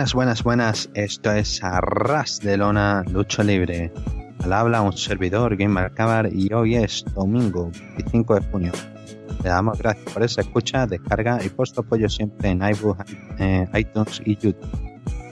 [0.00, 0.90] Buenas, buenas, buenas.
[0.94, 3.92] Esto es Arras de Lona Lucha Libre.
[4.42, 8.72] Al habla un servidor Gamer Cabar y hoy es domingo 25 de junio.
[9.44, 14.22] Le damos gracias por esa escucha, descarga y puesto apoyo siempre en iBooks, eh, iTunes
[14.24, 14.56] y YouTube.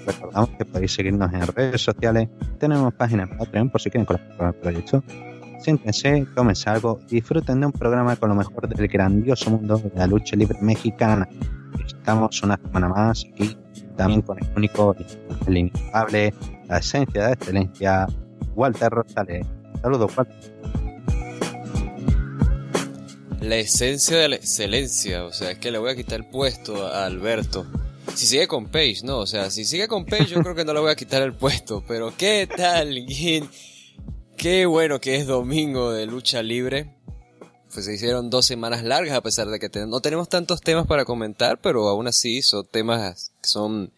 [0.06, 2.28] Recordamos que podéis seguirnos en redes sociales.
[2.58, 5.02] Tenemos página en Patreon por si quieren colaborar con el proyecto.
[5.60, 10.06] Siéntense, tómense algo disfruten de un programa con lo mejor del grandioso mundo de la
[10.06, 11.26] lucha libre mexicana.
[11.86, 13.56] Estamos una semana más aquí
[13.98, 14.96] también con el único,
[15.46, 16.32] el inigualable,
[16.68, 18.06] la esencia de excelencia,
[18.54, 19.46] Walter Rosales.
[19.82, 20.36] Saludos, Walter.
[23.40, 26.86] La esencia de la excelencia, o sea, es que le voy a quitar el puesto
[26.86, 27.66] a Alberto.
[28.14, 30.72] Si sigue con Page, no, o sea, si sigue con Page yo creo que no
[30.72, 33.04] le voy a quitar el puesto, pero ¿qué tal?
[34.36, 36.94] Qué bueno que es domingo de lucha libre.
[37.72, 41.04] Pues se hicieron dos semanas largas a pesar de que no tenemos tantos temas para
[41.04, 43.92] comentar, pero aún así son temas que son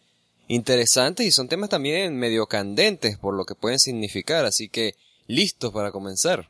[0.47, 4.95] interesantes y son temas también medio candentes por lo que pueden significar, así que
[5.27, 6.49] listos para comenzar.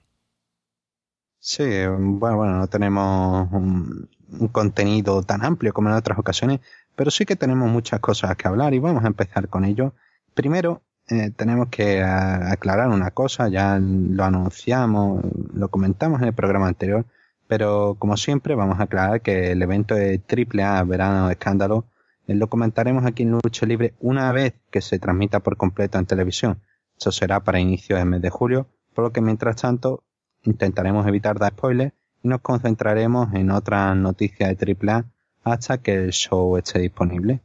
[1.40, 4.10] Sí, bueno, bueno, no tenemos un,
[4.52, 6.62] contenido tan amplio como en otras ocasiones,
[6.96, 9.94] pero sí que tenemos muchas cosas que hablar y vamos a empezar con ello.
[10.34, 10.82] Primero,
[11.12, 15.22] eh, tenemos que aclarar una cosa, ya lo anunciamos,
[15.54, 17.06] lo comentamos en el programa anterior,
[17.48, 21.86] pero como siempre vamos a aclarar que el evento de AAA Verano de Escándalo
[22.28, 26.06] eh, lo comentaremos aquí en Lucha Libre una vez que se transmita por completo en
[26.06, 26.62] televisión.
[26.98, 30.06] Eso será para inicio del mes de julio, por lo que mientras tanto
[30.44, 31.94] intentaremos evitar dar spoilers
[32.24, 35.06] y nos concentraremos en otras noticias de AAA
[35.44, 37.42] hasta que el show esté disponible.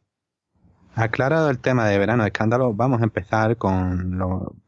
[0.99, 4.19] Aclarado el tema de verano de escándalo, vamos a empezar con,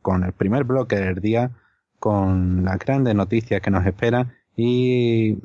[0.02, 1.52] con el primer bloque del día,
[1.98, 5.38] con las grandes noticias que nos esperan y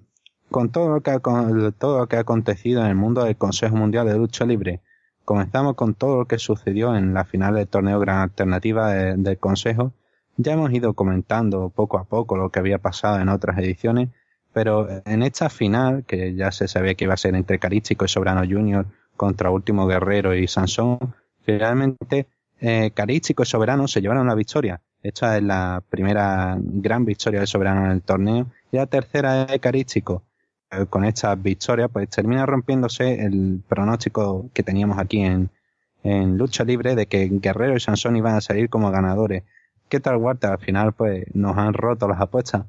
[0.52, 3.38] con todo lo que ha, con todo lo que ha acontecido en el mundo del
[3.38, 4.82] Consejo Mundial de Lucha Libre.
[5.24, 9.94] Comenzamos con todo lo que sucedió en la final del torneo Gran Alternativa del Consejo.
[10.36, 14.10] Ya hemos ido comentando poco a poco lo que había pasado en otras ediciones,
[14.52, 18.10] pero en esta final, que ya se sabía que iba a ser entre Carístico y
[18.10, 18.86] Sobrano Junior,
[19.24, 21.00] contra Último Guerrero y Sansón,
[21.46, 22.28] finalmente
[22.60, 24.82] eh, Carístico y Soberano se llevaron la victoria.
[25.02, 29.62] Esta es la primera gran victoria de Soberano en el torneo y la tercera es
[29.62, 30.24] Carístico.
[30.72, 35.50] Eh, con esta victoria pues termina rompiéndose el pronóstico que teníamos aquí en,
[36.04, 39.44] en lucha libre de que Guerrero y Sansón iban a salir como ganadores.
[39.88, 40.50] ¿Qué tal, Walter?
[40.50, 42.66] Al final pues nos han roto las apuestas.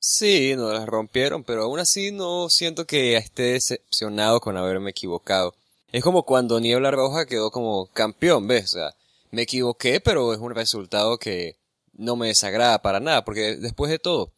[0.00, 5.54] Sí, nos las rompieron, pero aún así no siento que esté decepcionado con haberme equivocado.
[5.92, 8.64] Es como cuando Niebla Roja quedó como campeón, ¿ves?
[8.64, 8.94] O sea,
[9.30, 11.58] me equivoqué, pero es un resultado que
[11.92, 14.32] no me desagrada para nada, porque después de todo,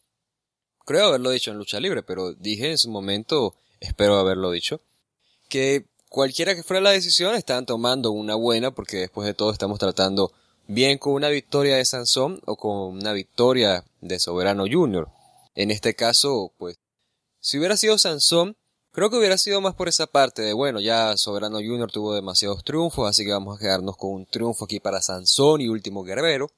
[0.85, 4.81] creo haberlo dicho en lucha libre, pero dije en su momento, espero haberlo dicho,
[5.47, 9.79] que cualquiera que fuera la decisión estaban tomando una buena, porque después de todo estamos
[9.79, 10.33] tratando
[10.67, 15.09] bien con una victoria de Sansón o con una victoria de Soberano Junior.
[15.55, 16.77] En este caso, pues,
[17.39, 18.57] si hubiera sido Sansón,
[18.95, 22.63] Creo que hubiera sido más por esa parte de, bueno, ya Soberano Junior tuvo demasiados
[22.63, 26.49] triunfos, así que vamos a quedarnos con un triunfo aquí para Sansón y Último Guerrero.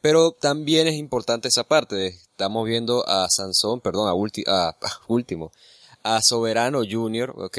[0.00, 4.12] Pero también es importante esa parte de, estamos viendo a Sansón, perdón, a,
[4.70, 4.76] a,
[5.08, 5.50] Último,
[6.04, 7.58] a Soberano Junior, ok,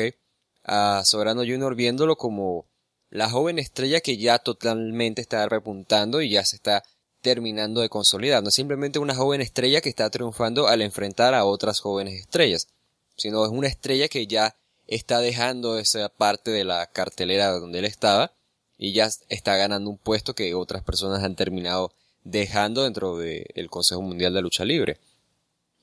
[0.64, 2.66] a Soberano Junior viéndolo como
[3.10, 6.84] la joven estrella que ya totalmente está repuntando y ya se está
[7.22, 8.42] terminando de consolidar.
[8.42, 12.70] No es simplemente una joven estrella que está triunfando al enfrentar a otras jóvenes estrellas
[13.16, 14.56] sino es una estrella que ya
[14.88, 18.34] está dejando esa parte de la cartelera donde él estaba
[18.78, 21.94] y ya está ganando un puesto que otras personas han terminado
[22.24, 25.00] dejando dentro del Consejo Mundial de Lucha Libre.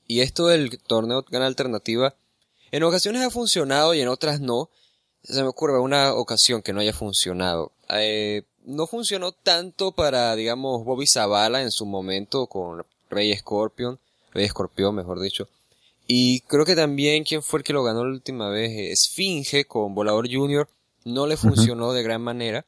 [0.07, 2.15] Y esto del torneo Gran Alternativa
[2.71, 4.69] en ocasiones ha funcionado y en otras no.
[5.23, 7.73] Se me ocurre una ocasión que no haya funcionado.
[7.89, 13.99] Eh, no funcionó tanto para, digamos, Bobby Zavala en su momento con Rey Scorpion,
[14.31, 15.47] Rey Escorpión, mejor dicho,
[16.13, 19.95] y creo que también quien fue el que lo ganó la última vez, Esfinge con
[19.95, 20.67] Volador Junior,
[21.05, 22.65] no le funcionó de gran manera,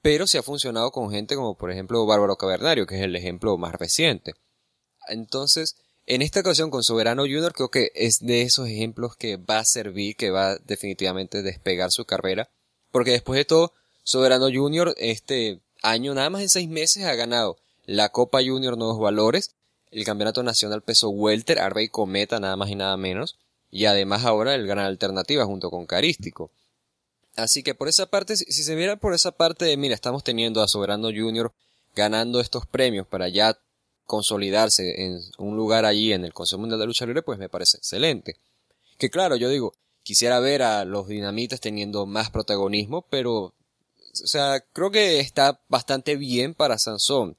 [0.00, 3.56] pero sí ha funcionado con gente como por ejemplo Bárbaro Cavernario, que es el ejemplo
[3.56, 4.34] más reciente.
[5.06, 5.76] Entonces,
[6.06, 9.64] en esta ocasión con Soberano Junior creo que es de esos ejemplos que va a
[9.64, 12.50] servir, que va definitivamente despegar su carrera,
[12.90, 17.58] porque después de todo, Soberano Junior este año, nada más en seis meses, ha ganado
[17.84, 19.54] la Copa Junior Nuevos Valores,
[19.92, 23.36] el Campeonato Nacional Peso Welter a Rey Cometa, nada más y nada menos,
[23.70, 26.50] y además ahora el Gran Alternativa junto con Carístico.
[27.36, 30.62] Así que por esa parte, si se viera por esa parte de, mira, estamos teniendo
[30.62, 31.52] a Soberano Junior
[31.94, 33.58] ganando estos premios para ya
[34.06, 37.78] consolidarse en un lugar allí en el Consejo Mundial de Lucha Libre, pues me parece
[37.78, 38.36] excelente.
[38.98, 44.60] Que claro, yo digo, quisiera ver a los dinamitas teniendo más protagonismo, pero O sea,
[44.72, 47.36] creo que está bastante bien para Sansón.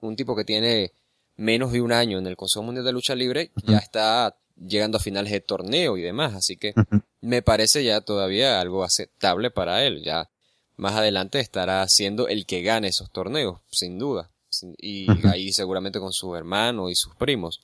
[0.00, 0.92] Un tipo que tiene
[1.38, 5.00] menos de un año en el Consejo Mundial de Lucha Libre, ya está llegando a
[5.00, 6.74] finales de torneo y demás, así que
[7.20, 10.02] me parece ya todavía algo aceptable para él.
[10.02, 10.28] Ya
[10.76, 14.30] más adelante estará siendo el que gane esos torneos, sin duda.
[14.78, 17.60] Y ahí seguramente con su hermano y sus primos.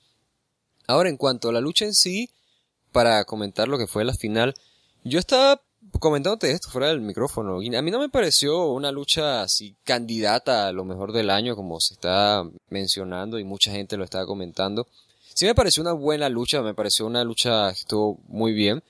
[0.87, 2.29] Ahora, en cuanto a la lucha en sí,
[2.91, 4.55] para comentar lo que fue la final,
[5.03, 5.61] yo estaba
[5.99, 10.71] comentándote esto fuera del micrófono, a mí no me pareció una lucha así candidata a
[10.71, 14.87] lo mejor del año como se está mencionando y mucha gente lo estaba comentando.
[15.33, 18.83] Sí me pareció una buena lucha, me pareció una lucha que estuvo muy bien,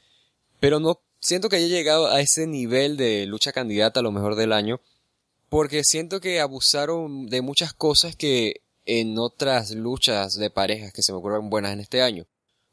[0.60, 4.36] pero no siento que haya llegado a ese nivel de lucha candidata a lo mejor
[4.36, 4.80] del año,
[5.50, 11.12] porque siento que abusaron de muchas cosas que en otras luchas de parejas que se
[11.12, 12.26] me ocurren buenas en este año,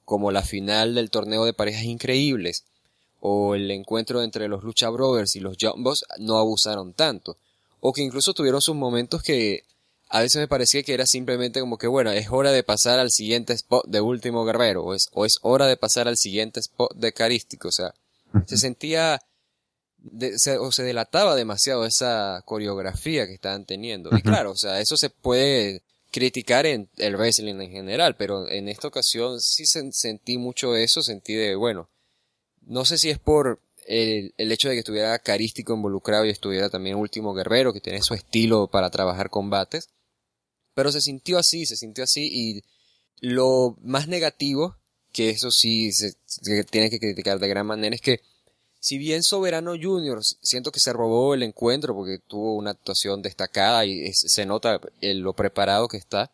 [0.04, 2.64] como la final del torneo de parejas increíbles,
[3.24, 7.36] o el encuentro entre los Lucha Brothers y los Jumbos no abusaron tanto,
[7.78, 9.62] o que incluso tuvieron sus momentos que
[10.08, 13.12] a veces me parecía que era simplemente como que bueno, es hora de pasar al
[13.12, 16.96] siguiente spot de Último Guerrero, o es, o es hora de pasar al siguiente spot
[16.96, 17.94] de Carístico, o sea,
[18.46, 19.22] se sentía
[20.58, 24.10] o se delataba demasiado esa coreografía que estaban teniendo.
[24.16, 28.68] Y claro, o sea, eso se puede criticar en el wrestling en general, pero en
[28.68, 31.88] esta ocasión sí sentí mucho eso, sentí de, bueno,
[32.66, 36.96] no sé si es por el, hecho de que estuviera carístico involucrado y estuviera también
[36.96, 39.88] último guerrero, que tiene su estilo para trabajar combates,
[40.74, 42.62] pero se sintió así, se sintió así y
[43.20, 44.76] lo más negativo,
[45.12, 46.14] que eso sí se,
[46.64, 48.20] tiene que criticar de gran manera, es que
[48.80, 53.84] si bien Soberano Junior siento que se robó el encuentro porque tuvo una actuación destacada
[53.84, 56.32] y se nota lo preparado que está,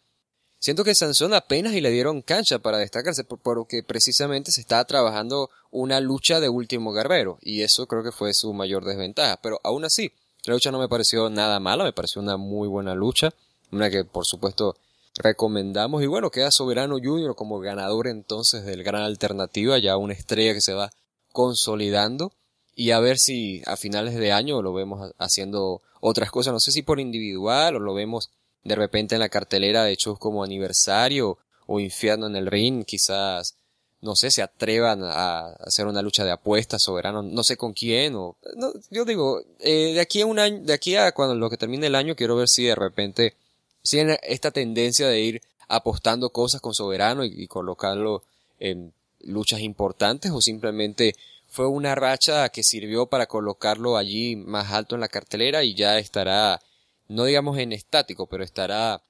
[0.58, 5.50] siento que Sansón apenas y le dieron cancha para destacarse porque precisamente se estaba trabajando
[5.70, 9.84] una lucha de último guerrero y eso creo que fue su mayor desventaja, pero aún
[9.84, 10.12] así
[10.44, 13.34] la lucha no me pareció nada mala, me pareció una muy buena lucha,
[13.70, 14.76] una que por supuesto
[15.18, 16.02] recomendamos.
[16.02, 20.60] Y bueno, queda Soberano Junior como ganador entonces del gran alternativa, ya una estrella que
[20.60, 20.90] se va
[21.32, 22.32] consolidando.
[22.74, 26.70] Y a ver si a finales de año lo vemos haciendo otras cosas, no sé
[26.70, 28.30] si por individual o lo vemos
[28.64, 33.54] de repente en la cartelera de hechos como aniversario o infierno en el ring, quizás
[34.00, 38.14] no sé, se atrevan a hacer una lucha de apuestas soberano, no sé con quién
[38.14, 41.50] o no, yo digo, eh, de aquí a un año, de aquí a cuando lo
[41.50, 43.34] que termine el año quiero ver si de repente
[43.82, 48.22] si esta tendencia de ir apostando cosas con soberano y colocarlo
[48.60, 51.14] en luchas importantes o simplemente
[51.48, 55.98] fue una racha que sirvió para colocarlo allí más alto en la cartelera y ya
[55.98, 56.60] estará,
[57.08, 59.02] no digamos en estático, pero estará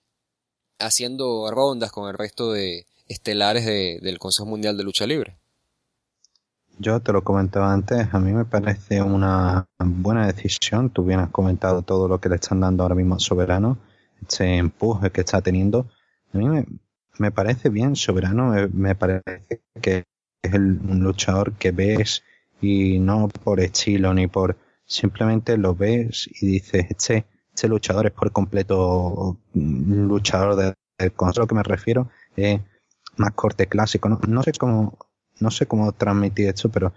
[0.78, 5.36] haciendo rondas con el resto de estelares del Consejo Mundial de Lucha Libre.
[6.78, 10.90] Yo te lo comentaba antes, a mí me parece una buena decisión.
[10.90, 13.78] Tú bien has comentado todo lo que le están dando ahora mismo a Soberano,
[14.22, 15.88] este empuje que está teniendo.
[16.32, 16.66] A mí me,
[17.18, 19.42] me parece bien Soberano, me, parece
[19.80, 20.04] que
[20.40, 22.22] es el, un luchador que ves
[22.60, 27.26] y no por estilo ni por simplemente lo ves y dices este
[27.58, 32.60] este luchador es por completo luchador de, con lo que me refiero es
[33.16, 34.96] más corte clásico no, no sé cómo
[35.40, 36.94] no sé cómo transmitir esto pero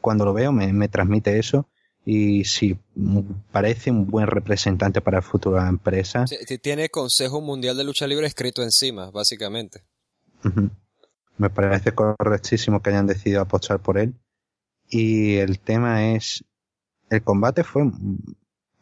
[0.00, 1.68] cuando lo veo me, me transmite eso
[2.04, 2.76] y sí,
[3.52, 6.24] parece un buen representante para el futuro de la empresa.
[6.60, 9.84] tiene Consejo Mundial de Lucha Libre escrito encima, básicamente.
[11.38, 14.14] Me parece correctísimo que hayan decidido apostar por él.
[14.88, 16.44] Y el tema es,
[17.08, 17.84] el combate fue,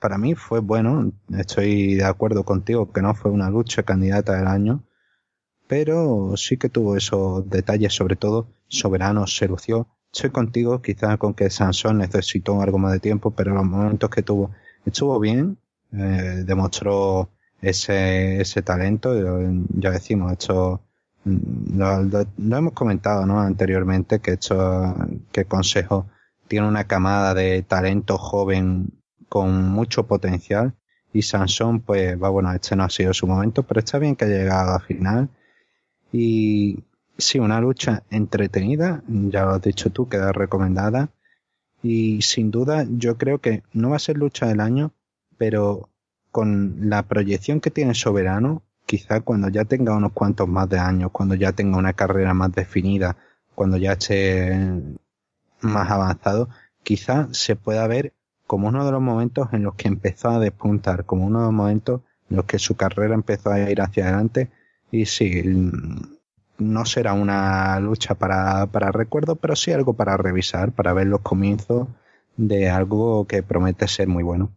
[0.01, 1.13] para mí fue bueno.
[1.37, 4.85] Estoy de acuerdo contigo que no fue una lucha candidata del año.
[5.69, 11.35] Pero sí que tuvo esos detalles, sobre todo Soberano se lució estoy contigo, quizás con
[11.35, 14.51] que Sansón necesitó algo más de tiempo, pero los momentos que tuvo
[14.85, 15.59] estuvo bien,
[15.93, 17.31] eh, demostró
[17.61, 19.13] ese, ese talento,
[19.71, 20.81] ya decimos, esto
[21.25, 23.41] mm, lo, hemos comentado ¿no?
[23.41, 24.95] anteriormente, que esto,
[25.33, 26.07] que Consejo
[26.49, 28.89] tiene una camada de talento joven
[29.31, 30.75] con mucho potencial
[31.15, 34.27] y Sansón pues va bueno, este no ha sido su momento, pero está bien que
[34.27, 35.31] ha llegado a final
[36.13, 36.85] y
[37.21, 41.11] Sí, una lucha entretenida, ya lo has dicho tú, queda recomendada.
[41.83, 44.93] Y sin duda, yo creo que no va a ser lucha del año,
[45.39, 45.91] pero
[46.31, 51.11] con la proyección que tiene Soberano, quizá cuando ya tenga unos cuantos más de años,
[51.13, 53.17] cuando ya tenga una carrera más definida,
[53.55, 54.57] cuando ya esté
[55.61, 56.49] más avanzado,
[56.83, 58.15] quizá se pueda ver
[58.51, 61.55] como uno de los momentos en los que empezó a despuntar, como uno de los
[61.55, 64.51] momentos en los que su carrera empezó a ir hacia adelante.
[64.91, 65.45] Y sí,
[66.59, 71.21] no será una lucha para, para recuerdo, pero sí algo para revisar, para ver los
[71.21, 71.87] comienzos
[72.37, 74.53] de algo que promete ser muy bueno.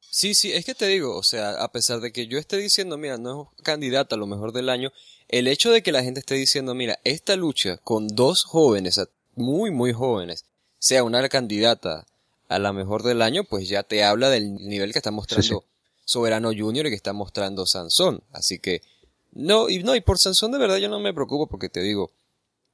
[0.00, 2.96] Sí, sí, es que te digo, o sea, a pesar de que yo esté diciendo,
[2.96, 4.90] mira, no es candidata a lo mejor del año,
[5.28, 8.98] el hecho de que la gente esté diciendo, mira, esta lucha con dos jóvenes,
[9.34, 10.46] muy, muy jóvenes,
[10.78, 12.06] sea una candidata
[12.48, 15.64] a la mejor del año, pues ya te habla del nivel que está mostrando
[16.04, 18.22] Soberano Junior y que está mostrando Sansón.
[18.32, 18.80] Así que,
[19.32, 22.10] no, y no, y por Sansón de verdad yo no me preocupo porque te digo,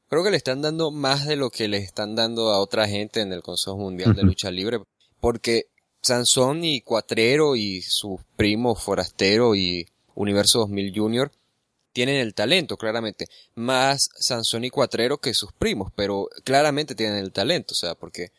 [0.08, 3.20] creo que le están dando más de lo que le están dando a otra gente
[3.20, 4.80] en el Consejo Mundial de Lucha Libre,
[5.20, 5.66] porque
[6.02, 11.32] Sansón y Cuatrero y sus primos Forastero y Universo 2000 Junior
[11.92, 13.26] tienen el talento, claramente.
[13.54, 18.32] Más Sansón y Cuatrero que sus primos, pero claramente tienen el talento, o sea, porque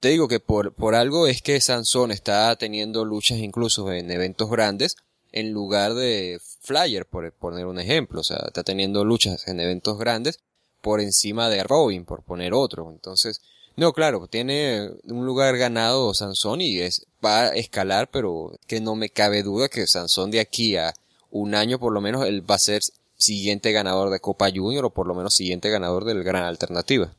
[0.00, 4.50] te digo que por, por algo es que Sansón está teniendo luchas incluso en eventos
[4.50, 4.96] grandes
[5.32, 9.98] en lugar de Flyer, por poner un ejemplo, o sea, está teniendo luchas en eventos
[9.98, 10.40] grandes
[10.80, 12.90] por encima de Robin, por poner otro.
[12.90, 13.40] Entonces,
[13.76, 18.96] no, claro, tiene un lugar ganado Sansón y es, va a escalar, pero que no
[18.96, 20.94] me cabe duda que Sansón de aquí a
[21.30, 22.82] un año por lo menos él va a ser
[23.16, 27.14] siguiente ganador de Copa Junior o por lo menos siguiente ganador del Gran Alternativa.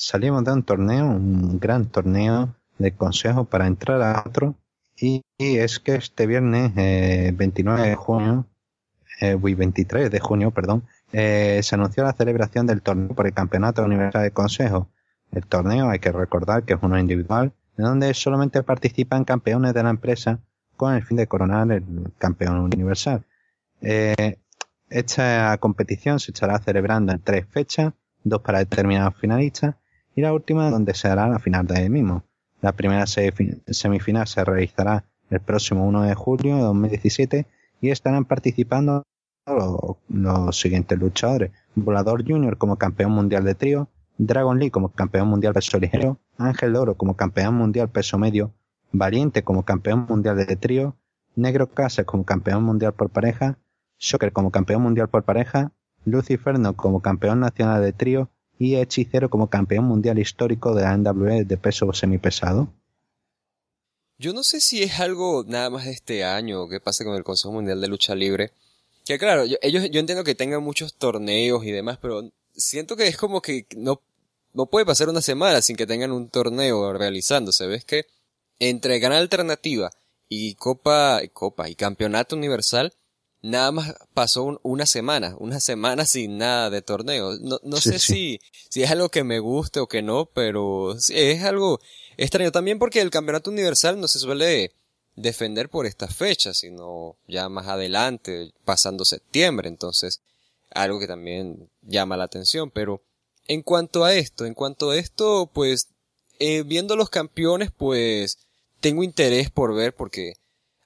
[0.00, 4.54] Salimos de un torneo, un gran torneo de consejo para entrar a otro
[4.96, 6.72] y, es que este viernes
[7.36, 8.46] 29 eh, de junio,
[9.20, 13.82] eh, 23 de junio, perdón, eh, se anunció la celebración del torneo por el Campeonato
[13.82, 14.88] Universal de Consejo.
[15.32, 19.82] El torneo, hay que recordar que es uno individual, en donde solamente participan campeones de
[19.82, 20.38] la empresa
[20.76, 23.24] con el fin de coronar el campeón universal.
[23.80, 24.38] Eh,
[24.90, 29.74] esta competición se estará celebrando en tres fechas, dos para determinados finalistas
[30.18, 32.24] y la última donde se hará la final de mismo.
[32.60, 37.46] La primera semifinal se realizará el próximo 1 de julio de 2017
[37.80, 39.04] y estarán participando
[39.46, 41.52] los, siguientes luchadores.
[41.76, 46.74] Volador Junior como campeón mundial de trío, Dragon Lee como campeón mundial peso ligero, Ángel
[46.74, 48.52] Oro como campeón mundial peso medio,
[48.90, 50.96] Valiente como campeón mundial de trío,
[51.36, 53.56] Negro Casas como campeón mundial por pareja,
[54.00, 55.70] Shocker como campeón mundial por pareja,
[56.04, 58.28] Luciferno como campeón nacional de trío
[58.58, 62.72] y Hechicero como campeón mundial histórico de la NWE de peso semipesado.
[64.18, 67.14] Yo no sé si es algo nada más de este año o qué pasa con
[67.14, 68.50] el Consejo Mundial de Lucha Libre,
[69.04, 73.06] que claro, yo, ellos, yo entiendo que tengan muchos torneos y demás, pero siento que
[73.06, 74.02] es como que no,
[74.52, 77.66] no puede pasar una semana sin que tengan un torneo realizándose.
[77.66, 78.06] ¿Ves que
[78.58, 79.90] entre Gran Alternativa
[80.28, 82.92] y Copa, Copa y Campeonato Universal,
[83.42, 87.38] nada más pasó una semana, una semana sin nada de torneo.
[87.40, 91.42] No, no sé si, si es algo que me guste o que no, pero es
[91.42, 91.80] algo
[92.16, 92.52] extraño.
[92.52, 94.72] También porque el Campeonato Universal no se suele
[95.16, 100.20] defender por estas fechas, sino ya más adelante, pasando septiembre, entonces
[100.70, 103.02] algo que también llama la atención, pero
[103.46, 105.88] en cuanto a esto, en cuanto a esto, pues
[106.38, 108.38] eh, viendo los campeones, pues
[108.80, 110.34] tengo interés por ver porque,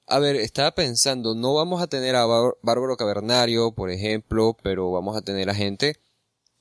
[0.07, 5.15] a ver, estaba pensando, no vamos a tener a Bárbaro Cavernario, por ejemplo, pero vamos
[5.17, 5.97] a tener a gente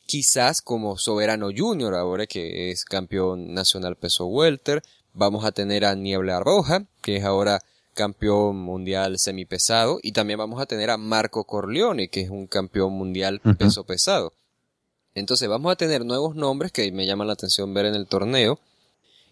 [0.07, 4.83] quizás como Soberano Junior, ahora que es campeón nacional peso welter,
[5.15, 7.61] Vamos a tener a Niebla Roja, que es ahora
[7.93, 12.95] campeón mundial semipesado, y también vamos a tener a Marco Corleone, que es un campeón
[12.95, 14.33] mundial peso pesado.
[15.15, 18.59] Entonces vamos a tener nuevos nombres que me llaman la atención ver en el torneo.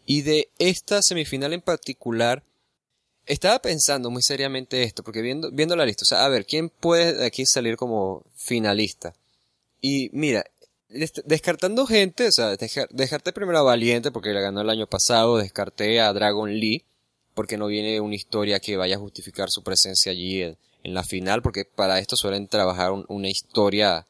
[0.05, 2.43] Y de esta semifinal en particular,
[3.27, 6.69] estaba pensando muy seriamente esto, porque viendo, viendo la lista, o sea, a ver, ¿quién
[6.69, 9.15] puede de aquí salir como finalista?
[9.81, 10.45] Y mira,
[11.25, 12.57] descartando gente, o sea,
[12.91, 16.85] descarté primero a Valiente porque la ganó el año pasado, descarté a Dragon Lee
[17.35, 21.43] porque no viene una historia que vaya a justificar su presencia allí en, la final,
[21.43, 24.07] porque para esto suelen trabajar una historia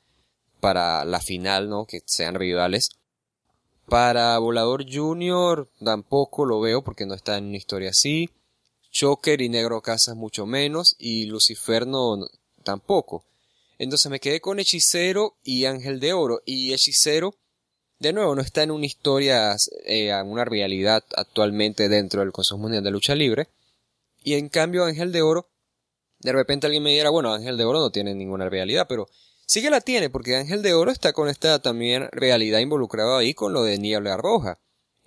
[0.60, 1.84] para la final, ¿no?
[1.84, 2.90] Que sean rivales.
[3.86, 8.30] Para Volador Junior tampoco lo veo porque no está en una historia así.
[8.90, 12.18] Choker y Negro Casas mucho menos y Luciferno
[12.64, 13.24] tampoco.
[13.78, 16.42] Entonces me quedé con Hechicero y Ángel de Oro.
[16.44, 17.34] Y Hechicero,
[17.98, 22.58] de nuevo, no está en una historia, eh, en una realidad actualmente dentro del Consejo
[22.58, 23.48] Mundial de Lucha Libre.
[24.22, 25.48] Y en cambio Ángel de Oro,
[26.18, 29.08] de repente alguien me dirá, bueno, Ángel de Oro no tiene ninguna realidad, pero
[29.46, 33.32] sí que la tiene, porque Ángel de Oro está con esta también realidad involucrada ahí
[33.32, 34.58] con lo de Niebla Roja.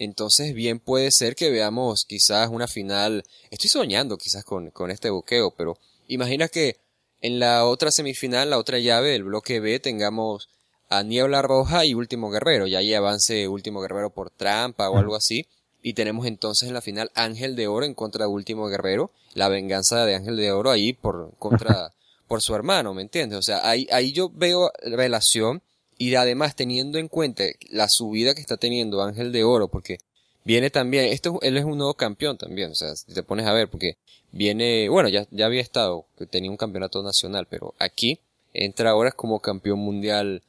[0.04, 5.10] Entonces bien puede ser que veamos quizás una final, estoy soñando quizás con, con este
[5.10, 6.78] buqueo, pero imagina que
[7.24, 10.50] en la otra semifinal, la otra llave del bloque B, tengamos
[10.90, 12.68] a Niebla Roja y Último Guerrero.
[12.68, 15.48] Y ahí avance Último Guerrero por trampa o algo así.
[15.82, 19.12] Y tenemos entonces en la final Ángel de Oro en contra de Último Guerrero.
[19.34, 21.94] La venganza de Ángel de Oro ahí por, contra,
[22.28, 23.40] por su hermano, ¿me entiendes?
[23.40, 25.62] O sea, ahí, ahí yo veo relación
[25.98, 29.98] y además teniendo en cuenta la subida que está teniendo Ángel de Oro, porque
[30.44, 33.54] viene también, esto, él es un nuevo campeón también, o sea, si te pones a
[33.54, 33.98] ver, porque
[34.32, 38.20] viene, bueno, ya, ya había estado, que tenía un campeonato nacional, pero aquí
[38.54, 40.42] entra ahora como campeón mundial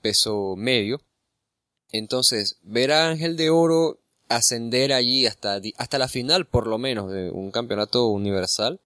[0.00, 1.00] peso medio.
[1.92, 7.10] Entonces, ver a Ángel de Oro ascender allí hasta, hasta la final, por lo menos,
[7.10, 8.80] de un campeonato universal,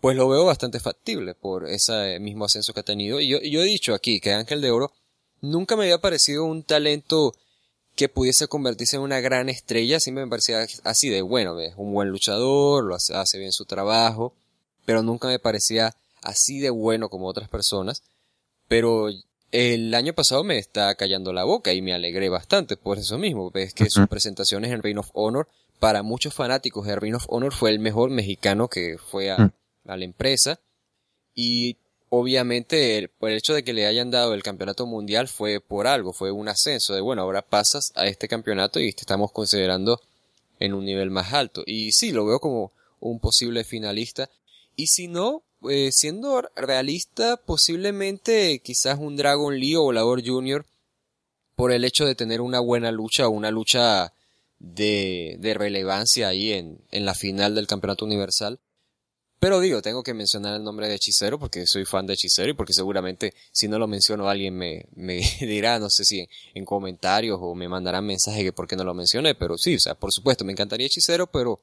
[0.00, 3.20] pues lo veo bastante factible por ese mismo ascenso que ha tenido.
[3.20, 4.92] Y yo, yo he dicho aquí que Ángel de Oro
[5.44, 7.34] nunca me había parecido un talento
[7.94, 11.92] que pudiese convertirse en una gran estrella, siempre me parecía así de bueno, es un
[11.92, 14.34] buen luchador, lo hace, hace bien su trabajo,
[14.84, 18.02] pero nunca me parecía así de bueno como otras personas.
[18.66, 19.08] Pero
[19.52, 23.50] el año pasado me está callando la boca y me alegré bastante por eso mismo.
[23.50, 25.48] Ves que sus presentaciones en Reign of Honor,
[25.78, 29.52] para muchos fanáticos de Reign of Honor fue el mejor mexicano que fue a,
[29.86, 30.60] a la empresa.
[31.34, 31.76] Y
[32.08, 36.12] obviamente por el hecho de que le hayan dado el campeonato mundial fue por algo,
[36.12, 40.00] fue un ascenso de bueno, ahora pasas a este campeonato y te estamos considerando
[40.60, 41.62] en un nivel más alto.
[41.66, 44.30] Y sí, lo veo como un posible finalista.
[44.76, 50.64] Y si no, eh, siendo realista, posiblemente quizás un Dragon Lee o Volador Jr.
[51.56, 54.12] por el hecho de tener una buena lucha una lucha
[54.58, 58.58] de, de relevancia ahí en, en la final del campeonato universal.
[59.44, 62.54] Pero digo, tengo que mencionar el nombre de Hechicero porque soy fan de Hechicero y
[62.54, 66.64] porque seguramente si no lo menciono alguien me, me dirá, no sé si en, en
[66.64, 69.96] comentarios o me mandarán mensaje que por qué no lo mencioné, pero sí, o sea,
[69.96, 71.60] por supuesto, me encantaría Hechicero, pero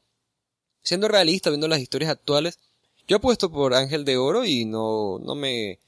[0.83, 2.59] siendo realista, viendo las historias actuales,
[3.07, 5.79] yo apuesto por Ángel de Oro y no, no me,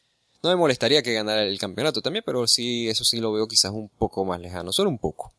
[0.41, 3.71] no me molestaría que ganara el campeonato también, pero sí, eso sí lo veo quizás
[3.71, 5.31] un poco más lejano, solo un poco.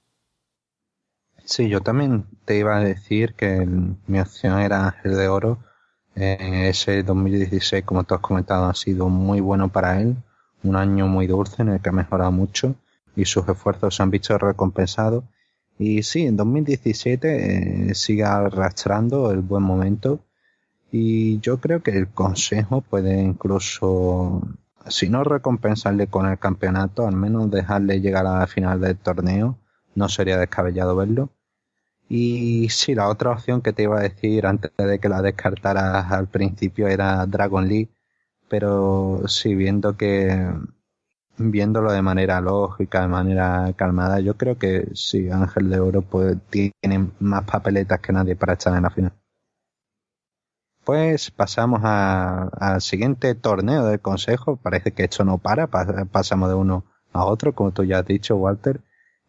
[1.45, 3.67] Sí, yo también te iba a decir que
[4.07, 5.59] mi opción era Ángel de Oro.
[6.17, 10.17] Eh, ese 2016, como tú has comentado, ha sido muy bueno para él.
[10.63, 12.75] Un año muy dulce en el que ha mejorado mucho
[13.17, 15.25] y sus esfuerzos se han visto recompensados.
[15.79, 20.21] Y sí, en 2017 eh, sigue arrastrando el buen momento
[20.97, 24.43] y yo creo que el consejo puede incluso,
[24.89, 29.59] si no recompensarle con el campeonato, al menos dejarle llegar a la final del torneo.
[29.97, 31.31] No sería descabellado verlo.
[32.09, 36.13] Y sí, la otra opción que te iba a decir antes de que la descartaras
[36.13, 37.91] al principio era Dragon League.
[38.49, 40.49] Pero sí, viendo que,
[41.39, 46.37] viéndolo de manera lógica, de manera calmada, yo creo que sí, Ángel de Oro pues,
[46.51, 49.13] tiene más papeletas que nadie para estar en la final.
[50.85, 54.57] Pues pasamos al siguiente torneo del Consejo.
[54.57, 58.37] Parece que esto no para, pasamos de uno a otro, como tú ya has dicho,
[58.37, 58.83] Walter.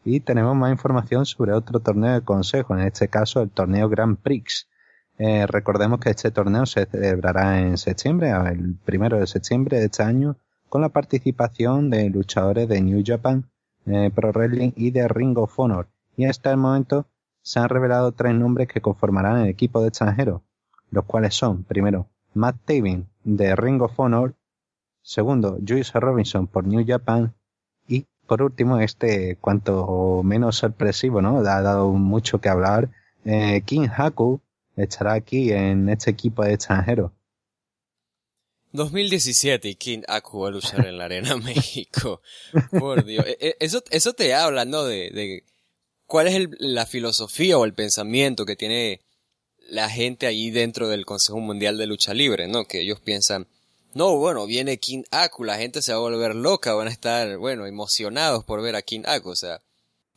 [0.06, 4.18] Y tenemos más información sobre otro torneo del Consejo, en este caso el torneo Grand
[4.18, 4.70] Prix.
[5.18, 10.04] Eh, recordemos que este torneo se celebrará en septiembre, el primero de septiembre de este
[10.04, 10.38] año,
[10.70, 13.50] con la participación de luchadores de New Japan
[13.88, 15.90] eh, Pro Wrestling y de Ring of Honor.
[16.16, 17.08] Y hasta el momento
[17.42, 20.42] se han revelado tres nombres que conformarán el equipo de extranjeros
[20.96, 24.34] los cuales son, primero, Matt Taven de Ring of Honor,
[25.02, 27.35] segundo, Juice Robinson por New Japan
[28.28, 31.40] por último, este cuanto menos sorpresivo, ¿no?
[31.40, 32.90] Ha dado mucho que hablar.
[33.24, 34.42] Eh, King Haku
[34.76, 37.12] estará aquí en este equipo de extranjeros.
[38.72, 42.22] 2017 y King Haku va a luchar en la Arena México.
[42.72, 43.26] Por Dios.
[43.26, 44.84] E, e, eso, eso te habla, ¿no?
[44.84, 45.44] De, de
[46.06, 49.02] cuál es la filosofía o el pensamiento que tiene
[49.70, 52.66] la gente ahí dentro del Consejo Mundial de Lucha Libre, ¿no?
[52.66, 53.48] Que ellos piensan,
[53.96, 57.38] no, bueno, viene King Aku, la gente se va a volver loca, van a estar,
[57.38, 59.62] bueno, emocionados por ver a King Aku, o sea,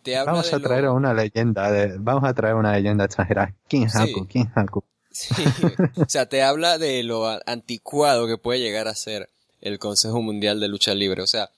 [0.02, 4.26] te habla Vamos a traer una leyenda, vamos a traer una leyenda extranjera, King Aku,
[4.26, 4.82] King Aku.
[5.12, 5.32] Sí,
[5.96, 10.58] o sea, te habla de lo anticuado que puede llegar a ser el Consejo Mundial
[10.58, 11.48] de Lucha Libre, o sea,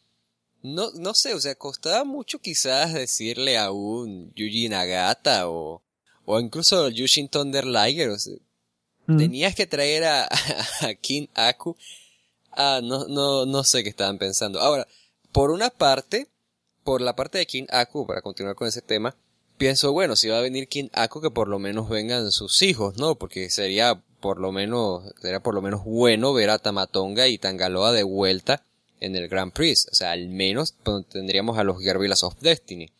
[0.62, 5.80] no, no sé, o sea, costaba mucho quizás decirle a un Yuji Nagata o,
[6.26, 8.10] o incluso Yushin Thunder Liger,
[9.06, 9.16] mm.
[9.16, 10.28] tenías que traer a,
[10.82, 11.78] a King Aku.
[12.52, 14.60] Ah, no, no, no sé qué estaban pensando.
[14.60, 14.86] Ahora,
[15.32, 16.28] por una parte,
[16.84, 19.16] por la parte de King Aku, para continuar con ese tema,
[19.58, 22.96] pienso, bueno, si va a venir King Aku, que por lo menos vengan sus hijos,
[22.96, 23.14] ¿no?
[23.16, 27.92] Porque sería por lo menos, sería por lo menos bueno ver a Tamatonga y Tangaloa
[27.92, 28.62] de vuelta
[29.00, 29.88] en el Grand Prix.
[29.90, 30.74] O sea, al menos
[31.08, 32.90] tendríamos a los Guerrillas of Destiny.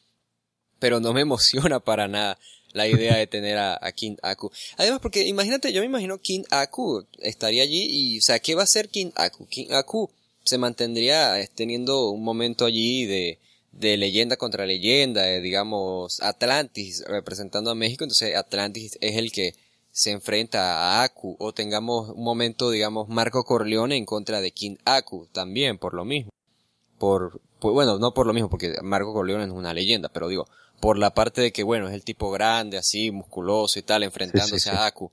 [0.78, 2.38] Pero no me emociona para nada
[2.72, 4.50] la idea de tener a, King Aku.
[4.76, 8.62] Además, porque imagínate, yo me imagino King Aku estaría allí y, o sea, ¿qué va
[8.62, 9.46] a hacer King Aku?
[9.46, 10.10] King Aku
[10.44, 13.38] se mantendría eh, teniendo un momento allí de,
[13.72, 19.54] de leyenda contra leyenda, digamos, Atlantis representando a México, entonces Atlantis es el que
[19.92, 24.76] se enfrenta a Aku, o tengamos un momento, digamos, Marco Corleone en contra de King
[24.84, 26.30] Aku, también por lo mismo,
[26.98, 30.46] por, pues bueno, no por lo mismo, porque Marco Corleone es una leyenda, pero digo,
[30.80, 34.70] por la parte de que, bueno, es el tipo grande, así, musculoso y tal, enfrentándose
[34.70, 35.12] a Aku.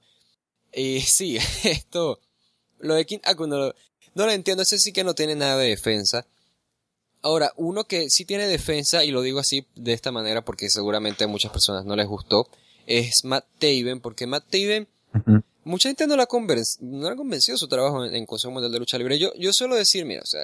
[0.74, 2.20] Y sí, esto,
[2.80, 3.76] lo de King Aku no lo,
[4.16, 6.26] no lo entiendo, ese sí que no tiene nada de defensa.
[7.22, 11.26] Ahora, uno que sí tiene defensa, y lo digo así de esta manera porque seguramente
[11.26, 12.48] a muchas personas no les gustó,
[12.86, 14.88] es Matt Taven, porque Matt Taven,
[15.66, 16.28] mucha gente no la,
[16.80, 19.20] no la ha convencido su trabajo en, Consejo Mundial de Lucha Libre.
[19.20, 20.42] Yo, yo suelo decir, mira, o sea,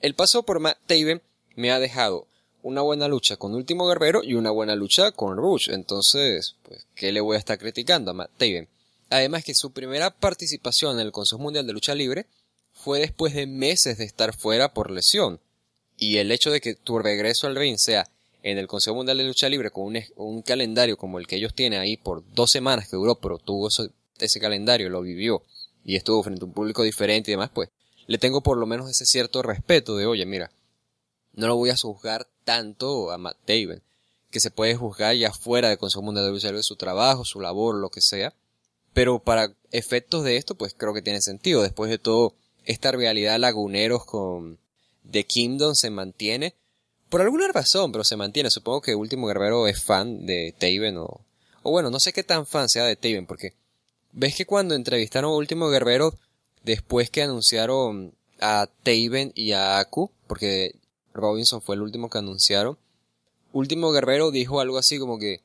[0.00, 1.20] el paso por Matt Taven
[1.56, 2.26] me ha dejado
[2.64, 5.68] una buena lucha con Último Guerrero y una buena lucha con Rush.
[5.68, 8.68] Entonces, pues, ¿qué le voy a estar criticando a Matt Taven?
[9.10, 12.26] Además que su primera participación en el Consejo Mundial de Lucha Libre
[12.72, 15.40] fue después de meses de estar fuera por lesión.
[15.98, 18.08] Y el hecho de que tu regreso al ring sea
[18.42, 21.80] en el Consejo Mundial de Lucha Libre con un, calendario como el que ellos tienen
[21.80, 25.42] ahí por dos semanas que duró, pero tuvo ese calendario, lo vivió
[25.84, 27.68] y estuvo frente a un público diferente y demás, pues
[28.06, 30.50] le tengo por lo menos ese cierto respeto de, oye, mira,
[31.34, 33.82] no lo voy a juzgar tanto a Matt Taven,
[34.30, 37.76] que se puede juzgar ya fuera Consejo Mundial de Lucha Libre su trabajo, su labor,
[37.76, 38.34] lo que sea,
[38.92, 41.62] pero para efectos de esto, pues creo que tiene sentido.
[41.62, 44.58] Después de todo, esta realidad laguneros con
[45.10, 46.54] The Kingdom se mantiene
[47.10, 48.50] por alguna razón, pero se mantiene.
[48.50, 51.20] Supongo que Último Guerrero es fan de Taven o,
[51.62, 53.54] o bueno, no sé qué tan fan sea de Taven, porque
[54.12, 56.14] ves que cuando entrevistaron a Último Guerrero,
[56.62, 60.76] después que anunciaron a Taven y a Aku, porque
[61.14, 62.76] Robinson fue el último que anunciaron,
[63.54, 65.40] Último Guerrero dijo algo así como que,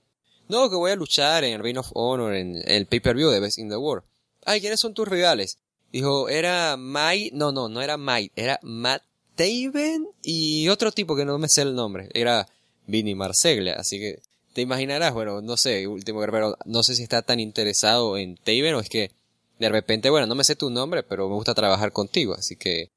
[0.47, 3.69] no, que voy a luchar en Ring of Honor, en, el pay-per-view de Best in
[3.69, 4.03] the World.
[4.45, 5.59] Ay, ¿quiénes son tus rivales?
[5.91, 9.03] Dijo, era Mike, no, no, no era Mike, era Matt
[9.35, 12.09] Taven y otro tipo que no me sé el nombre.
[12.15, 12.47] Era
[12.87, 13.75] Vinny Marseglia.
[13.75, 18.17] Así que te imaginarás, bueno, no sé, último guerrero, no sé si está tan interesado
[18.17, 19.11] en Taven o es que
[19.59, 22.33] de repente, bueno, no me sé tu nombre, pero me gusta trabajar contigo.
[22.33, 22.89] Así que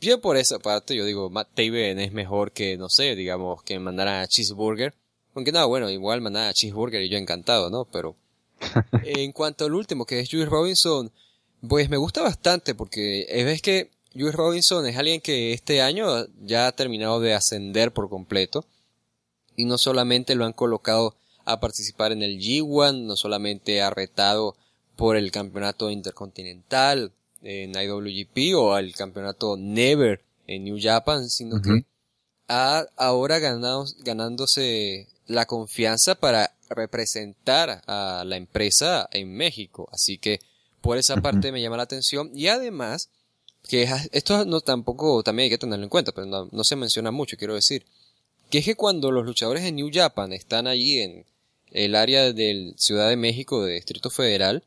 [0.00, 3.78] yo por esa parte yo digo, Matt Taven es mejor que, no sé, digamos, que
[3.78, 4.94] mandara a Cheeseburger.
[5.34, 7.84] Aunque no, bueno, igual mandara a Cheeseburger y yo encantado, ¿no?
[7.84, 8.16] Pero
[9.04, 11.10] en cuanto al último, que es Juice Robinson,
[11.66, 16.68] pues me gusta bastante porque ves que Juice Robinson es alguien que este año ya
[16.68, 18.64] ha terminado de ascender por completo.
[19.56, 24.54] Y no solamente lo han colocado a participar en el G1, no solamente ha retado
[24.94, 31.84] por el campeonato intercontinental en IWGP o al campeonato Never en New Japan, sino que
[32.48, 39.88] ha ahora ganado, ganándose la confianza para representar a la empresa en México.
[39.92, 40.40] Así que
[40.80, 42.30] por esa parte me llama la atención.
[42.34, 43.10] Y además,
[43.68, 47.36] que esto no tampoco también hay que tenerlo en cuenta, pero no, se menciona mucho,
[47.36, 47.84] quiero decir,
[48.50, 51.26] que es que cuando los luchadores de New Japan están allí en
[51.70, 54.64] el área del Ciudad de México de Distrito Federal,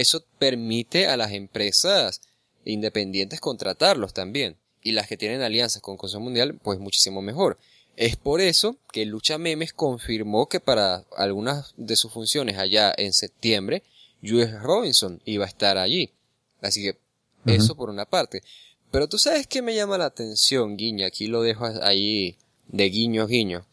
[0.00, 2.20] eso permite a las empresas
[2.64, 4.56] independientes contratarlos también.
[4.82, 7.58] Y las que tienen alianzas con Consejo Mundial, pues muchísimo mejor.
[7.96, 13.12] Es por eso que Lucha Memes confirmó que para algunas de sus funciones allá en
[13.12, 13.82] septiembre,
[14.22, 14.56] U.S.
[14.60, 16.12] Robinson iba a estar allí.
[16.60, 16.98] Así que
[17.46, 18.42] eso por una parte.
[18.90, 22.36] Pero tú sabes que me llama la atención, guiño, aquí lo dejo ahí
[22.68, 23.66] de guiño guiño.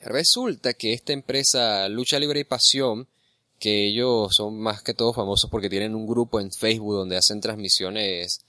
[0.00, 3.08] Resulta que esta empresa Lucha Libre y Pasión,
[3.58, 7.40] que ellos son más que todo famosos porque tienen un grupo en Facebook donde hacen
[7.40, 8.42] transmisiones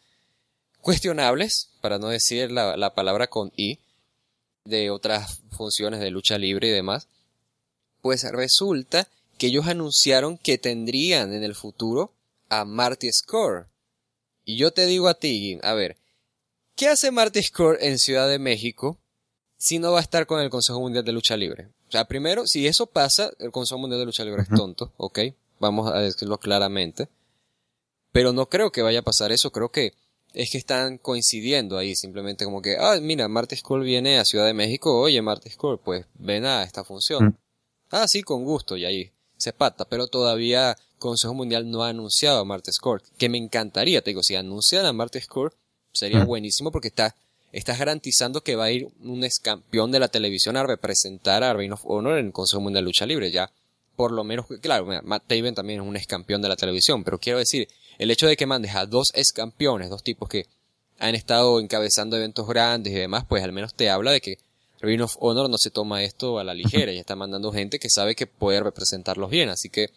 [0.81, 3.79] cuestionables, para no decir la, la palabra con I,
[4.65, 7.07] de otras funciones de lucha libre y demás,
[8.01, 12.13] pues resulta que ellos anunciaron que tendrían en el futuro
[12.49, 13.67] a Marty Score,
[14.45, 15.95] y yo te digo a ti, a ver,
[16.75, 18.97] ¿qué hace Marty Score en Ciudad de México
[19.57, 21.69] si no va a estar con el Consejo Mundial de Lucha Libre?
[21.89, 25.19] O sea, primero, si eso pasa, el Consejo Mundial de Lucha Libre es tonto, ¿ok?
[25.59, 27.09] Vamos a decirlo claramente.
[28.11, 29.93] Pero no creo que vaya a pasar eso, creo que
[30.33, 34.45] es que están coincidiendo ahí, simplemente como que, ah, mira, Marty Score viene a Ciudad
[34.45, 37.39] de México, oye, Marty Score, pues ven a esta función.
[37.89, 42.39] Ah, sí, con gusto, y ahí se pata, pero todavía Consejo Mundial no ha anunciado
[42.39, 45.55] a Marte Score, que me encantaría, te digo, si anuncian a Marte Score,
[45.91, 47.15] sería buenísimo porque está,
[47.51, 51.53] estás garantizando que va a ir un ex campeón de la televisión a representar a
[51.53, 53.51] Reign of Honor en el Consejo Mundial de Lucha Libre, ya,
[53.95, 57.19] por lo menos, claro, Matt Taven también es un ex campeón de la televisión, pero
[57.19, 60.45] quiero decir, el hecho de que mandes a dos ex campeones, dos tipos que
[60.99, 64.37] han estado encabezando eventos grandes y demás, pues al menos te habla de que
[64.81, 67.89] Ring of Honor no se toma esto a la ligera y está mandando gente que
[67.89, 69.89] sabe que puede representarlos bien, así que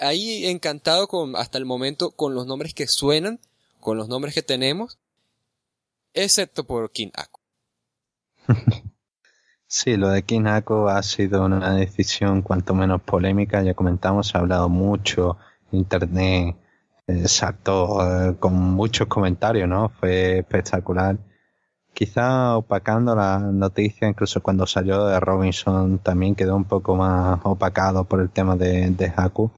[0.00, 3.40] ahí encantado con, hasta el momento, con los nombres que suenan,
[3.80, 4.98] con los nombres que tenemos,
[6.14, 7.40] excepto por King Ako.
[9.74, 14.40] Sí, lo de King Ako ha sido una decisión cuanto menos polémica, ya comentamos, ha
[14.40, 15.38] hablado mucho,
[15.70, 16.56] internet,
[17.06, 19.88] exacto, eh, con muchos comentarios, ¿no?
[19.88, 21.16] Fue espectacular.
[21.94, 28.04] quizá opacando la noticia, incluso cuando salió de Robinson también quedó un poco más opacado
[28.04, 29.52] por el tema de, de Haku.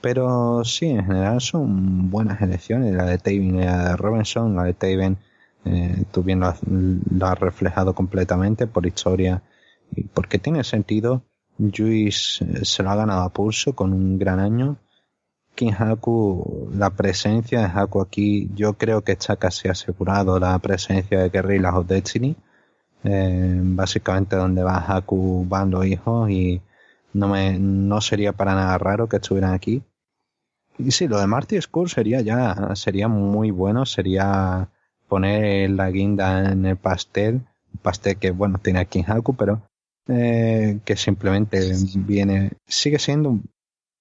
[0.00, 4.64] Pero sí, en general son buenas elecciones, la de Taven y la de Robinson, la
[4.64, 5.18] de Taven
[5.66, 9.42] eh, tú bien lo has, reflejado completamente por historia
[9.94, 11.22] y porque tiene sentido.
[11.58, 14.76] Juice eh, se lo ha ganado a pulso con un gran año.
[15.54, 21.20] King Haku, la presencia de Haku aquí, yo creo que está casi asegurado la presencia
[21.20, 22.36] de Guerrillas of Destiny.
[23.04, 26.60] Eh, básicamente donde va Haku van los hijos y
[27.12, 29.82] no me no sería para nada raro que estuvieran aquí.
[30.78, 34.68] Y sí, lo de Marty Skull sería ya, sería muy bueno, sería
[35.08, 37.34] poner la guinda en el pastel,
[37.72, 39.62] un pastel que bueno tiene aquí en Haku, pero
[40.08, 41.60] eh, que simplemente
[41.96, 43.40] viene, sigue siendo,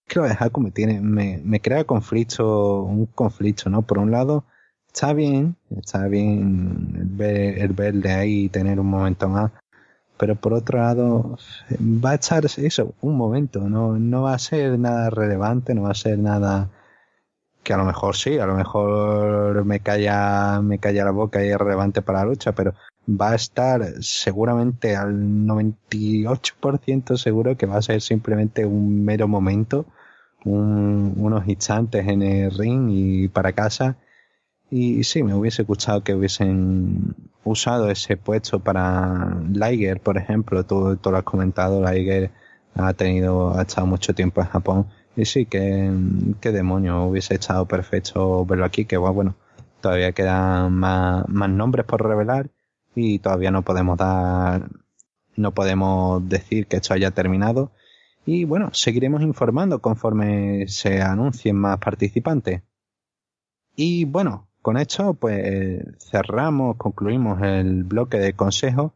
[0.08, 3.82] creo que Haku me tiene, me, me crea conflicto, un conflicto, ¿no?
[3.82, 4.46] Por un lado,
[4.88, 9.52] está bien, está bien el, ver, el verle ahí y tener un momento más,
[10.18, 11.38] pero por otro lado,
[11.82, 15.92] va a echar eso, un momento, no, no va a ser nada relevante, no va
[15.92, 16.70] a ser nada
[17.66, 21.50] que a lo mejor sí, a lo mejor me calla, me calla la boca y
[21.50, 22.76] es relevante para la lucha, pero
[23.10, 25.14] va a estar seguramente al
[25.46, 29.88] 98% seguro que va a ser simplemente un mero momento,
[30.46, 33.98] unos instantes en el ring y para casa.
[34.70, 40.66] Y sí, me hubiese gustado que hubiesen usado ese puesto para Liger, por ejemplo.
[40.66, 42.32] Tú, tú lo has comentado, Liger
[42.76, 45.92] ha tenido, ha estado mucho tiempo en Japón y sí, que,
[46.42, 49.36] qué demonio, hubiese estado perfecto verlo aquí, que bueno,
[49.82, 52.50] todavía quedan más, más nombres por revelar
[52.96, 54.70] y todavía no podemos dar,
[55.36, 57.72] no podemos decir que esto haya terminado.
[58.26, 62.64] Y bueno, seguiremos informando conforme se anuncien más participantes.
[63.76, 68.94] Y bueno, con esto pues cerramos, concluimos el bloque de consejos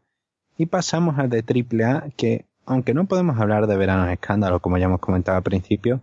[0.58, 4.86] y pasamos al de AAA que aunque no podemos hablar de verano escándalo como ya
[4.86, 6.02] hemos comentado al principio,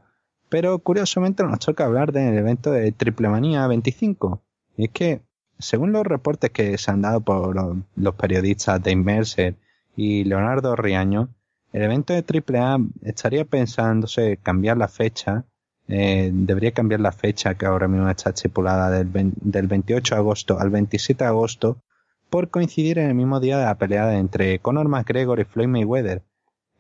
[0.49, 4.41] pero curiosamente nos toca hablar del evento de Triple Manía 25.
[4.77, 5.21] Y es que,
[5.59, 9.55] según los reportes que se han dado por los, periodistas Dave Mercer
[9.95, 11.29] y Leonardo Riaño,
[11.73, 15.45] el evento de Triple A estaría pensándose cambiar la fecha,
[15.87, 20.59] eh, debería cambiar la fecha que ahora mismo está estipulada del, del 28 de agosto
[20.59, 21.81] al 27 de agosto
[22.29, 26.23] por coincidir en el mismo día de la pelea entre Conor McGregor y Floyd Mayweather.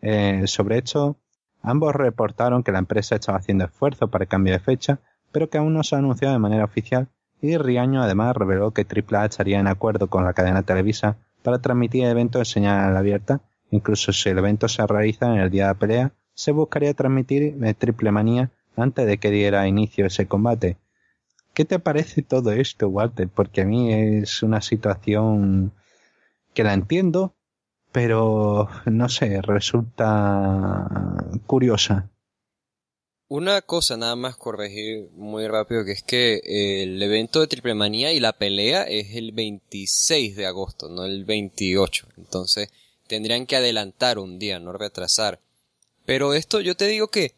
[0.01, 1.17] Eh, sobre esto,
[1.61, 4.99] Ambos reportaron que la empresa estaba haciendo esfuerzos para el cambio de fecha,
[5.31, 7.09] pero que aún no se ha anunciado de manera oficial,
[7.41, 12.05] y Riaño además reveló que AAA estaría en acuerdo con la cadena Televisa para transmitir
[12.05, 13.41] eventos de señal abierta,
[13.71, 17.55] incluso si el evento se realiza en el día de la pelea, se buscaría transmitir
[17.77, 20.77] Triple Manía antes de que diera inicio ese combate.
[21.53, 23.27] ¿Qué te parece todo esto, Walter?
[23.27, 25.71] Porque a mí es una situación
[26.53, 27.33] que la entiendo,
[27.97, 30.87] pero no sé, resulta
[31.47, 32.07] curiosa.
[33.27, 38.13] Una cosa nada más corregir muy rápido, que es que el evento de Triple Manía
[38.13, 42.07] y la pelea es el 26 de agosto, no el 28.
[42.17, 42.69] Entonces
[43.07, 45.39] tendrían que adelantar un día, no retrasar.
[46.05, 47.33] Pero esto yo te digo que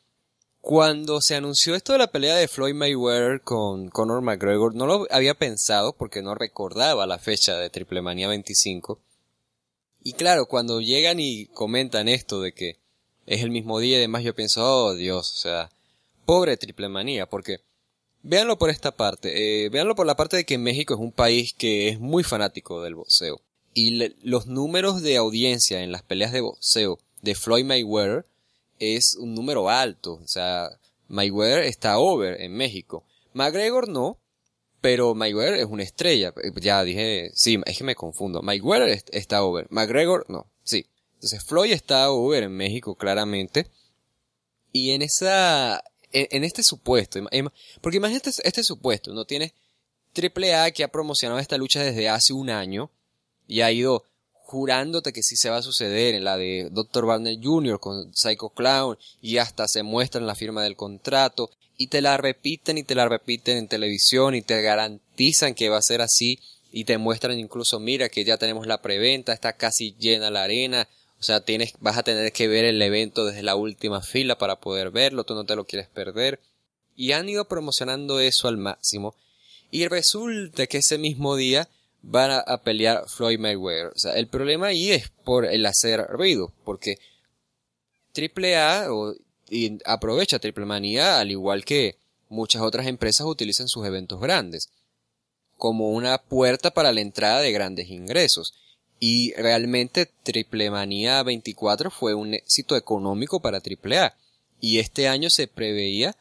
[0.59, 5.07] cuando se anunció esto de la pelea de Floyd Mayweather con Conor McGregor, no lo
[5.09, 8.99] había pensado porque no recordaba la fecha de Triple Manía 25.
[10.01, 12.77] Y claro, cuando llegan y comentan esto de que
[13.25, 15.69] es el mismo día y demás, yo pienso, oh Dios, o sea,
[16.25, 17.59] pobre triple manía, porque
[18.21, 21.53] véanlo por esta parte, eh, véanlo por la parte de que México es un país
[21.53, 23.41] que es muy fanático del boxeo.
[23.73, 28.25] Y los números de audiencia en las peleas de boxeo de Floyd Mayweather
[28.79, 30.69] es un número alto, o sea,
[31.07, 33.03] Mayweather está over en México.
[33.33, 34.17] McGregor no,
[34.81, 36.33] pero Mayweather es una estrella.
[36.55, 38.41] Ya dije, sí, es que me confundo.
[38.41, 39.67] Mayweather está over.
[39.69, 40.87] McGregor, no, sí.
[41.15, 43.69] Entonces Floyd está over en México, claramente.
[44.71, 47.19] Y en esa, en, este supuesto,
[47.81, 49.53] porque imagínate este supuesto, no tiene
[50.13, 52.91] Triple A que ha promocionado esta lucha desde hace un año
[53.47, 57.05] y ha ido jurándote que sí se va a suceder en la de Dr.
[57.05, 57.79] Barner Jr.
[57.79, 62.17] con Psycho Clown y hasta se muestra en la firma del contrato y te la
[62.17, 66.37] repiten y te la repiten en televisión y te garantizan que va a ser así
[66.73, 70.89] y te muestran incluso mira que ya tenemos la preventa, está casi llena la arena,
[71.21, 74.59] o sea, tienes, vas a tener que ver el evento desde la última fila para
[74.59, 76.41] poder verlo, tú no te lo quieres perder.
[76.97, 79.15] Y han ido promocionando eso al máximo.
[79.71, 81.69] Y resulta que ese mismo día
[82.01, 83.93] van a, pelear Floyd Mayweather.
[83.95, 86.99] O sea, el problema ahí es por el hacer ruido, porque
[88.13, 89.15] AAA o
[89.49, 91.97] y aprovecha Triple Manía al igual que
[92.29, 94.69] muchas otras empresas utilizan sus eventos grandes.
[95.57, 98.53] como una puerta para la entrada de grandes ingresos.
[98.97, 104.15] Y realmente Triple Manía 24 fue un éxito económico para AAA.
[104.61, 106.15] Y este año se preveía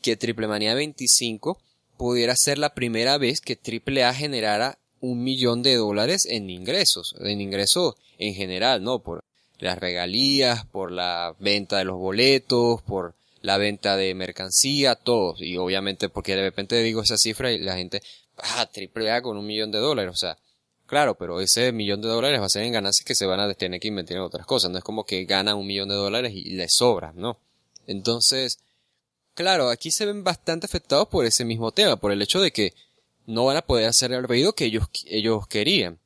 [0.00, 1.58] que Triple Manía 25
[1.96, 7.40] pudiera ser la primera vez que AAA generara un millón de dólares en ingresos, en
[7.40, 9.00] ingresos en general, ¿no?
[9.00, 9.24] Por
[9.58, 15.34] las regalías, por la venta de los boletos, por la venta de mercancía, todo.
[15.38, 18.02] Y obviamente porque de repente digo esa cifra y la gente,
[18.38, 20.38] ah, triple A con un millón de dólares, o sea,
[20.86, 23.52] claro, pero ese millón de dólares va a ser en ganancias que se van a
[23.54, 26.32] tener que invertir en otras cosas, no es como que gana un millón de dólares
[26.34, 27.38] y le sobra, ¿no?
[27.86, 28.58] Entonces,
[29.34, 32.72] claro, aquí se ven bastante afectados por ese mismo tema, por el hecho de que
[33.26, 35.98] no van a poder hacer el ruido que ellos, ellos querían.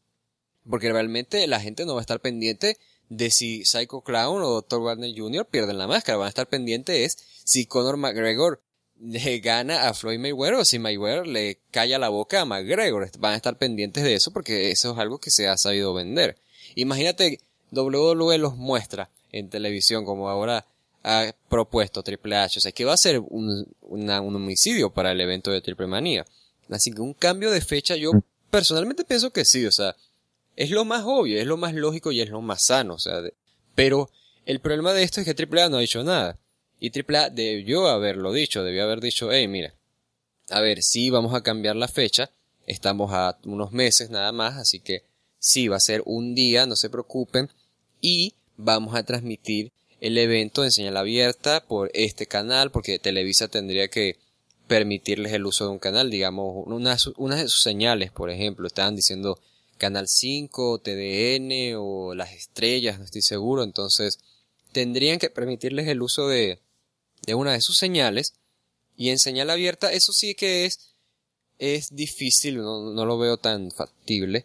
[0.69, 2.77] Porque realmente la gente no va a estar pendiente
[3.09, 4.81] de si Psycho Clown o Dr.
[4.81, 5.47] Wagner Jr.
[5.47, 6.19] pierden la máscara.
[6.19, 8.61] Van a estar pendientes es si Conor McGregor
[9.01, 13.11] le gana a Floyd Mayweather o si Mayweather le calla la boca a McGregor.
[13.19, 16.37] Van a estar pendientes de eso porque eso es algo que se ha sabido vender.
[16.75, 17.41] Imagínate,
[17.73, 20.67] WWE los muestra en televisión como ahora
[21.05, 22.59] ha propuesto Triple H.
[22.59, 26.27] O sea, que va a ser un, un homicidio para el evento de Triple Manía.
[26.69, 28.11] Así que un cambio de fecha yo
[28.51, 29.65] personalmente pienso que sí.
[29.67, 29.97] O sea,
[30.59, 32.95] es lo más obvio, es lo más lógico y es lo más sano.
[32.95, 33.23] O sea,
[33.77, 34.11] pero
[34.45, 36.37] el problema de esto es que AAA no ha dicho nada.
[36.81, 39.73] Y AAA debió haberlo dicho, debió haber dicho, hey, mira,
[40.51, 42.33] a ver, sí vamos a cambiar la fecha,
[42.67, 45.05] estamos a unos meses nada más, así que
[45.39, 47.51] sí va a ser un día, no se preocupen,
[48.01, 53.87] y vamos a transmitir el evento en señal abierta por este canal, porque Televisa tendría
[53.87, 54.17] que
[54.67, 58.97] permitirles el uso de un canal, digamos, unas, unas de sus señales, por ejemplo, estaban
[58.97, 59.39] diciendo
[59.79, 63.63] Canal 5, TDN o las estrellas, no estoy seguro.
[63.63, 64.19] Entonces,
[64.73, 66.61] tendrían que permitirles el uso de,
[67.27, 68.35] de una de sus señales.
[68.97, 70.95] Y en señal abierta, eso sí que es,
[71.59, 74.45] es difícil, no, no lo veo tan factible.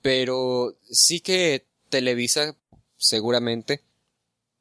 [0.00, 2.56] Pero sí que Televisa
[2.96, 3.82] seguramente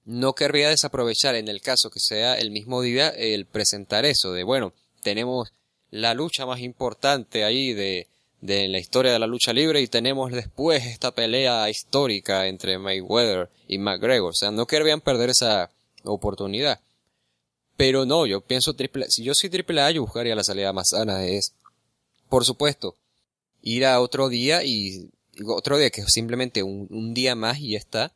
[0.05, 4.43] no querría desaprovechar en el caso que sea el mismo día el presentar eso de
[4.43, 5.51] bueno, tenemos
[5.89, 8.07] la lucha más importante ahí de
[8.45, 13.49] de la historia de la lucha libre y tenemos después esta pelea histórica entre Mayweather
[13.67, 14.31] y McGregor.
[14.31, 15.71] O sea, no querrían perder esa
[16.03, 16.79] oportunidad.
[17.77, 20.89] Pero no, yo pienso triple, si yo soy triple A, yo buscaría la salida más
[20.89, 21.25] sana.
[21.25, 21.53] Es,
[22.29, 22.95] por supuesto,
[23.62, 25.10] ir a otro día y,
[25.45, 28.13] otro día que es simplemente un, día más y ya está.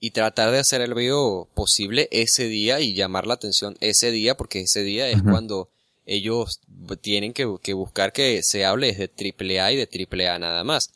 [0.00, 4.36] Y tratar de hacer el video posible ese día y llamar la atención ese día
[4.36, 5.70] porque ese día es cuando
[6.06, 6.60] ellos
[7.00, 10.90] tienen que, buscar que se hable de triple A y de triple A nada más.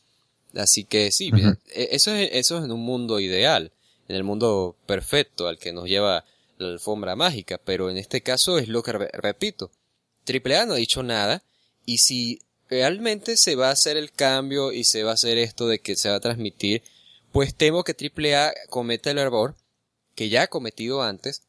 [0.54, 1.30] Así que sí,
[1.70, 3.72] e, eso es, eso es en un mundo ideal,
[4.08, 6.24] en el mundo perfecto al que nos lleva
[6.58, 9.70] la alfombra mágica, pero en este caso es lo que repito,
[10.24, 11.42] triple A no ha dicho nada
[11.86, 15.68] y si realmente se va a hacer el cambio y se va a hacer esto
[15.68, 16.82] de que se va a transmitir,
[17.32, 19.54] pues temo que triple A cometa el error
[20.14, 21.42] que ya ha cometido antes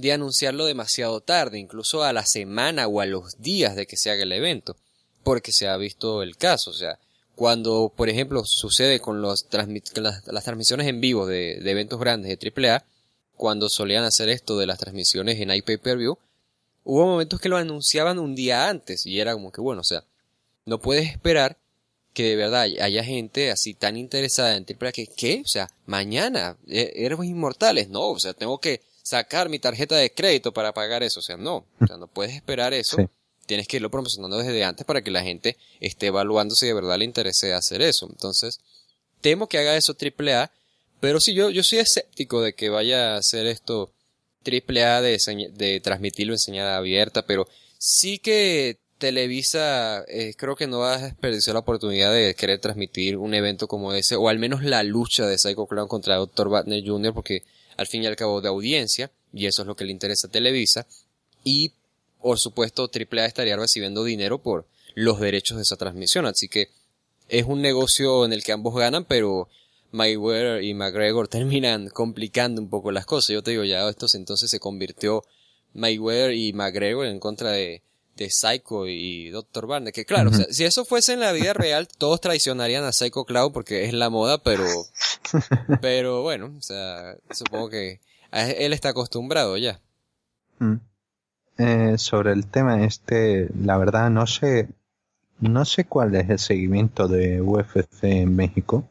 [0.00, 4.10] de anunciarlo demasiado tarde, incluso a la semana o a los días de que se
[4.10, 4.76] haga el evento,
[5.22, 6.98] porque se ha visto el caso, o sea,
[7.40, 12.84] cuando, por ejemplo, sucede con, los las, transmisiones en vivo de, eventos grandes de AAA,
[13.34, 16.18] cuando solían hacer esto de las transmisiones en iPay-Per-View,
[16.84, 20.04] hubo momentos que lo anunciaban un día antes y era como que bueno, o sea,
[20.66, 21.56] no puedes esperar
[22.12, 25.42] que de verdad haya gente así tan interesada en AAA que, ¿qué?
[25.42, 30.12] O sea, mañana, e-, héroes inmortales, no, o sea, tengo que sacar mi tarjeta de
[30.12, 31.18] crédito para pagar eso.
[31.18, 32.96] O sea, no, o sea, no puedes esperar eso.
[33.44, 36.96] Tienes que irlo promocionando desde antes para que la gente esté evaluando si de verdad
[36.96, 38.06] le interese hacer eso.
[38.08, 38.60] Entonces,
[39.20, 40.52] temo que haga eso AAA,
[41.00, 43.90] pero sí, yo, yo soy escéptico de que vaya a hacer esto
[44.46, 47.48] AAA de, de transmitirlo en señal abierta, pero
[47.78, 53.16] sí que Televisa eh, creo que no va a desperdiciar la oportunidad de querer transmitir
[53.16, 56.48] un evento como ese, o al menos la lucha de Psycho Clown contra Dr.
[56.48, 57.42] Wagner Jr., porque
[57.80, 60.30] al fin y al cabo de audiencia, y eso es lo que le interesa a
[60.30, 60.86] Televisa,
[61.42, 61.72] y
[62.20, 66.68] por supuesto AAA estaría recibiendo dinero por los derechos de esa transmisión, así que
[67.30, 69.48] es un negocio en el que ambos ganan, pero
[69.92, 73.30] Mayweather y McGregor terminan complicando un poco las cosas.
[73.32, 75.24] Yo te digo, ya esto entonces se convirtió
[75.72, 77.82] Mayweather y McGregor en contra de
[78.20, 79.66] de Psycho y Dr.
[79.66, 83.52] Barney, que claro, si eso fuese en la vida real, todos traicionarían a Psycho Cloud
[83.52, 84.66] porque es la moda, pero,
[85.80, 88.00] pero bueno, o sea, supongo que
[88.30, 89.80] él está acostumbrado ya.
[90.58, 90.74] Mm.
[91.56, 94.68] Eh, sobre el tema este, la verdad no sé,
[95.40, 98.86] no sé cuál es el seguimiento de UFC en México,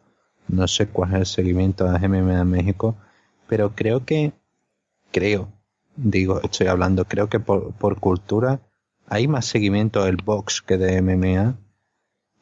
[0.48, 2.96] no sé cuál es el seguimiento de MMA en México,
[3.48, 4.34] pero creo que,
[5.12, 5.50] creo,
[5.96, 8.60] digo, estoy hablando, creo que por, por cultura
[9.10, 11.58] hay más seguimiento del box que de MMA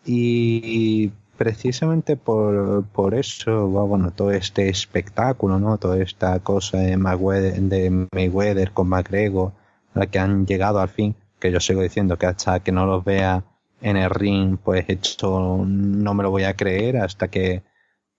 [0.05, 5.77] Y precisamente por, por eso, bueno, todo este espectáculo, ¿no?
[5.77, 9.53] Toda esta cosa de Mayweather, de Mayweather con McGregor,
[9.93, 13.03] la que han llegado al fin, que yo sigo diciendo que hasta que no los
[13.03, 13.43] vea
[13.81, 17.63] en el ring, pues esto no me lo voy a creer hasta que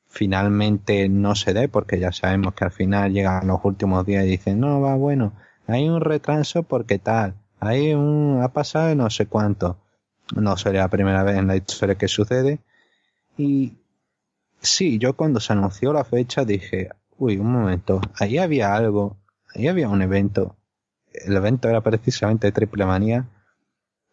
[0.06, 4.28] finalmente no se dé, porque ya sabemos que al final llegan los últimos días y
[4.28, 5.32] dicen, no, va bueno,
[5.66, 9.78] hay un retraso porque tal, hay un, ha pasado no sé cuánto.
[10.36, 12.60] No sería la primera vez en la historia que sucede.
[13.36, 13.74] Y
[14.60, 19.16] sí, yo cuando se anunció la fecha dije, uy, un momento, ahí había algo,
[19.54, 20.56] ahí había un evento.
[21.12, 23.28] El evento era precisamente Triple Manía.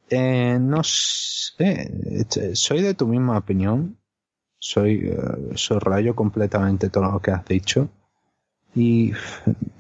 [0.09, 3.97] Eh, no sé, soy de tu misma opinión.
[4.57, 7.89] Soy, uh, completamente todo lo que has dicho.
[8.76, 9.13] Y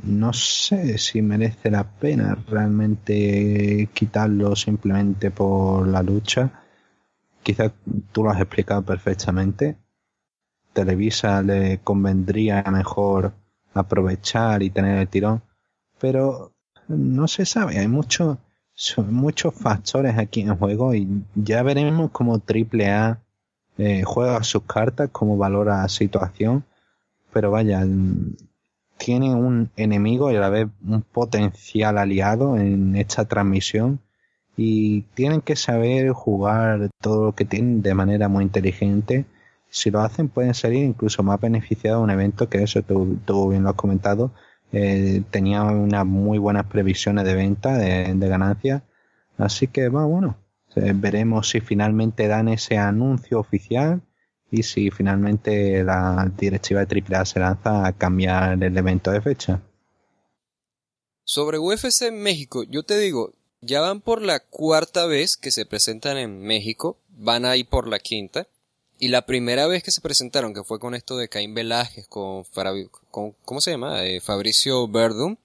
[0.03, 6.49] no sé si merece la pena realmente quitarlo simplemente por la lucha.
[7.43, 7.73] Quizás
[8.13, 9.77] tú lo has explicado perfectamente.
[10.71, 13.33] Televisa le convendría mejor
[13.73, 15.41] aprovechar y tener el tirón,
[15.99, 16.53] pero
[16.87, 17.77] no se sabe.
[17.77, 18.37] Hay muchos
[19.07, 23.21] muchos factores aquí en juego y ya veremos cómo AAA
[23.77, 26.65] eh, juega sus cartas, cómo valora la situación.
[27.31, 27.85] Pero vaya,
[28.97, 33.99] tiene un enemigo y a la vez un potencial aliado en esta transmisión
[34.57, 39.25] y tienen que saber jugar todo lo que tienen de manera muy inteligente.
[39.69, 43.63] Si lo hacen pueden salir incluso más beneficiados de un evento que eso tú, bien
[43.63, 44.31] lo has comentado.
[44.71, 48.83] Eh, tenía unas muy buenas previsiones de venta, de, de ganancias.
[49.37, 50.37] Así que va bueno,
[50.75, 54.01] veremos si finalmente dan ese anuncio oficial
[54.55, 59.61] y si finalmente la directiva de AAA se lanza a cambiar el evento de fecha.
[61.25, 65.65] Sobre UFC en México, yo te digo, ya van por la cuarta vez que se
[65.65, 68.47] presentan en México, van a ir por la quinta.
[68.97, 72.45] Y la primera vez que se presentaron, que fue con esto de Caín Velázquez, con,
[73.11, 74.05] con ¿cómo se llama?
[74.05, 75.35] Eh, Fabricio Verdum,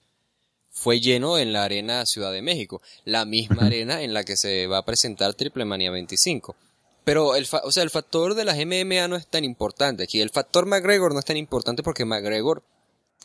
[0.69, 4.67] fue lleno en la Arena Ciudad de México, la misma arena en la que se
[4.67, 6.55] va a presentar Triple Manía 25.
[7.03, 10.21] Pero el, o sea, el factor de las MMA no es tan importante aquí.
[10.21, 12.63] El factor McGregor no es tan importante porque McGregor,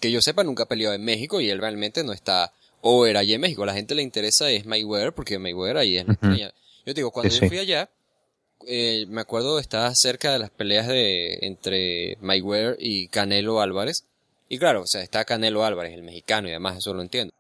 [0.01, 3.21] que yo sepa, nunca ha peleado en México y él realmente no está o era
[3.21, 3.67] allí en México.
[3.67, 6.55] La gente le interesa es Mayweather porque Mayweather ahí es la estrella.
[6.87, 7.91] Yo te digo, cuando yo fui allá,
[8.67, 14.05] eh, me acuerdo estaba cerca de las peleas de entre Mayweather y Canelo Álvarez.
[14.49, 17.35] Y claro, o sea, está Canelo Álvarez, el mexicano, y además eso lo entiendo.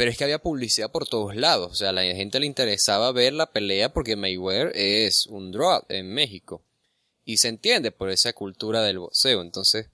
[0.00, 1.72] Pero es que había publicidad por todos lados.
[1.72, 5.82] O sea, a la gente le interesaba ver la pelea porque Mayweather es un draw
[5.90, 6.62] en México.
[7.26, 9.42] Y se entiende por esa cultura del boxeo.
[9.42, 9.90] Entonces,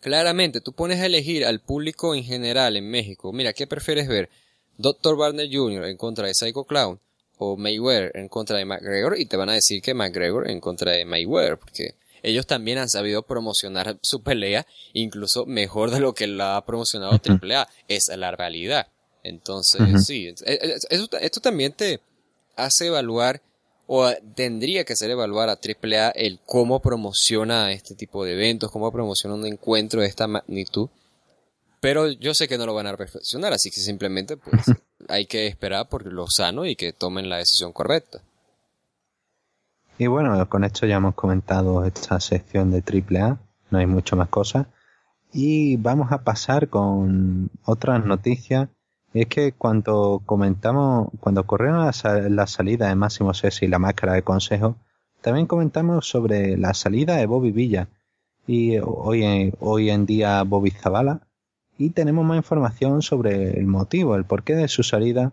[0.00, 3.30] claramente, tú pones a elegir al público en general en México.
[3.34, 4.30] Mira, ¿qué prefieres ver?
[4.78, 5.18] Dr.
[5.18, 5.84] Barner Jr.
[5.84, 6.98] en contra de Psycho Clown
[7.36, 10.92] o Mayweather en contra de McGregor y te van a decir que McGregor en contra
[10.92, 16.26] de Mayweather porque ellos también han sabido promocionar su pelea incluso mejor de lo que
[16.26, 17.68] la ha promocionado AAA.
[17.88, 18.86] Es la realidad.
[19.22, 20.76] Entonces, sí, e, e,
[21.20, 22.00] esto también te
[22.56, 23.40] hace evaluar
[23.86, 28.90] o tendría que hacer evaluar a AAA el cómo promociona este tipo de eventos, cómo
[28.90, 30.88] promociona un encuentro de esta magnitud.
[31.80, 34.62] Pero yo sé que no lo van a perfeccionar, así que simplemente pues
[35.08, 38.22] hay que esperar por lo sano y que tomen la decisión correcta.
[39.98, 43.38] Y bueno, con esto ya hemos comentado esta sección de AAA,
[43.70, 44.66] no hay mucho más cosas.
[45.32, 48.68] Y vamos a pasar con otras noticias
[49.14, 54.22] es que cuando comentamos, cuando ocurrieron la, salida de Máximo Sessi y la máscara de
[54.22, 54.76] consejo,
[55.20, 57.88] también comentamos sobre la salida de Bobby Villa
[58.46, 61.20] y hoy, hoy en día Bobby Zavala.
[61.78, 65.32] Y tenemos más información sobre el motivo, el porqué de su salida,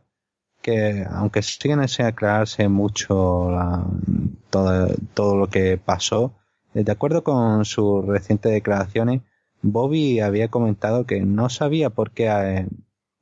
[0.61, 3.49] que aunque siguen sin aclararse mucho
[4.49, 6.33] todo, todo lo que pasó,
[6.73, 9.21] de acuerdo con sus recientes declaraciones,
[9.61, 12.67] Bobby había comentado que no sabía por qué eh,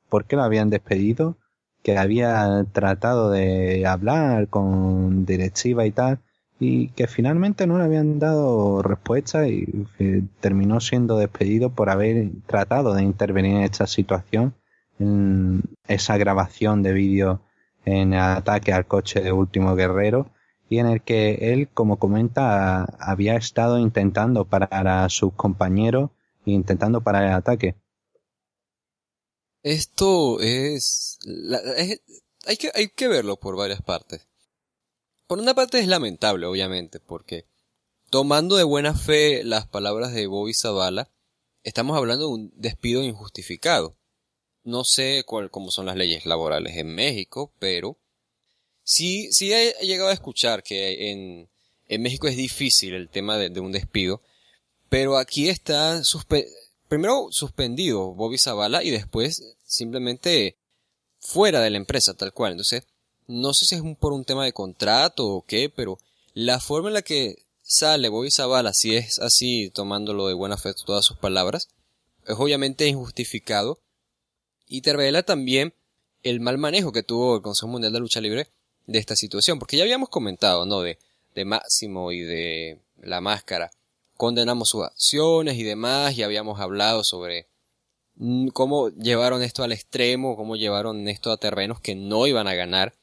[0.09, 1.37] por qué lo habían despedido,
[1.83, 6.19] que había tratado de hablar con directiva y tal,
[6.59, 9.87] y que finalmente no le habían dado respuesta y
[10.39, 14.55] terminó siendo despedido por haber tratado de intervenir en esta situación,
[14.99, 17.41] en esa grabación de vídeo
[17.85, 20.29] en el ataque al coche de Último Guerrero,
[20.69, 26.09] y en el que él, como comenta, había estado intentando parar a sus compañeros
[26.45, 27.75] e intentando parar el ataque.
[29.67, 31.19] Esto es,
[32.45, 34.25] hay, que, hay que verlo por varias partes.
[35.27, 37.45] Por una parte es lamentable, obviamente, porque
[38.09, 41.11] tomando de buena fe las palabras de Bobby Zavala,
[41.63, 43.97] estamos hablando de un despido injustificado.
[44.63, 47.97] No sé cómo son las leyes laborales en México, pero
[48.83, 51.49] sí, sí he llegado a escuchar que en,
[51.89, 54.21] en México es difícil el tema de, un despido,
[54.87, 56.05] pero aquí está
[56.87, 60.57] primero suspendido Bobby Zavala y después simplemente
[61.19, 62.53] fuera de la empresa tal cual.
[62.53, 62.83] Entonces,
[63.27, 65.99] no sé si es por un tema de contrato o qué, pero
[66.33, 70.73] la forma en la que sale Bobby Zavala, si es así, tomándolo de buena fe
[70.73, 71.67] todas sus palabras,
[72.25, 73.79] es obviamente injustificado
[74.67, 75.73] y te revela también
[76.23, 78.47] el mal manejo que tuvo el Consejo Mundial de Lucha Libre
[78.85, 80.81] de esta situación, porque ya habíamos comentado, ¿no?
[80.81, 80.97] De,
[81.35, 83.71] de Máximo y de la máscara.
[84.17, 87.47] Condenamos sus acciones y demás, y habíamos hablado sobre
[88.15, 92.55] mm, cómo llevaron esto al extremo, cómo llevaron esto a terrenos que no iban a
[92.55, 92.95] ganar,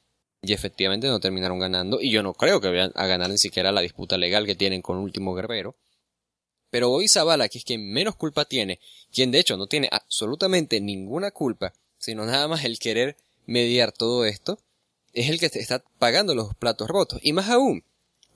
[0.42, 3.72] y efectivamente no terminaron ganando, y yo no creo que vayan a ganar ni siquiera
[3.72, 5.76] la disputa legal que tienen con Último Guerrero.
[6.70, 8.80] Pero hoy Zavala, que es quien menos culpa tiene,
[9.12, 14.24] quien de hecho no tiene absolutamente ninguna culpa, sino nada más el querer mediar todo
[14.24, 14.58] esto,
[15.12, 17.20] es el que te está pagando los platos rotos.
[17.22, 17.84] Y más aún,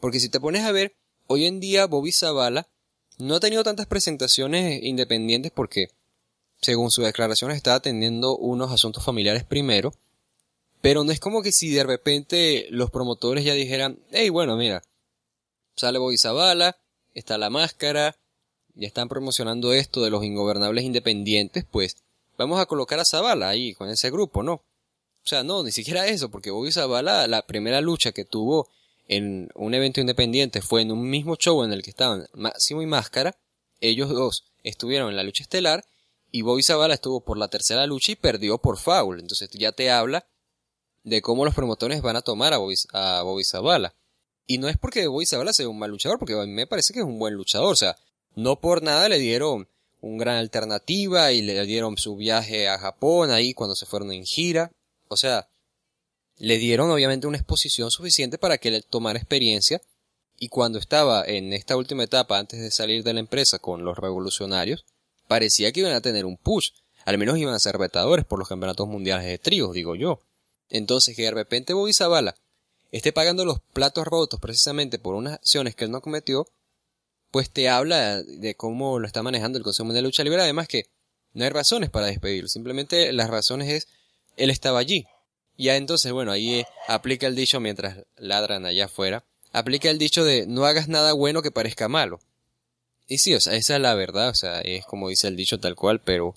[0.01, 0.95] porque si te pones a ver,
[1.29, 2.66] hoy en día Bobby Zavala
[3.18, 5.89] no ha tenido tantas presentaciones independientes porque,
[6.61, 9.95] según sus declaraciones, está atendiendo unos asuntos familiares primero.
[10.81, 14.83] Pero no es como que si de repente los promotores ya dijeran, hey, bueno, mira,
[15.76, 16.76] sale Bobby Zavala,
[17.14, 18.16] está la máscara,
[18.74, 21.97] ya están promocionando esto de los ingobernables independientes, pues
[22.37, 24.53] vamos a colocar a Zavala ahí con ese grupo, ¿no?
[24.53, 28.68] O sea, no, ni siquiera eso, porque Bobby Zavala, la primera lucha que tuvo
[29.09, 32.86] en un evento independiente fue en un mismo show en el que estaban Máximo y
[32.86, 33.36] Máscara,
[33.80, 35.84] ellos dos estuvieron en la lucha estelar
[36.30, 39.20] y Bobby Zavala estuvo por la tercera lucha y perdió por foul.
[39.20, 40.26] Entonces ya te habla
[41.04, 43.94] de cómo los promotores van a tomar a Bobby, a Bobby Zavala.
[44.46, 46.92] Y no es porque Bobby Zavala sea un mal luchador, porque a mí me parece
[46.92, 47.72] que es un buen luchador.
[47.72, 47.96] O sea,
[48.34, 49.68] no por nada le dieron
[50.00, 54.24] un gran alternativa y le dieron su viaje a Japón ahí cuando se fueron en
[54.24, 54.70] gira.
[55.09, 55.48] O sea,
[56.39, 59.80] le dieron obviamente una exposición suficiente para que él tomara experiencia
[60.39, 63.99] y cuando estaba en esta última etapa antes de salir de la empresa con los
[63.99, 64.84] revolucionarios,
[65.26, 66.70] parecía que iban a tener un push,
[67.05, 70.20] al menos iban a ser retadores por los campeonatos mundiales de tríos, digo yo.
[70.70, 72.36] Entonces que de repente Bobby Zavala
[72.93, 76.47] esté pagando los platos rotos precisamente por unas acciones que él no cometió,
[77.30, 80.68] pues te habla de cómo lo está manejando el Consejo Mundial de Lucha Libre, además
[80.68, 80.84] que
[81.34, 83.89] no hay razones para despedirlo, simplemente las razones es
[84.36, 85.07] él estaba allí.
[85.59, 90.46] Ya entonces, bueno, ahí aplica el dicho mientras ladran allá afuera, aplica el dicho de
[90.46, 92.20] no hagas nada bueno que parezca malo.
[93.09, 95.59] Y sí, o sea, esa es la verdad, o sea, es como dice el dicho
[95.59, 96.36] tal cual, pero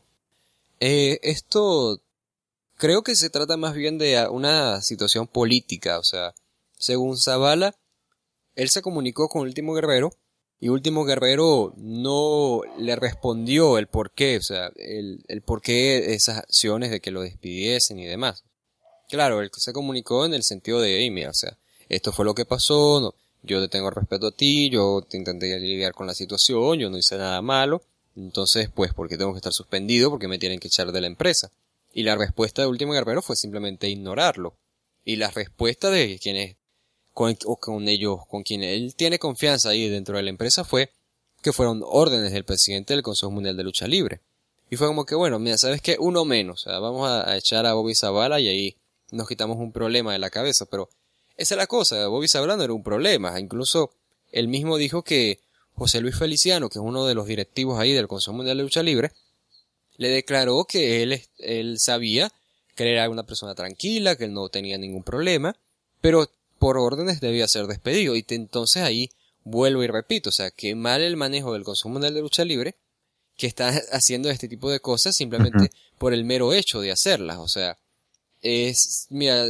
[0.80, 2.02] eh, esto
[2.78, 6.34] creo que se trata más bien de una situación política, o sea,
[6.80, 7.76] según Zavala,
[8.56, 10.14] él se comunicó con Último Guerrero
[10.60, 16.16] y Último Guerrero no le respondió el por qué, o sea, el, el por qué
[16.16, 18.46] esas acciones de que lo despidiesen y demás.
[19.12, 21.58] Claro, él se comunicó en el sentido de, hey, mira, o sea,
[21.90, 25.60] esto fue lo que pasó, no, yo te tengo respeto a ti, yo te intenté
[25.60, 27.82] lidiar con la situación, yo no hice nada malo,
[28.16, 30.10] entonces, pues, ¿por qué tengo que estar suspendido?
[30.10, 31.52] Porque me tienen que echar de la empresa.
[31.92, 34.56] Y la respuesta de Último Guerrero fue simplemente ignorarlo.
[35.04, 36.56] Y la respuesta de quienes,
[37.14, 40.90] con, o con ellos, con quienes él tiene confianza ahí dentro de la empresa fue
[41.42, 44.22] que fueron órdenes del presidente del Consejo Mundial de Lucha Libre.
[44.70, 45.98] Y fue como que, bueno, mira, ¿sabes qué?
[46.00, 46.62] Uno menos.
[46.62, 48.78] O sea, vamos a, a echar a Bobby Zavala y ahí
[49.12, 50.90] nos quitamos un problema de la cabeza, pero
[51.38, 53.92] esa es la cosa, Bobby Sabrano era un problema, incluso
[54.32, 55.40] él mismo dijo que
[55.76, 58.84] José Luis Feliciano, que es uno de los directivos ahí del Consejo Mundial de Lucha
[58.84, 59.12] Libre,
[59.98, 62.32] le declaró que él, él sabía
[62.76, 65.56] que él era una persona tranquila, que él no tenía ningún problema,
[66.02, 68.16] pero por órdenes debía ser despedido.
[68.16, 69.10] Y entonces ahí
[69.44, 72.76] vuelvo y repito, o sea, que mal el manejo del Consejo Mundial de Lucha Libre,
[73.38, 77.38] que está haciendo este tipo de cosas simplemente por el mero hecho de hacerlas.
[77.38, 77.78] O sea,
[78.42, 79.46] es, mira,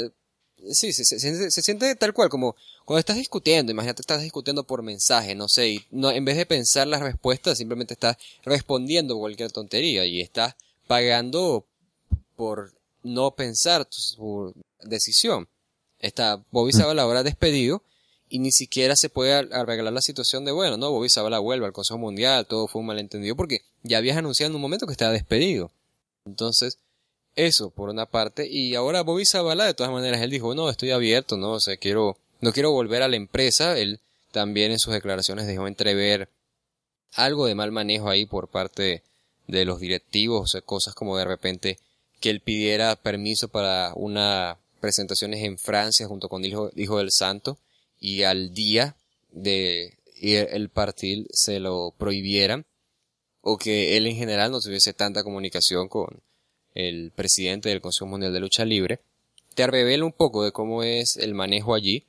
[0.72, 5.36] sí, se, se, siente tal cual, como cuando estás discutiendo, imagínate estás discutiendo por mensaje,
[5.36, 10.06] no sé, y no, en vez de pensar las respuestas, simplemente estás respondiendo cualquier tontería
[10.06, 10.56] y estás
[10.88, 11.66] pagando
[12.36, 12.74] por
[13.04, 15.48] no pensar tu, decisión.
[16.00, 17.84] Está Bobby Zabala ahora despedido
[18.30, 21.74] y ni siquiera se puede arreglar la situación de, bueno, no, Bobby Zabala vuelve al
[21.74, 25.12] Consejo Mundial, todo fue un malentendido porque ya habías anunciado en un momento que estaba
[25.12, 25.72] despedido.
[26.26, 26.80] Entonces,
[27.36, 28.48] eso, por una parte.
[28.50, 31.78] Y ahora Bobby Zavala, de todas maneras, él dijo, no, estoy abierto, no, o sea,
[31.78, 33.78] quiero, no quiero volver a la empresa.
[33.78, 34.00] Él
[34.32, 36.30] también en sus declaraciones dejó entrever
[37.14, 39.04] algo de mal manejo ahí por parte
[39.48, 41.80] de los directivos, o sea, cosas como de repente
[42.20, 47.58] que él pidiera permiso para una presentaciones en Francia junto con Hijo, Hijo del Santo
[48.00, 48.96] y al día
[49.32, 52.66] de el partir se lo prohibieran
[53.42, 56.22] o que él en general no tuviese tanta comunicación con,
[56.74, 58.99] el presidente del Consejo Mundial de Lucha Libre,
[59.55, 62.05] te revela un poco de cómo es el manejo allí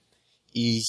[0.52, 0.84] y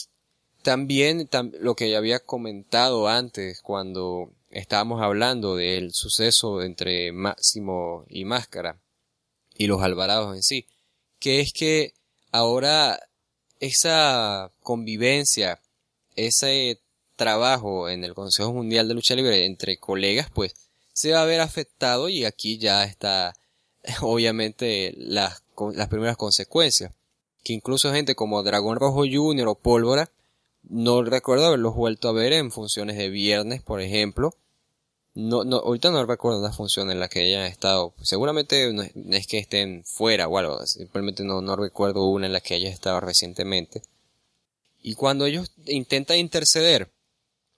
[0.62, 8.24] también lo que ya había comentado antes cuando estábamos hablando del suceso entre Máximo y
[8.26, 8.80] Máscara
[9.58, 10.68] y los Alvarados en sí,
[11.20, 11.94] que es que
[12.32, 13.00] ahora
[13.60, 15.60] esa convivencia,
[16.16, 16.80] ese
[17.16, 20.54] trabajo en el Consejo Mundial de Lucha Libre entre colegas, pues
[20.94, 23.34] se va a ver afectado y aquí ya está
[24.02, 26.92] obviamente las, las primeras consecuencias.
[27.44, 29.48] Que incluso gente como Dragón Rojo Jr.
[29.48, 30.10] o Pólvora,
[30.64, 34.34] no recuerdo haberlos vuelto a ver en funciones de viernes, por ejemplo.
[35.14, 37.94] No, no, ahorita no recuerdo una función en la que hayan estado.
[38.02, 40.66] Seguramente no es, que estén fuera o algo.
[40.66, 43.84] Simplemente no, no recuerdo una en la que haya estado recientemente.
[44.82, 46.90] Y cuando ellos intentan interceder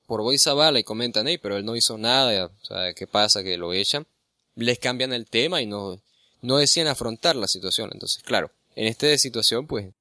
[0.06, 3.44] por Boy Zavala y comentan, hey, pero él no hizo nada, o sea, ¿qué pasa?
[3.44, 4.06] Que lo echan.
[4.56, 6.00] Les cambian el tema y no,
[6.46, 7.90] no decían afrontar la situación.
[7.92, 9.94] Entonces, claro, en esta situación, pues,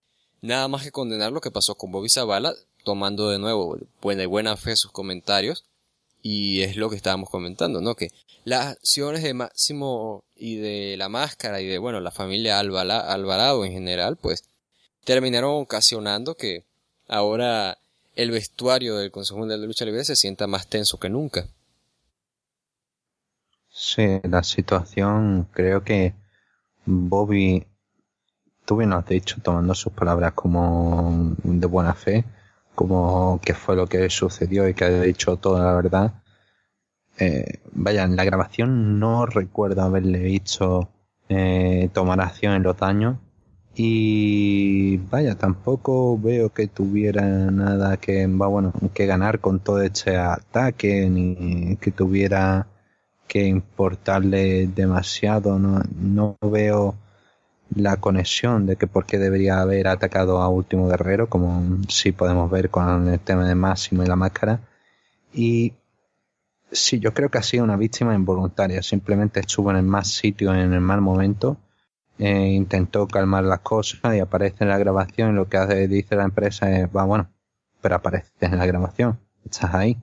[0.42, 4.56] nada más que condenar lo que pasó con Bobby Zavala, tomando de nuevo de buena
[4.56, 5.64] fe sus comentarios.
[6.22, 7.96] Y es lo que estábamos comentando, ¿no?
[7.96, 8.10] Que
[8.44, 13.72] las acciones de Máximo y de la máscara y de, bueno, la familia Alvarado en
[13.72, 14.44] general, pues,
[15.04, 16.64] terminaron ocasionando que
[17.08, 17.76] ahora
[18.16, 21.46] el vestuario del Consejo Mundial de Lucha Libre se sienta más tenso que nunca.
[23.70, 26.14] Sí, la situación creo que
[26.86, 27.66] Bobby,
[28.68, 32.24] lo has dicho, tomando sus palabras como de buena fe,
[32.74, 36.14] como que fue lo que sucedió y que ha dicho toda la verdad.
[37.18, 40.88] Eh, vaya, en la grabación no recuerdo haberle visto
[41.28, 43.18] eh, tomar acción en los daños,
[43.76, 51.08] y vaya, tampoco veo que tuviera nada que, bueno, que ganar con todo este ataque,
[51.10, 52.68] ni que tuviera
[53.28, 55.58] que importarle demasiado.
[55.58, 56.96] No, no veo
[57.74, 62.50] la conexión de que por qué debería haber atacado a Último Guerrero, como sí podemos
[62.50, 64.60] ver con el tema de Máximo y la máscara.
[65.32, 65.74] Y
[66.70, 68.82] sí, yo creo que ha sido una víctima involuntaria.
[68.82, 71.58] Simplemente estuvo en el más sitio en el mal momento
[72.18, 76.16] eh, intentó calmar las cosas y aparece en la grabación y lo que hace, dice
[76.16, 77.28] la empresa es, va, bueno,
[77.80, 79.98] pero aparece en la grabación, estás ahí.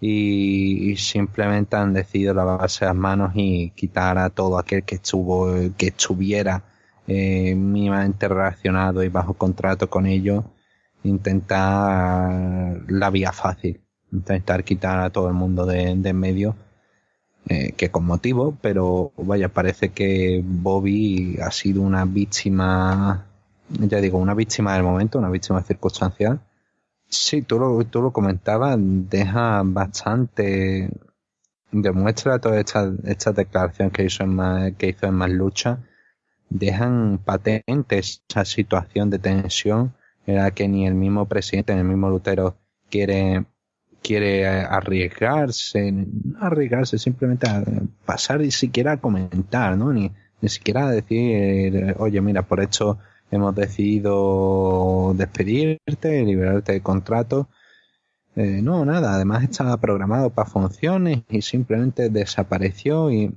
[0.00, 5.88] Y, simplemente han decidido lavarse las manos y quitar a todo aquel que estuvo, que
[5.88, 6.62] estuviera
[7.06, 10.44] eh, mínimamente relacionado y bajo contrato con ellos,
[11.04, 13.80] intentar la vía fácil,
[14.12, 16.56] intentar quitar a todo el mundo de, de en medio
[17.48, 23.24] eh, que con motivo, pero vaya, parece que Bobby ha sido una víctima,
[23.68, 26.40] ya digo, una víctima del momento, una víctima circunstancial.
[27.18, 30.90] Sí, tú lo, tú lo comentabas, deja bastante,
[31.72, 35.78] demuestra toda esta, esta declaración que hizo en más, que hizo en más lucha,
[36.50, 39.94] dejan patente esa situación de tensión
[40.26, 42.56] en la que ni el mismo presidente ni el mismo Lutero
[42.90, 43.46] quiere
[44.02, 47.64] quiere arriesgarse, no arriesgarse, simplemente a
[48.04, 49.92] pasar y siquiera a comentar, ¿no?
[49.92, 52.98] Ni, ni siquiera a decir, oye, mira, por hecho
[53.30, 57.48] hemos decidido despedirte, liberarte de contrato.
[58.36, 63.34] Eh, no, nada, además estaba programado para funciones y simplemente desapareció y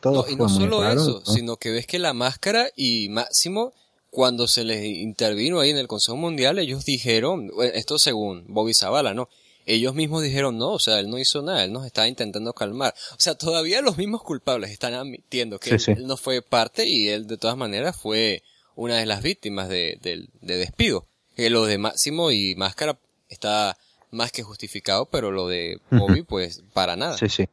[0.00, 0.24] todo.
[0.24, 3.72] No, y no solo eso, sino que ves que la máscara y Máximo,
[4.10, 9.12] cuando se les intervino ahí en el Consejo Mundial, ellos dijeron, esto según Bobby Zavala,
[9.12, 9.28] ¿no?
[9.66, 12.94] ellos mismos dijeron no, o sea, él no hizo nada, él nos estaba intentando calmar.
[13.12, 17.26] O sea, todavía los mismos culpables están admitiendo que él, no fue parte y él
[17.26, 18.42] de todas maneras fue
[18.80, 19.98] una de las víctimas de,
[20.40, 21.06] despido.
[21.36, 23.76] Que lo de Máximo y Máscara está
[24.10, 27.18] más que justificado, pero lo de Bobby, pues, para nada.
[27.18, 27.46] Sí, sí.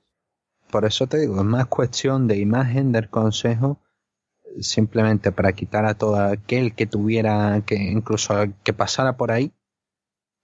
[0.72, 3.78] Por eso te digo, es más cuestión de imagen del consejo,
[4.62, 9.52] simplemente para quitar a todo aquel que tuviera, que incluso que pasara por ahí,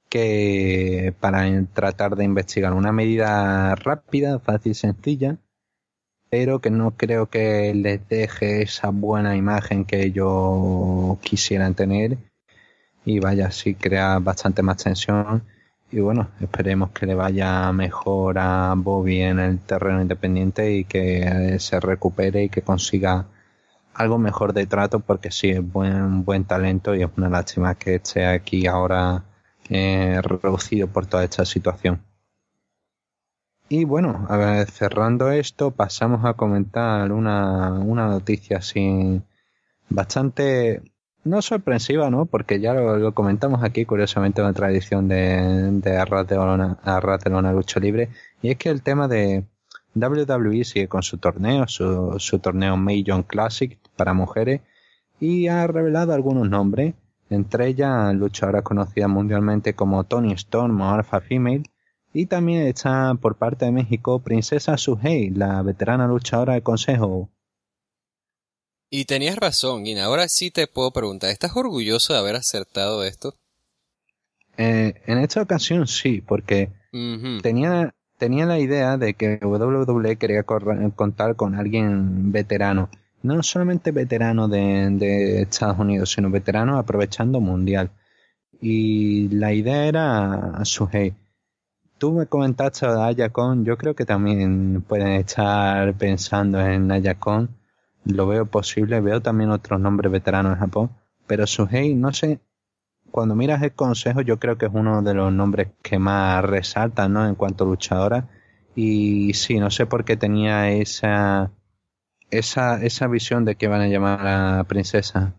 [0.10, 5.38] que para tratar de investigar una medida rápida, fácil, sencilla,
[6.34, 12.18] pero que no creo que les deje esa buena imagen que ellos quisieran tener
[13.06, 15.44] y vaya, sí crea bastante más tensión
[15.92, 21.58] y bueno, esperemos que le vaya mejor a Bobby en el terreno independiente y que
[21.60, 23.28] se recupere y que consiga
[23.94, 27.94] algo mejor de trato porque sí es buen buen talento y es una lástima que
[27.98, 29.24] esté aquí ahora
[29.70, 32.02] eh, reducido por toda esta situación.
[33.70, 39.22] Y bueno, a ver, cerrando esto, pasamos a comentar una, una noticia así
[39.90, 40.82] bastante,
[41.24, 42.26] no sorpresiva, ¿no?
[42.26, 46.36] Porque ya lo, comentamos aquí, curiosamente, en otra edición de, de Arras de
[47.30, 48.10] Lona, Lucho Libre,
[48.42, 49.46] y es que el tema de
[49.96, 54.62] WWE sigue con su torneo, su, su torneo Major Classic para mujeres,
[55.20, 56.96] y ha revelado algunos nombres
[57.30, 61.64] Entre ellas, luchadoras conocidas mundialmente como Tony Storm o Alpha Female.
[62.14, 67.30] Y también está por parte de México Princesa Suhei, la veterana luchadora de consejo.
[68.92, 70.06] Y tenías razón, Gina.
[70.06, 73.34] Ahora sí te puedo preguntar, ¿estás orgulloso de haber acertado esto?
[74.58, 76.72] Eh, en esta ocasión sí, porque
[77.42, 82.92] tenía, tenía la idea de que WWE quería contar con alguien veterano.
[83.24, 87.90] No solamente veterano de, de Estados Unidos, sino veterano aprovechando mundial.
[88.62, 91.16] Y la idea era Suhei.
[92.04, 97.56] Tú me comentaste de Ayakon, yo creo que también pueden estar pensando en Ayakon.
[98.04, 100.92] Lo veo posible, veo también otros nombres veteranos en Japón.
[101.28, 102.42] Pero Suhei, no sé,
[103.10, 107.14] cuando miras el consejo, yo creo que es uno de los nombres que más resaltan,
[107.14, 107.26] ¿no?
[107.26, 108.28] En cuanto a luchadora.
[108.76, 111.54] Y sí, no sé por qué tenía esa,
[112.30, 115.36] esa, esa visión de que van a llamar a la princesa.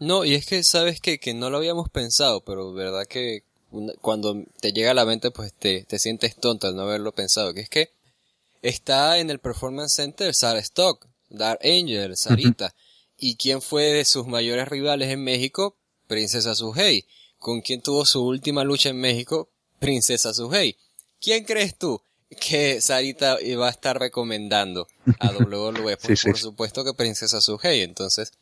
[0.00, 3.44] No, y es que sabes que, que no lo habíamos pensado, pero verdad que
[4.00, 7.54] cuando te llega a la mente, pues te, te sientes tonto al no haberlo pensado.
[7.54, 7.90] Que es que
[8.62, 12.74] está en el Performance Center Sarah Stock, Dark Angel, Sarita.
[13.18, 15.76] ¿Y quién fue de sus mayores rivales en México?
[16.06, 17.06] Princesa Suhei.
[17.38, 19.48] ¿Con quién tuvo su última lucha en México?
[19.78, 20.76] Princesa Suhei.
[21.20, 22.00] ¿Quién crees tú
[22.40, 24.88] que Sarita iba a estar recomendando
[25.20, 25.96] a WWE?
[25.96, 27.82] Por, por supuesto que Princesa Suhei.
[27.82, 28.32] Entonces,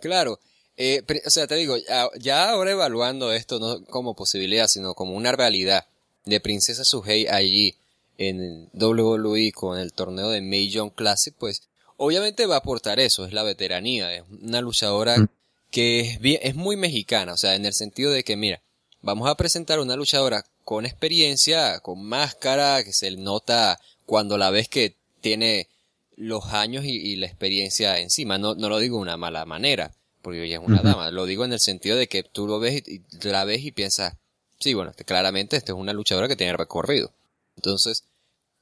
[0.00, 0.40] claro,
[0.76, 1.76] eh, o sea, te digo,
[2.18, 5.86] ya ahora evaluando esto no como posibilidad, sino como una realidad
[6.24, 7.74] de Princesa Suhei allí
[8.18, 11.62] en WWE con el torneo de May Young Classic, pues
[11.96, 15.28] obviamente va a aportar eso, es la veteranía, es una luchadora mm
[15.70, 18.62] que es, bien, es muy mexicana, o sea, en el sentido de que, mira,
[19.02, 24.68] vamos a presentar una luchadora con experiencia, con máscara, que se nota cuando la ves
[24.68, 25.68] que tiene
[26.16, 28.38] los años y, la experiencia encima.
[28.38, 29.92] No, no lo digo de una mala manera,
[30.26, 31.12] porque ella es una dama.
[31.12, 34.14] Lo digo en el sentido de que tú lo ves y, la ves y piensas,
[34.58, 37.12] sí, bueno, este, claramente esta es una luchadora que tiene recorrido.
[37.54, 38.02] Entonces,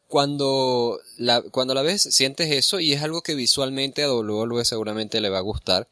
[0.06, 5.22] cuando la, cuando la ves, sientes eso y es algo que visualmente a WWE seguramente
[5.22, 5.88] le va a gustar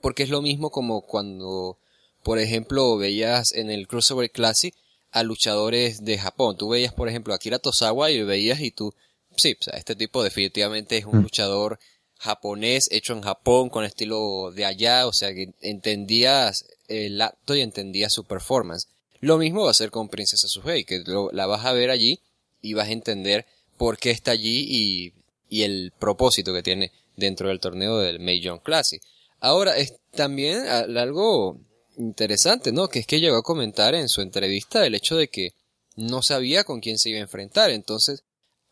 [0.00, 1.76] porque es lo mismo como cuando,
[2.22, 4.74] por ejemplo, veías en el Crossover Classic
[5.10, 6.56] a luchadores de Japón.
[6.56, 8.94] Tú veías, por ejemplo, a Akira Tosawa y veías y tú,
[9.36, 11.22] sí, o sea, este tipo definitivamente es un mm.
[11.24, 11.78] luchador
[12.18, 17.60] japonés hecho en Japón con estilo de allá, o sea que entendías el acto y
[17.60, 18.88] entendías su performance.
[19.20, 21.02] Lo mismo va a ser con Princesa Suhei, que
[21.32, 22.20] la vas a ver allí
[22.60, 23.46] y vas a entender
[23.76, 25.14] por qué está allí y,
[25.62, 29.02] el propósito que tiene dentro del torneo del Young Classic.
[29.40, 31.58] Ahora, es también algo
[31.96, 32.88] interesante, ¿no?
[32.88, 35.54] Que es que llegó a comentar en su entrevista el hecho de que
[35.96, 37.70] no sabía con quién se iba a enfrentar.
[37.70, 38.24] Entonces,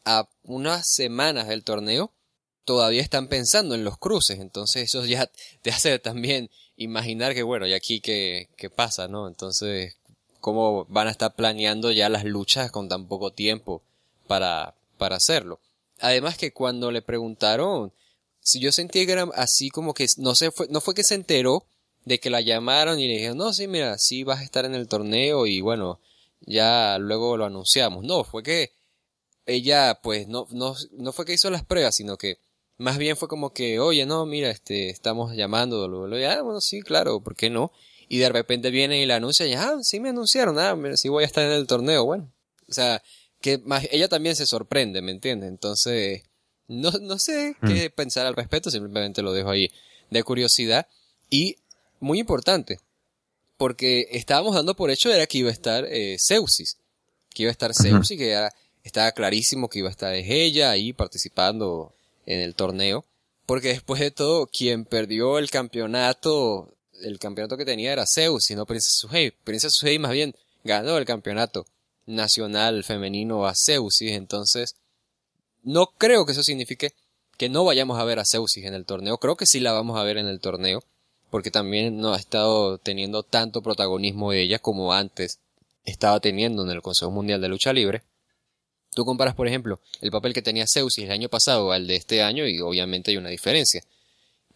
[0.04, 2.12] a unas semanas del torneo,
[2.66, 4.38] todavía están pensando en los cruces.
[4.40, 5.30] Entonces, eso ya
[5.62, 9.26] te hace también imaginar que, bueno, y aquí qué, qué pasa, ¿no?
[9.28, 9.96] Entonces,
[10.40, 13.82] cómo van a estar planeando ya las luchas con tan poco tiempo
[14.26, 15.60] para, para hacerlo.
[16.00, 17.92] Además que cuando le preguntaron
[18.40, 21.64] si yo sentí que así como que no se fue, no fue que se enteró
[22.04, 24.76] de que la llamaron y le dijeron, no, sí, mira, sí vas a estar en
[24.76, 25.98] el torneo y bueno,
[26.42, 28.04] ya luego lo anunciamos.
[28.04, 28.70] No, fue que
[29.46, 32.38] ella, pues, no, no, no fue que hizo las pruebas, sino que
[32.78, 36.82] más bien fue como que, oye, no, mira, este, estamos llamando, luego, ya, bueno, sí,
[36.82, 37.72] claro, ¿por qué no?
[38.08, 41.08] Y de repente viene y la anuncia y, ah, sí me anunciaron, ah, mira, sí
[41.08, 42.30] voy a estar en el torneo, bueno.
[42.68, 43.02] O sea,
[43.40, 45.48] que más, ella también se sorprende, ¿me entiendes?
[45.48, 46.22] Entonces,
[46.68, 47.94] no, no sé qué mm.
[47.94, 49.70] pensar al respecto, simplemente lo dejo ahí
[50.10, 50.86] de curiosidad.
[51.30, 51.56] Y
[52.00, 52.80] muy importante,
[53.56, 56.78] porque estábamos dando por hecho era que iba a estar eh, Zeusis,
[57.30, 58.52] que iba a estar Zeusis, que ya
[58.84, 61.95] estaba clarísimo que iba a estar ella ahí participando
[62.26, 63.04] en el torneo,
[63.46, 68.54] porque después de todo, quien perdió el campeonato, el campeonato que tenía era Zeus, y
[68.54, 69.30] no Princesa Suhei.
[69.30, 71.66] Princesa Suhei más bien ganó el campeonato
[72.04, 74.74] nacional femenino a Zeus, y entonces
[75.62, 76.92] no creo que eso signifique
[77.36, 79.18] que no vayamos a ver a Zeusis en el torneo.
[79.18, 80.82] Creo que sí la vamos a ver en el torneo,
[81.30, 85.40] porque también no ha estado teniendo tanto protagonismo ella como antes
[85.84, 88.02] estaba teniendo en el Consejo Mundial de Lucha Libre.
[88.96, 92.22] Tú comparas, por ejemplo, el papel que tenía Zeusis el año pasado al de este
[92.22, 93.84] año y obviamente hay una diferencia.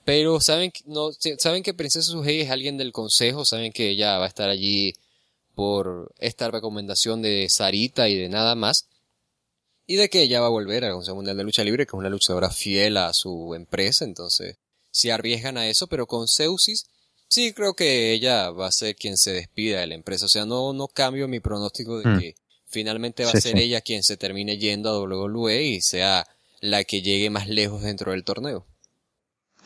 [0.06, 4.24] Pero saben, no, saben que Princesa Suhei es alguien del consejo, saben que ella va
[4.24, 4.94] a estar allí
[5.54, 8.86] por esta recomendación de Sarita y de nada más
[9.86, 11.98] y de que ella va a volver al Consejo Mundial de Lucha Libre, que es
[11.98, 14.56] una luchadora fiel a su empresa, entonces
[14.90, 16.86] si arriesgan a eso, pero con Zeusis
[17.28, 20.46] sí creo que ella va a ser quien se despida de la empresa, o sea,
[20.46, 22.18] no, no cambio mi pronóstico de hmm.
[22.18, 22.34] que
[22.70, 26.26] finalmente va a ser ella quien se termine yendo a WWE y sea
[26.60, 28.66] la que llegue más lejos dentro del torneo.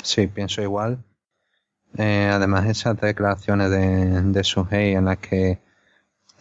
[0.03, 1.05] Sí, pienso igual.
[1.97, 5.59] Eh, además, esas declaraciones de, de Suhei en las que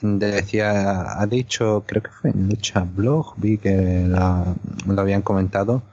[0.01, 5.84] decía, ha dicho, creo que fue en Lucha Blog, vi que lo habían comentado,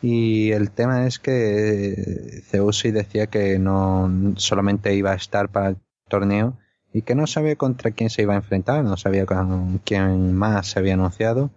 [0.00, 5.76] y el tema es que Zeusi decía que no solamente iba a estar para el
[6.08, 6.56] torneo
[6.92, 10.68] y que no sabía contra quién se iba a enfrentar, no sabía con quién más
[10.68, 11.50] se había anunciado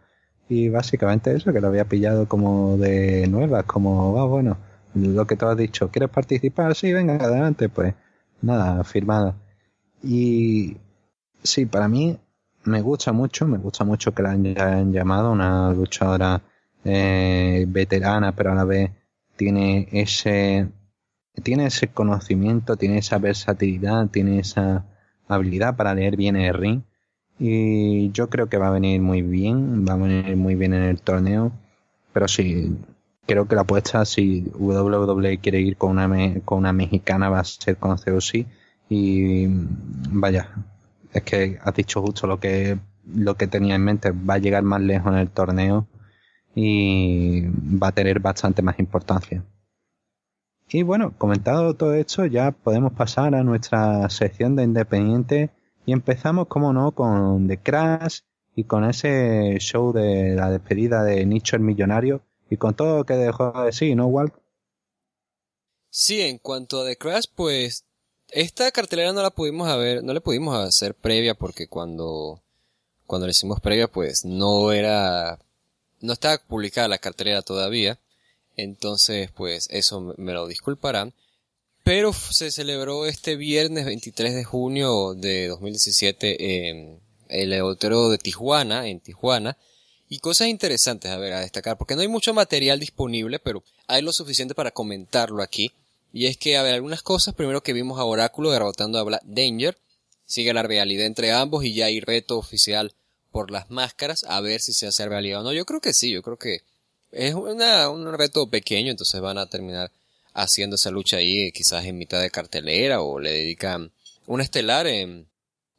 [0.50, 4.58] y básicamente eso, que lo había pillado como de nuevas, como, ah, bueno,
[4.94, 6.76] lo que tú has dicho, ¿quieres participar?
[6.76, 7.94] Sí, venga, adelante, pues
[8.42, 9.36] nada, firmada.
[10.04, 10.78] Y
[11.44, 12.20] sí, para mí
[12.66, 16.42] me gusta mucho, me gusta mucho que la hayan llamado una luchadora
[16.84, 18.92] eh, veterana, pero a la vez
[19.38, 20.70] tiene ese,
[21.44, 24.86] tiene ese conocimiento, tiene esa versatilidad, tiene esa
[25.36, 26.82] habilidad para leer bien el ring.
[27.40, 30.84] Y yo creo que va a venir muy bien, va a venir muy bien en
[30.84, 31.52] el torneo.
[32.14, 32.78] Pero sí,
[33.26, 37.44] creo que la apuesta, si WWE quiere ir con una, con una mexicana, va a
[37.44, 38.46] ser con COC.
[38.90, 39.48] Y
[40.10, 40.50] vaya,
[41.14, 42.78] es que has dicho justo lo que,
[43.16, 44.12] lo que tenía en mente.
[44.12, 45.88] Va a llegar más lejos en el torneo
[46.56, 49.44] y va a tener bastante más importancia.
[50.74, 55.50] Y bueno, comentado todo esto, ya podemos pasar a nuestra sección de Independiente.
[55.86, 58.20] Y empezamos, como no, con The Crash
[58.56, 62.22] y con ese show de la despedida de Nicho el Millonario.
[62.50, 64.34] Y con todo lo que dejó de sí, ¿no, Walt?
[65.90, 67.86] Sí, en cuanto a The Crash, pues
[68.30, 72.42] esta cartelera no la pudimos haber, no le pudimos hacer previa porque cuando,
[73.06, 75.38] cuando le hicimos previa, pues no era
[76.02, 78.00] no está publicada la cartelera todavía,
[78.58, 81.14] entonces pues eso me lo disculparán.
[81.84, 88.88] Pero se celebró este viernes 23 de junio de 2017 en el auditorio de Tijuana,
[88.88, 89.58] en Tijuana,
[90.08, 94.02] y cosas interesantes a ver, a destacar, porque no hay mucho material disponible, pero hay
[94.02, 95.72] lo suficiente para comentarlo aquí.
[96.14, 99.24] Y es que, a ver, algunas cosas, primero que vimos a Oráculo derrotando a Black
[99.26, 99.78] Danger,
[100.26, 102.94] sigue la realidad entre ambos y ya hay reto oficial
[103.32, 105.54] por las máscaras a ver si se hace realidad o no.
[105.54, 106.60] Yo creo que sí, yo creo que
[107.12, 109.92] es una, un reto pequeño, entonces van a terminar
[110.34, 113.92] haciendo esa lucha ahí quizás en mitad de cartelera o le dedican
[114.28, 115.28] un estelar en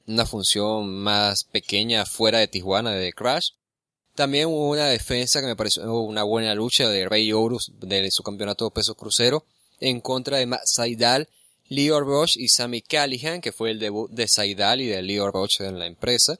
[0.06, 3.50] una función más pequeña fuera de Tijuana de Crash.
[4.14, 8.22] También hubo una defensa que me pareció una buena lucha de Rey Horus de su
[8.22, 9.44] campeonato de peso crucero
[9.80, 11.28] en contra de Matt Saidal,
[11.68, 15.66] Leo Roche y Sammy Callihan, que fue el debut de Saidal y de Leo Roche
[15.66, 16.38] en la empresa.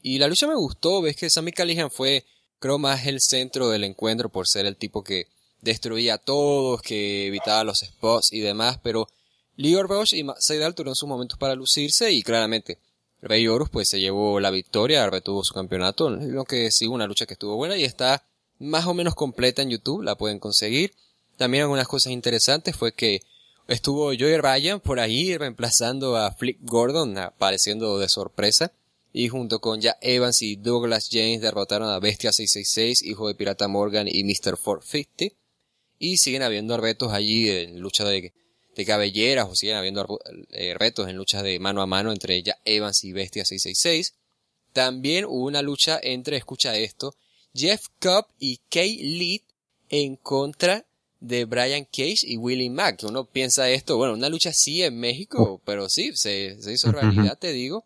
[0.00, 2.24] Y la lucha me gustó, ves que Sammy Callihan fue,
[2.58, 5.26] creo, más el centro del encuentro por ser el tipo que
[5.60, 9.08] destruía a todos, que evitaba los spots y demás, pero
[9.56, 12.78] Leo Rush y Seidal tuvieron sus momentos para lucirse y claramente
[13.20, 17.26] Rey Horus pues se llevó la victoria, retuvo su campeonato, lo que sí una lucha
[17.26, 18.24] que estuvo buena y está
[18.58, 20.94] más o menos completa en YouTube, la pueden conseguir.
[21.36, 23.22] También algunas cosas interesantes fue que
[23.66, 28.72] estuvo Joey Ryan por ahí reemplazando a Flip Gordon, apareciendo de sorpresa
[29.12, 33.68] y junto con Jack Evans y Douglas James derrotaron a Bestia 666, Hijo de Pirata
[33.68, 34.56] Morgan y Mr.
[34.56, 35.34] 450.
[35.98, 38.32] Y siguen habiendo retos allí en lucha de,
[38.76, 42.60] de cabelleras o siguen habiendo eh, retos en luchas de mano a mano entre Jack
[42.64, 44.14] Evans y Bestia 666.
[44.72, 47.16] También hubo una lucha entre, escucha esto,
[47.54, 49.44] Jeff Cobb y Kay Lee
[49.88, 50.86] en contra
[51.20, 53.02] de Brian Cage y Willie Mack.
[53.02, 55.62] Uno piensa esto, bueno, una lucha sí en México, oh.
[55.64, 57.84] pero sí, se, se hizo realidad, te digo.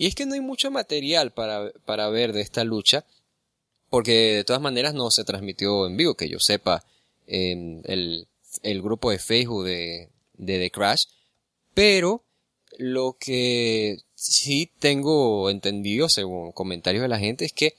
[0.00, 3.04] Y es que no hay mucho material para, para ver de esta lucha,
[3.90, 6.86] porque de todas maneras no se transmitió en vivo, que yo sepa,
[7.26, 8.26] en el,
[8.62, 11.04] el grupo de Facebook de, de The Crash.
[11.74, 12.24] Pero
[12.78, 17.74] lo que sí tengo entendido, según comentarios de la gente, es que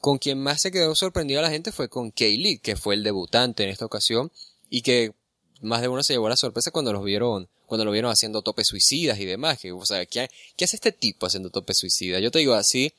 [0.00, 3.64] con quien más se quedó sorprendido la gente fue con Kaylee, que fue el debutante
[3.64, 4.32] en esta ocasión,
[4.70, 5.12] y que
[5.60, 8.68] más de uno se llevó la sorpresa cuando los vieron cuando lo vieron haciendo topes
[8.68, 12.22] suicidas y demás, que, o sea, ¿qué, ¿qué, hace este tipo haciendo topes suicidas?
[12.22, 12.92] Yo te digo así,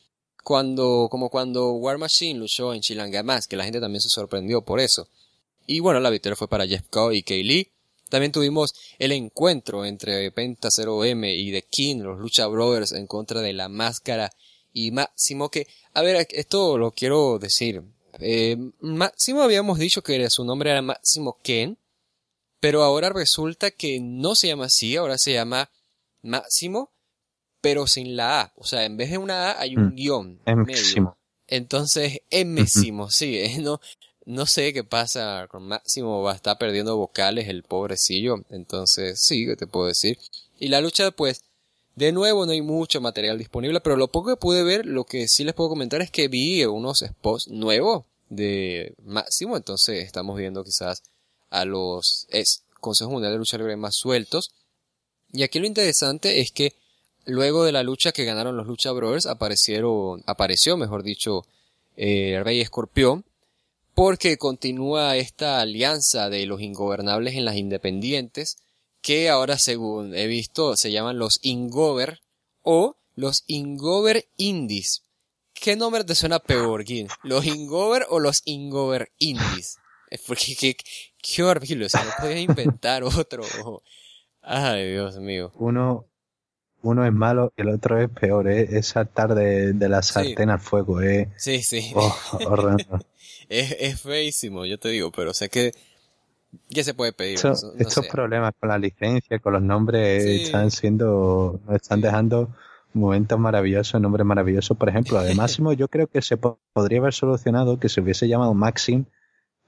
[0.43, 4.79] cuando, como cuando War Machine luchó en Chilangamas, que la gente también se sorprendió por
[4.79, 5.07] eso.
[5.65, 7.71] Y bueno, la victoria fue para Jeff Cobb y Kay Lee.
[8.09, 13.41] También tuvimos el encuentro entre Penta 0M y The King, los Lucha Brothers, en contra
[13.41, 14.31] de la máscara
[14.71, 17.83] y Máximo, que, a ver, esto lo quiero decir.
[18.19, 21.77] Eh, Máximo habíamos dicho que su nombre era Máximo Ken,
[22.59, 25.69] pero ahora resulta que no se llama así, ahora se llama
[26.21, 26.91] Máximo,
[27.61, 28.53] pero sin la A.
[28.55, 29.95] O sea, en vez de una A hay un mm.
[29.95, 30.41] guion.
[30.45, 31.17] Máximo.
[31.47, 33.79] Entonces, Máximo, sí, eh, no,
[34.25, 38.43] no sé qué pasa con Máximo, va a estar perdiendo vocales el pobrecillo.
[38.49, 40.17] Entonces, sí, ¿qué te puedo decir?
[40.59, 41.43] Y la lucha, pues,
[41.95, 45.27] de nuevo no hay mucho material disponible, pero lo poco que pude ver, lo que
[45.27, 50.63] sí les puedo comentar es que vi unos spots nuevos de Máximo, entonces estamos viendo
[50.63, 51.01] quizás
[51.49, 54.51] a los es, Consejo Mundial de Lucha Libre más sueltos.
[55.31, 56.73] Y aquí lo interesante es que
[57.25, 61.45] luego de la lucha que ganaron los Lucha Brothers aparecieron, apareció, mejor dicho,
[61.95, 63.25] eh, Rey Escorpión,
[63.93, 68.57] porque continúa esta alianza de los ingobernables en las independientes,
[69.01, 72.21] que ahora según he visto se llaman los Ingover
[72.61, 75.01] o los Ingover Indies.
[75.53, 77.07] ¿Qué nombre te suena peor, Gin?
[77.23, 79.77] ¿Los Ingover o los Ingover Indies?
[80.27, 80.77] Porque
[81.35, 83.43] qué horrible, o sea, no podías inventar otro.
[84.41, 85.51] Ay, Dios mío.
[85.55, 86.05] Uno,
[86.81, 88.67] uno es malo y el otro es peor, ¿eh?
[88.77, 91.29] es saltar de, de la sartén al fuego, ¿eh?
[91.37, 91.91] Sí, sí.
[91.95, 92.15] Oh,
[92.45, 92.99] horrendo.
[93.49, 95.71] es, es feísimo, yo te digo, pero sé que
[96.69, 97.35] ¿Qué se puede pedir?
[97.35, 100.43] Eso, No- estos problemas con la licencia, con los nombres, Sí.
[100.43, 102.55] están siendo, nos están dejando
[102.93, 104.75] momentos maravillosos, nombres maravillosos.
[104.77, 108.29] Por ejemplo, de Máximo, yo creo que se po- podría haber solucionado que se hubiese
[108.29, 109.05] llamado Maxim,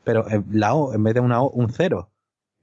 [0.03, 2.09] pero la O, en vez de una O, un cero.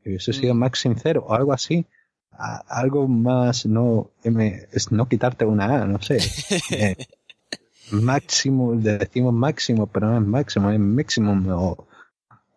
[0.03, 0.55] Que hubiese sido.
[0.55, 1.87] Maxim cero o algo así.
[2.33, 6.19] A- algo más, no, M, es no quitarte una A, no sé.
[6.71, 6.97] Eh,
[7.91, 11.87] máximo, decimos máximo, pero no es máximo, es maximum o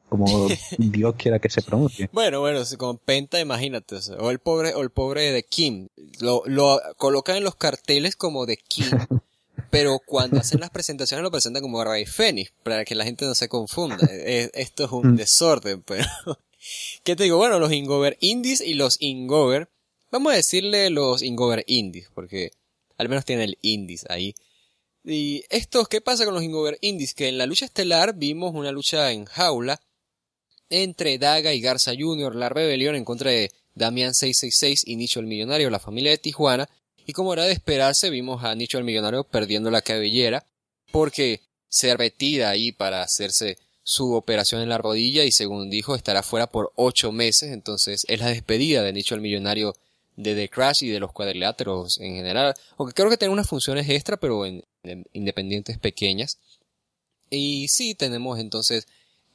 [0.10, 0.26] como
[0.78, 2.10] Dios quiera que se pronuncie.
[2.12, 5.88] Bueno, bueno, con Penta, imagínate, o, sea, o el pobre, o el pobre de Kim,
[6.20, 8.86] lo, lo colocan en los carteles como de Kim,
[9.70, 13.36] pero cuando hacen las presentaciones lo presentan como Ray Fénix, para que la gente no
[13.36, 13.98] se confunda.
[14.54, 15.16] Esto es un Mm.
[15.16, 16.06] desorden, pero...
[17.04, 17.38] ¿Qué te digo?
[17.38, 19.70] Bueno, los Ingover Indies y los Ingover,
[20.12, 22.52] vamos a decirle los Ingover Indies, porque
[22.98, 24.36] al menos tiene el Indies ahí.
[25.06, 27.14] Y estos, ¿qué pasa con los Ingover Indies?
[27.14, 29.80] Que en la lucha estelar vimos una lucha en jaula
[30.70, 35.26] entre Daga y Garza Jr., la rebelión en contra de Damián 666 y Nicho el
[35.28, 36.70] Millonario, la familia de Tijuana.
[37.10, 40.45] Y como era de esperarse, vimos a Nicho el Millonario perdiendo la cabellera
[40.91, 46.22] porque se retira ahí para hacerse su operación en la rodilla y según dijo estará
[46.22, 47.51] fuera por ocho meses.
[47.51, 49.74] Entonces es la despedida de Nicho el Millonario
[50.18, 52.53] de The Crash y de los cuadriláteros en general.
[52.78, 56.38] Aunque creo que tiene unas funciones extra, pero en, en independientes pequeñas.
[57.32, 58.88] Y sí, tenemos entonces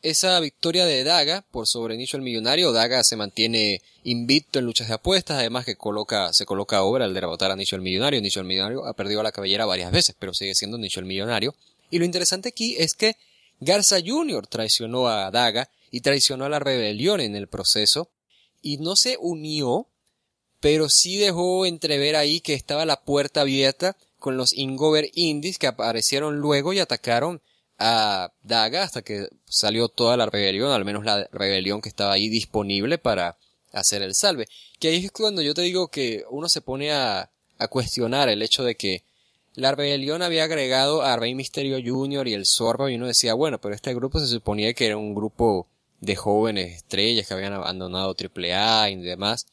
[0.05, 2.72] esa victoria de Daga por sobre Nicho el Millonario.
[2.72, 7.14] Daga se mantiene invicto en luchas de apuestas, además que coloca, se coloca ahora al
[7.14, 8.20] derrotar a Nicho el Millonario.
[8.20, 11.55] Nicho Millonario ha perdido la cabellera varias veces, pero sigue siendo Nicho el Millonario.
[11.90, 13.16] Y lo interesante aquí es que
[13.61, 14.46] Garza Jr.
[14.46, 18.11] traicionó a Daga y traicionó a la rebelión en el proceso
[18.61, 19.88] y no se unió,
[20.61, 25.66] pero sí dejó entrever ahí que estaba la puerta abierta con los Ingover Indies que
[25.66, 27.40] aparecieron luego y atacaron
[27.78, 32.28] a Daga hasta que salió toda la rebelión, al menos la rebelión que estaba ahí
[32.28, 33.36] disponible para
[33.72, 34.46] hacer el salve.
[34.78, 38.42] Que ahí es cuando yo te digo que uno se pone a, a cuestionar el
[38.42, 39.05] hecho de que
[39.55, 42.26] la rebelión había agregado a Rey Misterio Jr.
[42.26, 45.14] y el Zorro y uno decía, bueno, pero este grupo se suponía que era un
[45.14, 45.68] grupo
[46.00, 49.46] de jóvenes estrellas que habían abandonado AAA y demás.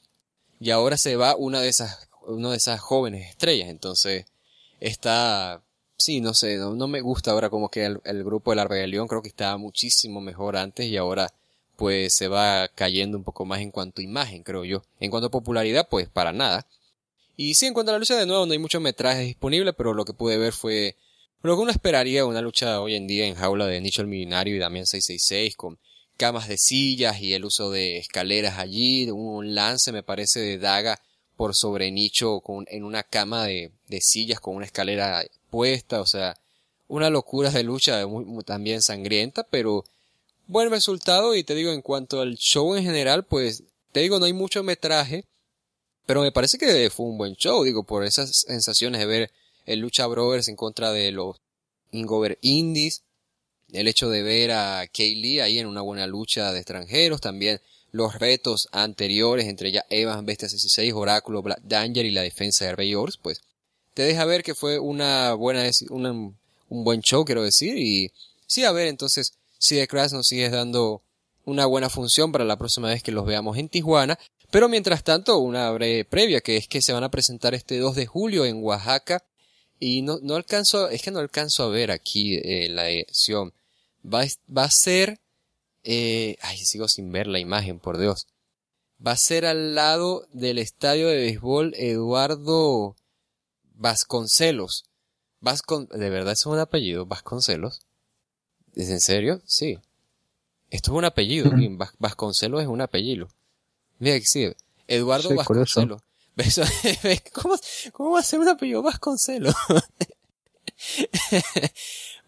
[0.60, 3.70] Y ahora se va una de esas, una de esas jóvenes estrellas.
[3.70, 4.26] Entonces,
[4.80, 5.62] está,
[6.02, 9.22] sí, no sé, no, me gusta ahora como que el, grupo de la rebelión creo
[9.22, 11.34] que estaba muchísimo mejor antes y ahora
[11.76, 14.84] pues se va cayendo un poco más en cuanto a imagen, creo yo.
[15.00, 16.68] En cuanto a popularidad, pues para nada.
[17.38, 19.94] Y sí, en cuanto a la lucha de nuevo, no hay mucho metraje disponible, pero
[19.94, 20.96] lo que pude ver fue
[21.42, 24.56] lo que uno esperaría una lucha hoy en día en jaula de Nicho el Millonario
[24.56, 25.80] y Damián 666 con
[26.18, 31.02] camas de sillas y el uso de escaleras allí, un lance me parece de daga
[31.36, 36.08] por sobre Nicho con, en una cama de, de sillas con una escalera puesta, o
[36.08, 36.36] sea,
[36.88, 38.04] una locura de lucha
[38.46, 39.86] también sangrienta, pero
[40.48, 44.26] buen resultado y te digo en cuanto al show en general, pues te digo no
[44.26, 45.26] hay mucho metraje,
[46.08, 49.32] pero me parece que fue un buen show, digo, por esas sensaciones de ver
[49.66, 51.38] el Lucha Brothers en contra de los
[51.92, 53.04] Ingover Indies,
[53.72, 57.62] el hecho de ver a Kay Lee ahí en una buena lucha de extranjeros, también
[57.92, 62.76] los retos anteriores entre ya Evans, Bestia 16, Oráculo, Black Danger y la defensa de
[62.76, 63.42] Rey Ors, pues
[63.94, 68.12] te deja ver que fue una buena, una- un buen show, quiero decir, y
[68.48, 71.02] sí, a ver, entonces, si The Crash nos sigue dando
[71.46, 74.18] una buena función para la próxima vez que los veamos en Tijuana,
[74.52, 77.96] pero mientras tanto, una breve previa, que es que se van a presentar este 2
[77.96, 79.24] de julio en Oaxaca,
[79.80, 83.52] y no, no alcanzo, es que no alcanzo a ver aquí eh, la edición.
[84.06, 84.26] Va,
[84.56, 85.20] va a ser,
[85.84, 88.28] eh, ay, sigo sin ver la imagen, por Dios.
[89.06, 92.96] Va a ser al lado del estadio de béisbol Eduardo
[93.82, 94.86] Vasconcelos.
[95.40, 97.08] Vascon, ¿de verdad eso es un apellido?
[97.08, 97.82] Vasconcelos.
[98.76, 99.42] ¿Es en serio?
[99.46, 99.80] Sí.
[100.70, 101.58] Esto es un apellido, Ujú.
[101.58, 101.78] Kim.
[101.80, 103.28] Vas- Vasconcelos es un apellido.
[103.98, 104.54] Mira que sí.
[104.88, 105.36] Eduardo Sí.
[105.36, 106.02] Vasconcelos.
[107.34, 107.56] ¿Cómo,
[107.92, 109.56] ¿Cómo va a ser un apellido Vasconcelos?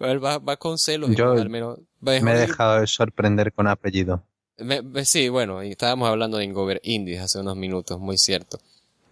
[0.01, 1.79] Va- Vasconcelos, Yo al menos.
[2.05, 4.23] va- Me he dejado de sorprender con apellido.
[4.57, 8.59] me- me- sí, bueno, estábamos hablando de Ingover Indies hace unos minutos, muy cierto.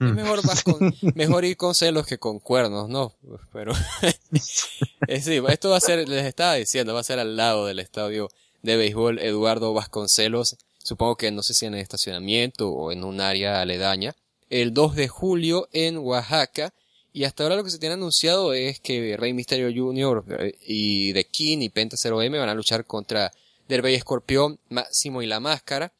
[0.01, 0.41] Es mejor,
[1.15, 3.13] mejor ir con celos que con cuernos, ¿no?
[3.53, 7.67] Pero es, sí, esto va a ser, les estaba diciendo, va a ser al lado
[7.67, 8.29] del estadio
[8.63, 10.57] de béisbol Eduardo Vasconcelos.
[10.83, 14.15] Supongo que no sé si en el estacionamiento o en un área aledaña.
[14.49, 16.73] El 2 de julio en Oaxaca.
[17.13, 20.23] Y hasta ahora lo que se tiene anunciado es que Rey Misterio Jr.
[20.39, 23.31] Eh, y The King y Penta 0M van a luchar contra
[23.67, 25.93] Derbey Escorpión, Máximo y la Máscara.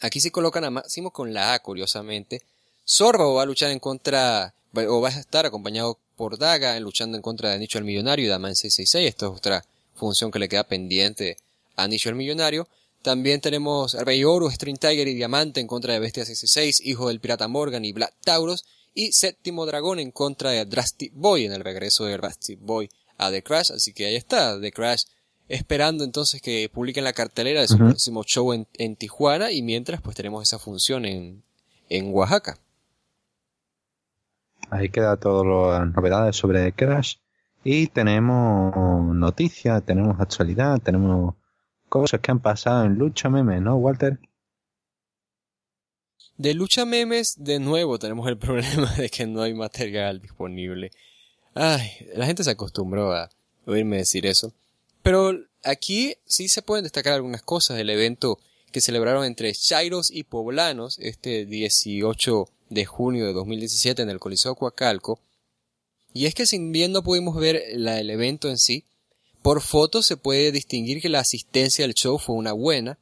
[0.00, 2.42] Aquí se colocan a Máximo con la A, curiosamente.
[2.84, 7.22] Sorbo va a luchar en contra, o va a estar acompañado por Daga, luchando en
[7.22, 9.08] contra de Nicho el Millonario y Daman 666.
[9.08, 9.64] Esto es otra
[9.94, 11.36] función que le queda pendiente
[11.76, 12.68] a Nicho el Millonario.
[13.02, 17.20] También tenemos Rey Oro, String Tiger y Diamante en contra de Bestia 66, Hijo del
[17.20, 18.64] Pirata Morgan y Black Tauros.
[18.94, 23.30] Y Séptimo Dragón en contra de Drastic Boy en el regreso de Drastic Boy a
[23.30, 23.72] The Crash.
[23.72, 25.04] Así que ahí está, The Crash
[25.48, 30.00] esperando entonces que publiquen la cartelera de su próximo show en, en, Tijuana y mientras
[30.00, 31.42] pues tenemos esa función en,
[31.90, 32.58] en Oaxaca.
[34.74, 37.18] Ahí queda todas las novedades sobre Crash
[37.62, 38.74] y tenemos
[39.14, 41.36] noticias, tenemos actualidad, tenemos
[41.88, 44.18] cosas que han pasado en Lucha Memes, ¿no, Walter?
[46.36, 50.90] De Lucha Memes, de nuevo tenemos el problema de que no hay material disponible.
[51.54, 53.30] Ay, la gente se acostumbró a
[53.66, 54.52] oírme decir eso.
[55.04, 58.40] Pero aquí sí se pueden destacar algunas cosas del evento
[58.72, 64.54] que celebraron entre Chairos y Poblanos este 18 de junio de 2017 en el Coliseo
[64.54, 65.20] Coacalco.
[66.12, 68.84] Y es que sin bien no pudimos ver el evento en sí,
[69.42, 72.98] por fotos se puede distinguir que la asistencia al show fue una buena.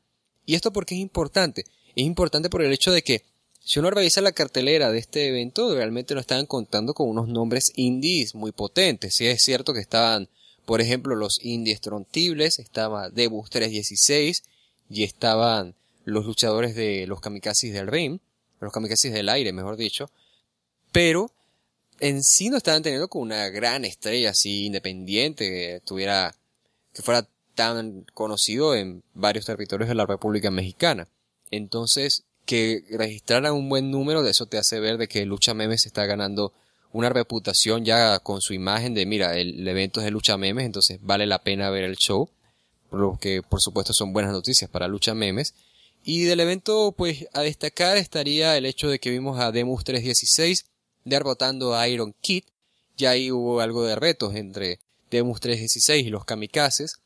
[0.46, 1.64] Y esto porque es importante.
[1.94, 3.24] Es importante por el hecho de que
[3.60, 7.72] si uno revisa la cartelera de este evento, realmente no estaban contando con unos nombres
[7.76, 9.14] indies muy potentes.
[9.14, 10.28] Si es cierto que estaban
[10.64, 14.44] por ejemplo, los indies trontibles, estaba Debus 316
[14.88, 18.20] y estaban los luchadores de los kamikazes del ring,
[18.64, 20.10] los kamikazes del aire, mejor dicho,
[20.90, 21.30] pero
[22.00, 26.34] en sí no estaban teniendo con una gran estrella así independiente que tuviera,
[26.92, 31.06] que fuera tan conocido en varios territorios de la República Mexicana.
[31.50, 35.86] Entonces, que registraran un buen número de eso te hace ver de que Lucha Memes
[35.86, 36.52] está ganando
[36.92, 40.98] una reputación ya con su imagen de, mira, el, evento es de lucha memes, entonces
[41.02, 42.28] vale la pena ver el show,
[42.90, 45.54] lo que por supuesto son buenas noticias para lucha memes.
[46.04, 50.64] Y del evento, pues a destacar estaría el hecho de que vimos a Demus 316
[51.04, 52.44] derrotando a Iron Kid,
[52.96, 54.80] ya ahí hubo algo de retos entre
[55.10, 57.00] Demus 316 y los kamikazes.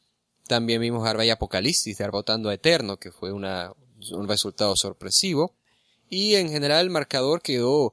[0.47, 3.73] También vimos a Arbay Apocalipsis derrotando a Eterno, que fue una,
[4.13, 5.55] un resultado sorpresivo.
[6.09, 7.93] Y en general el marcador quedó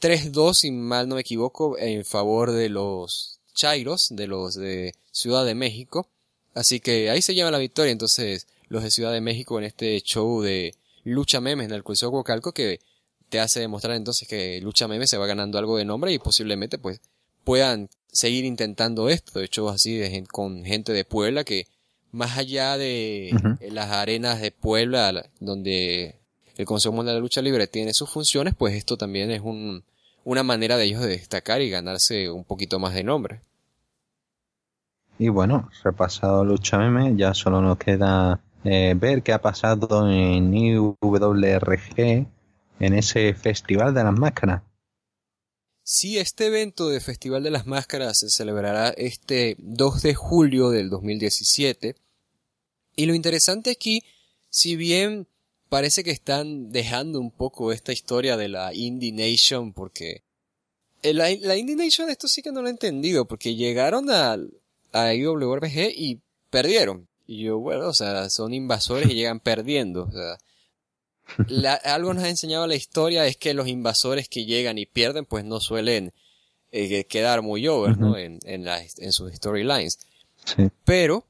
[0.00, 5.44] 3-2, si mal no me equivoco, en favor de los Chairos, de los de Ciudad
[5.44, 6.08] de México.
[6.54, 7.92] Así que ahí se llama la victoria.
[7.92, 10.74] Entonces, los de Ciudad de México en este show de
[11.04, 12.80] Lucha Memes en el Coliseo Cocalco que
[13.28, 16.78] te hace demostrar entonces que Lucha Memes se va ganando algo de nombre y posiblemente
[16.78, 17.02] pues
[17.44, 19.38] puedan seguir intentando esto.
[19.38, 21.66] De hecho, así de, con gente de Puebla que
[22.12, 23.30] más allá de
[23.70, 26.16] las arenas de Puebla donde
[26.56, 29.84] el Consejo Mundial de la Lucha Libre tiene sus funciones, pues esto también es un,
[30.24, 33.40] una manera de ellos de destacar y ganarse un poquito más de nombre.
[35.18, 40.54] Y bueno, repasado Lucha Meme, ya solo nos queda eh, ver qué ha pasado en
[40.54, 42.26] IWRG
[42.80, 44.62] en ese Festival de las Máscaras.
[45.84, 50.90] Sí, este evento de Festival de las Máscaras se celebrará este 2 de julio del
[50.90, 51.96] 2017.
[52.94, 54.04] Y lo interesante aquí,
[54.48, 55.26] si bien
[55.68, 60.22] parece que están dejando un poco esta historia de la Indie Nation porque
[61.02, 64.36] la, la Indie Nation esto sí que no lo he entendido porque llegaron a,
[64.92, 66.20] a IWRG y
[66.50, 67.08] perdieron.
[67.32, 70.02] Y yo, bueno, o sea, son invasores y llegan perdiendo.
[70.04, 74.84] O sea, algo nos ha enseñado la historia es que los invasores que llegan y
[74.84, 76.12] pierden pues no suelen
[76.72, 78.18] eh, quedar muy over, ¿no?
[78.18, 79.98] En, en, en sus storylines.
[80.84, 81.26] Pero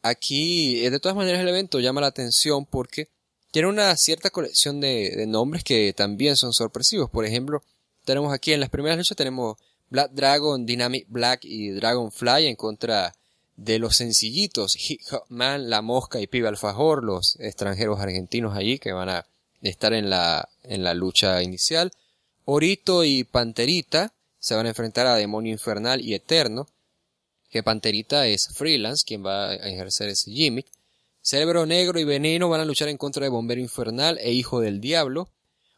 [0.00, 3.08] aquí, eh, de todas maneras, el evento llama la atención porque
[3.50, 7.10] tiene una cierta colección de, nombres que también son sorpresivos.
[7.10, 7.62] Por ejemplo,
[8.06, 9.58] tenemos aquí en las primeras luchas tenemos
[9.90, 13.12] Black Dragon, Dynamic Black y Dragonfly en contra
[13.56, 19.08] de los sencillitos Hitman, La Mosca y Pibe Alfajor, los extranjeros argentinos allí que van
[19.08, 19.26] a
[19.62, 21.92] estar en la, en la lucha inicial.
[22.44, 26.66] Orito y Panterita se van a enfrentar a Demonio Infernal y Eterno,
[27.48, 30.66] que Panterita es freelance, quien va a ejercer ese gimmick.
[31.22, 34.80] Cerebro Negro y Veneno van a luchar en contra de Bombero Infernal e Hijo del
[34.80, 35.30] Diablo.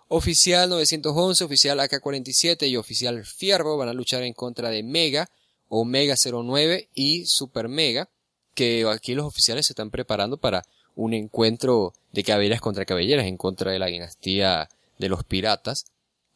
[0.09, 5.29] Oficial 911, Oficial AK-47 y Oficial Fierro van a luchar en contra de Mega,
[5.69, 8.09] Omega 09 y Super Mega,
[8.55, 10.63] que aquí los oficiales se están preparando para
[10.95, 14.69] un encuentro de cabelleras contra cabelleras en contra de la dinastía
[14.99, 15.85] de los piratas.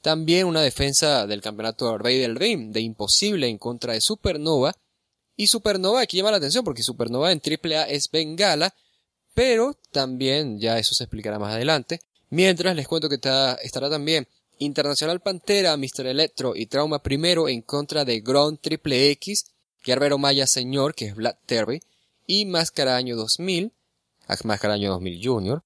[0.02, 4.74] También una defensa del campeonato Rey del Ring de Imposible en contra de Supernova.
[5.36, 8.74] Y Supernova aquí llama la atención porque Supernova en AAA es Bengala,
[9.34, 12.00] pero también, ya eso se explicará más adelante.
[12.28, 14.28] Mientras les cuento que estará también
[14.60, 16.06] Internacional Pantera, Mr.
[16.06, 19.46] Electro y Trauma Primero en contra de Gron Triple X,
[19.82, 21.80] Guerrero Maya Señor, que es Black Terry,
[22.26, 23.72] y Máscara Año 2000,
[24.44, 25.62] Máscara Año 2000 Junior.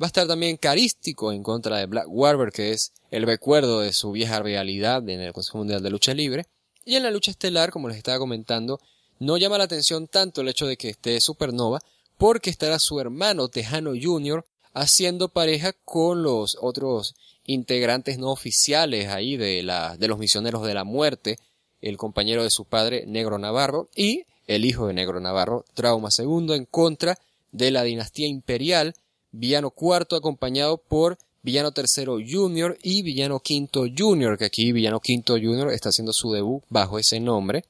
[0.00, 3.92] Va a estar también Carístico en contra de Black Warber, que es el recuerdo de
[3.92, 6.46] su vieja realidad en el Consejo Mundial de Lucha Libre.
[6.84, 8.80] Y en la lucha estelar, como les estaba comentando,
[9.20, 11.78] no llama la atención tanto el hecho de que esté Supernova,
[12.18, 14.44] porque estará su hermano Tejano Jr.
[14.74, 17.14] haciendo pareja con los otros
[17.44, 21.38] integrantes no oficiales ahí de, la, de los misioneros de la muerte,
[21.80, 26.54] el compañero de su padre Negro Navarro y el hijo de Negro Navarro, Trauma II,
[26.54, 27.18] en contra
[27.50, 28.94] de la dinastía imperial,
[29.30, 35.22] Villano IV acompañado por Villano III Junior y Villano V Junior, que aquí Villano V
[35.26, 37.64] Junior está haciendo su debut bajo ese nombre.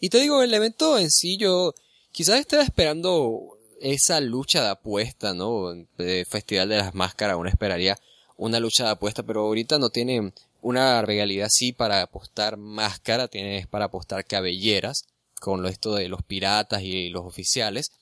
[0.00, 1.74] Y te digo, el evento en sí yo
[2.10, 5.72] quizás estaba esperando esa lucha de apuesta, ¿no?
[5.96, 7.98] De Festival de las Máscaras, uno esperaría
[8.36, 13.66] una lucha de apuesta, pero ahorita no tiene una regalidad así para apostar máscara, tienes
[13.66, 15.06] para apostar cabelleras,
[15.40, 17.92] con lo esto de los piratas y los oficiales,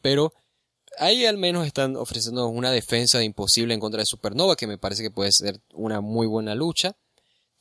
[0.00, 0.32] pero
[0.98, 4.78] ahí al menos están ofreciendo una defensa de imposible en contra de Supernova, que me
[4.78, 6.96] parece que puede ser una muy buena lucha.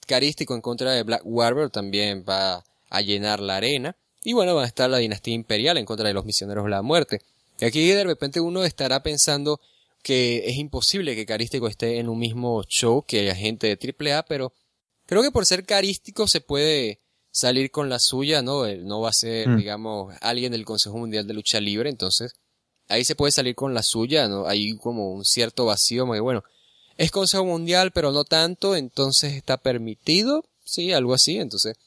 [0.05, 3.95] Carístico en contra de Black Warrior también va a llenar la arena.
[4.23, 6.81] Y bueno, va a estar la dinastía imperial en contra de los misioneros de la
[6.81, 7.21] muerte.
[7.59, 9.59] Y aquí de repente uno estará pensando
[10.03, 14.53] que es imposible que Carístico esté en un mismo show que agente de AAA, pero
[15.07, 17.01] creo que por ser Carístico se puede
[17.31, 18.65] salir con la suya, ¿no?
[18.65, 19.57] Él no va a ser, mm.
[19.57, 22.34] digamos, alguien del Consejo Mundial de Lucha Libre, entonces
[22.89, 24.45] ahí se puede salir con la suya, ¿no?
[24.45, 26.43] Hay como un cierto vacío, muy bueno,
[26.97, 31.77] es Consejo Mundial, pero no tanto, entonces está permitido, sí, algo así, entonces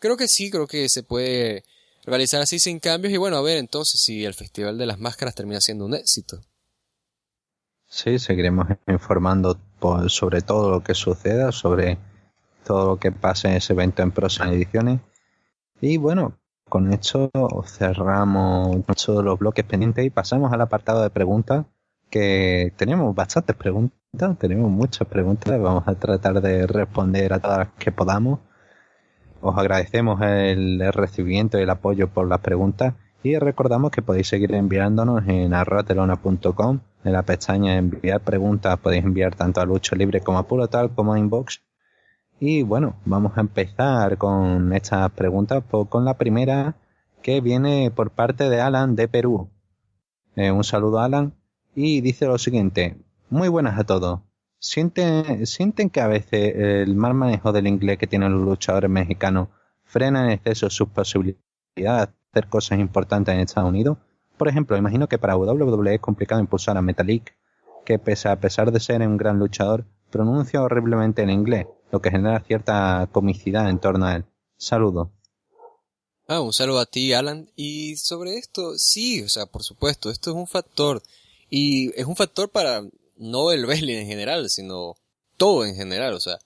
[0.00, 1.64] creo que sí, creo que se puede
[2.04, 5.36] realizar así sin cambios y bueno, a ver entonces si el Festival de las Máscaras
[5.36, 6.42] termina siendo un éxito.
[7.96, 9.56] Sí, seguiremos informando
[10.08, 11.96] sobre todo lo que suceda, sobre
[12.64, 14.98] todo lo que pase en ese evento en próximas ediciones.
[15.80, 16.36] Y bueno,
[16.68, 17.30] con esto
[17.66, 21.66] cerramos todos los bloques pendientes y pasamos al apartado de preguntas,
[22.10, 27.68] que tenemos bastantes preguntas, tenemos muchas preguntas, vamos a tratar de responder a todas las
[27.78, 28.40] que podamos.
[29.40, 34.52] Os agradecemos el recibimiento y el apoyo por las preguntas y recordamos que podéis seguir
[34.52, 36.80] enviándonos en arroatelona.com.
[37.04, 40.90] En la pestaña enviar preguntas podéis enviar tanto a Lucho Libre como a Puro Tal
[40.94, 41.62] como a Inbox.
[42.40, 46.76] Y bueno, vamos a empezar con estas preguntas, con la primera
[47.22, 49.50] que viene por parte de Alan de Perú.
[50.36, 51.34] Eh, un saludo Alan
[51.74, 52.96] y dice lo siguiente.
[53.30, 54.20] Muy buenas a todos.
[54.58, 59.48] ¿Sienten, ¿Sienten que a veces el mal manejo del inglés que tienen los luchadores mexicanos
[59.84, 63.98] frena en exceso sus posibilidades hacer cosas importantes en Estados Unidos.
[64.36, 67.34] Por ejemplo, imagino que para WWE es complicado impulsar a Metalik,
[67.84, 72.10] que pese a pesar de ser un gran luchador, pronuncia horriblemente en inglés, lo que
[72.10, 74.24] genera cierta comicidad en torno a él.
[74.56, 75.10] Saludo.
[76.26, 77.50] Ah, un saludo a ti, Alan.
[77.54, 81.02] Y sobre esto, sí, o sea, por supuesto, esto es un factor.
[81.50, 82.82] Y es un factor para
[83.16, 84.94] no el wrestling en general, sino
[85.36, 86.38] todo en general, o sea.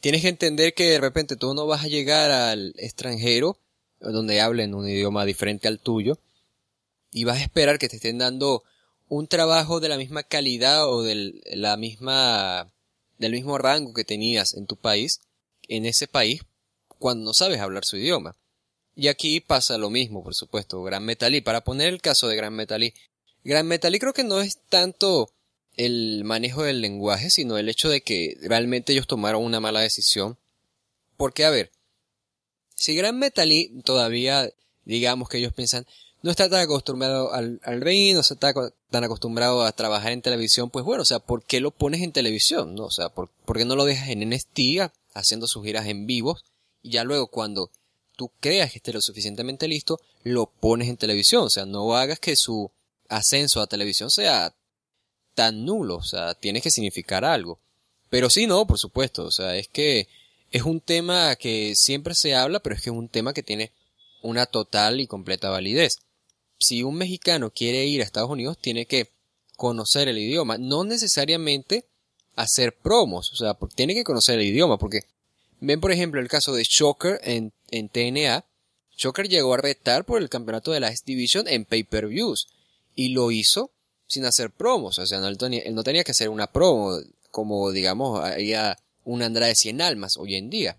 [0.00, 3.56] Tienes que entender que de repente tú no vas a llegar al extranjero
[4.00, 6.18] donde hablen un idioma diferente al tuyo
[7.12, 8.64] y vas a esperar que te estén dando
[9.08, 12.72] un trabajo de la misma calidad o de la misma
[13.18, 15.20] del mismo rango que tenías en tu país
[15.68, 16.42] en ese país
[16.98, 18.36] cuando no sabes hablar su idioma.
[18.94, 21.40] Y aquí pasa lo mismo, por supuesto, Gran Metalí.
[21.40, 22.94] Para poner el caso de Gran Metalí,
[23.44, 25.30] Gran Metalí creo que no es tanto
[25.76, 30.38] el manejo del lenguaje, sino el hecho de que realmente ellos tomaron una mala decisión.
[31.16, 31.70] Porque, a ver,
[32.74, 34.50] si Gran Metali todavía,
[34.84, 35.86] digamos que ellos piensan,
[36.22, 38.36] no está tan acostumbrado al, al ring, no está
[38.90, 42.12] tan acostumbrado a trabajar en televisión, pues bueno, o sea, ¿por qué lo pones en
[42.12, 42.74] televisión?
[42.74, 42.84] ¿no?
[42.84, 46.44] O sea, ¿por, qué no lo dejas en NST haciendo sus giras en vivos?
[46.80, 47.70] Y ya luego cuando
[48.16, 51.44] tú creas que esté lo suficientemente listo, lo pones en televisión.
[51.44, 52.70] O sea, no hagas que su
[53.08, 54.54] ascenso a televisión sea
[55.34, 55.96] tan nulo.
[55.96, 57.58] O sea, tiene que significar algo.
[58.10, 59.24] Pero sí, no, por supuesto.
[59.24, 60.08] O sea, es que
[60.50, 63.72] es un tema que siempre se habla, pero es que es un tema que tiene
[64.22, 65.98] una total y completa validez.
[66.62, 69.10] Si un mexicano quiere ir a Estados Unidos, tiene que
[69.56, 71.84] conocer el idioma, no necesariamente
[72.34, 75.02] hacer promos, o sea, tiene que conocer el idioma, porque
[75.60, 78.44] ven por ejemplo el caso de Shocker en, TNA,
[78.96, 82.48] Shocker llegó a retar por el campeonato de la S Division en pay-per-views
[82.94, 83.70] y lo hizo
[84.06, 85.38] sin hacer promos, o sea, no, él,
[85.72, 86.98] no tenía que hacer una promo
[87.30, 90.78] como digamos había un Andrade Cien Almas hoy en día.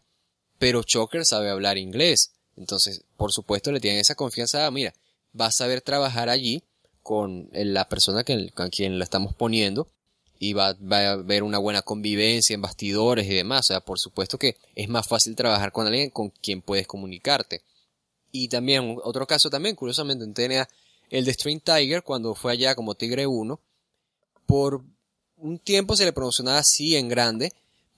[0.59, 2.31] Pero Choker sabe hablar inglés.
[2.55, 4.69] Entonces, por supuesto, le tienen esa confianza.
[4.71, 4.93] Mira,
[5.39, 6.63] va a saber trabajar allí
[7.01, 9.87] con la persona que, con quien lo estamos poniendo
[10.39, 13.61] y va, a haber una buena convivencia en bastidores y demás.
[13.61, 17.61] O sea, por supuesto que es más fácil trabajar con alguien con quien puedes comunicarte.
[18.31, 20.67] Y también, otro caso también, curiosamente, tenía
[21.09, 23.59] el de String Tiger cuando fue allá como Tigre 1.
[24.45, 24.81] Por
[25.37, 27.53] un tiempo se le promocionaba así en grande,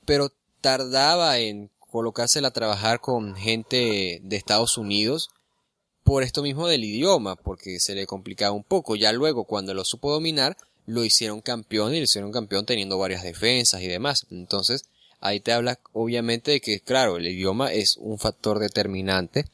[0.06, 0.32] pero
[0.62, 5.30] tardaba en colocársela a trabajar con gente de Estados Unidos
[6.06, 8.96] por esto mismo del idioma, porque se le complicaba un poco.
[8.96, 10.56] Ya luego, cuando lo supo dominar,
[10.86, 14.28] lo hicieron campeón y lo hicieron campeón teniendo varias defensas y demás.
[14.30, 14.84] Entonces,
[15.20, 19.46] ahí te habla obviamente de que, claro, el idioma es un factor determinante.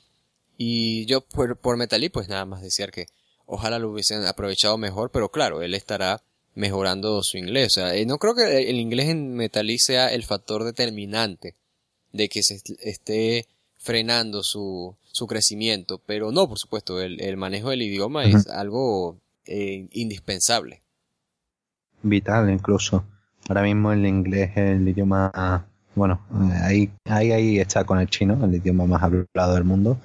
[0.57, 3.05] Y yo por, por Metalí, pues nada más decir que
[3.45, 6.21] ojalá lo hubiesen aprovechado mejor, pero claro, él estará
[6.53, 7.67] mejorando su inglés.
[7.67, 11.55] O sea, eh, no creo que el inglés en Metalí sea el factor determinante
[12.11, 13.47] de que se esté
[13.77, 19.17] frenando su, su crecimiento, pero no, por supuesto, el, el manejo del idioma es algo
[19.45, 20.81] eh, indispensable.
[22.03, 23.03] Vital incluso.
[23.47, 26.21] Ahora mismo el inglés es el idioma, bueno,
[26.63, 29.99] ahí, ahí, ahí está con el chino, el idioma más hablado del mundo.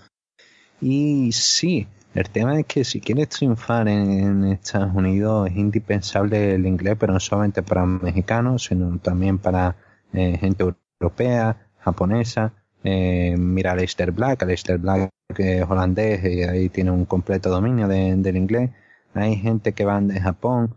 [0.81, 6.67] Y sí, el tema es que si quieres triunfar en, Estados Unidos es indispensable el
[6.67, 9.77] inglés, pero no solamente para mexicanos, sino también para
[10.13, 10.65] eh, gente
[10.99, 12.55] europea, japonesa.
[12.89, 13.75] Eh, mira a
[14.13, 18.71] Black, Leicester Black que es holandés y ahí tiene un completo dominio del inglés.
[19.13, 20.77] Hay gente que van de Japón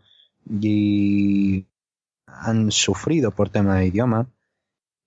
[0.50, 1.68] y
[2.26, 4.28] han sufrido por tema de idioma.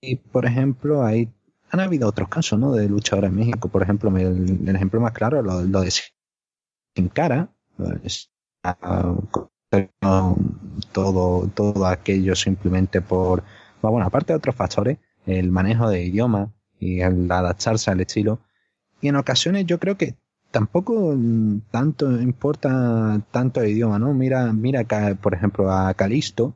[0.01, 1.29] Y por ejemplo, hay,
[1.71, 2.71] han habido otros casos ¿no?
[2.71, 3.67] de luchadores en México.
[3.67, 7.53] Por ejemplo, el, ejemplo más claro lo, lo de sin cara,
[10.93, 13.43] todo, todo aquello simplemente por,
[13.81, 16.53] bueno, aparte de otros factores, el manejo de idioma
[16.83, 18.39] y adaptarse al estilo.
[19.01, 20.15] Y en ocasiones yo creo que
[20.51, 21.15] tampoco
[21.71, 24.13] tanto importa tanto el idioma, ¿no?
[24.13, 24.83] Mira, mira
[25.21, 26.55] por ejemplo, a Calisto,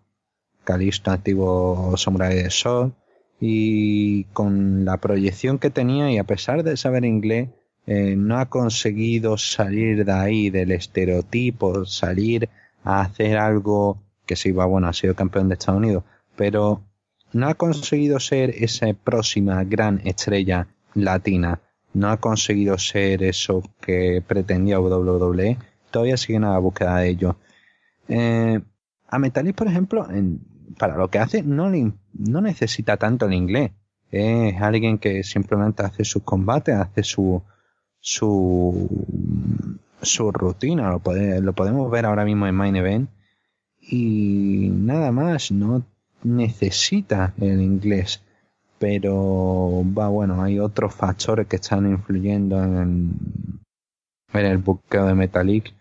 [0.64, 2.94] Calisto antiguo Samurai de Sol,
[3.40, 7.50] y con la proyección que tenía y a pesar de saber inglés,
[7.86, 12.50] eh, no ha conseguido salir de ahí, del estereotipo, salir
[12.84, 16.04] a hacer algo que sí, va, bueno, ha sido campeón de Estados Unidos,
[16.36, 16.82] pero
[17.34, 21.62] no ha conseguido ser esa próxima gran estrella latina,
[21.94, 25.58] no ha conseguido ser eso que pretendía WWE,
[25.92, 27.38] todavía sigue en la búsqueda de ello.
[28.08, 28.60] Eh,
[29.10, 30.08] a Metalis, por ejemplo,
[30.78, 31.70] para lo que hace, no,
[32.14, 33.72] no necesita tanto el inglés.
[34.12, 37.42] Es alguien que simplemente hace sus combates, hace su,
[38.00, 38.90] su,
[40.02, 41.02] su rutina, lo,
[41.42, 43.10] lo podemos ver ahora mismo en Main Event.
[43.82, 45.86] Y nada más, no
[46.24, 48.24] necesita el inglés.
[48.80, 53.12] Pero va bueno, hay otros factores que están influyendo en,
[54.34, 55.74] en el buqueo de Metallic.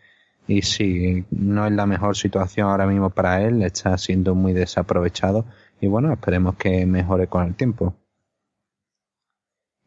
[0.49, 5.45] Y sí, no es la mejor situación ahora mismo para él, está siendo muy desaprovechado.
[5.81, 7.95] Y bueno, esperemos que mejore con el tiempo.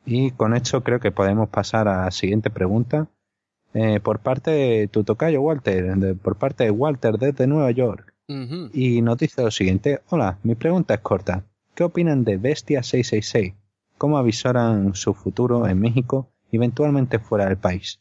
[0.05, 3.07] Y con esto creo que podemos pasar a la siguiente pregunta.
[3.73, 8.15] Eh, por parte de tu tocayo Walter, por parte de Walter desde Nueva York.
[8.73, 10.01] Y nos dice lo siguiente.
[10.09, 11.45] Hola, mi pregunta es corta.
[11.73, 13.53] ¿Qué opinan de Bestia 666?
[13.97, 17.99] ¿Cómo avisoran su futuro en México y eventualmente fuera del país?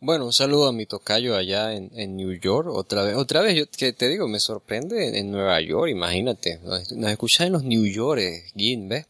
[0.00, 2.68] Bueno, un saludo a mi tocayo allá en, New York.
[2.68, 6.58] Otra vez, otra vez, yo que te digo, me sorprende en, Nueva York, imagínate.
[6.64, 8.20] Nos, nos escuchan en los New York,
[8.56, 9.06] Gin, ¿ves?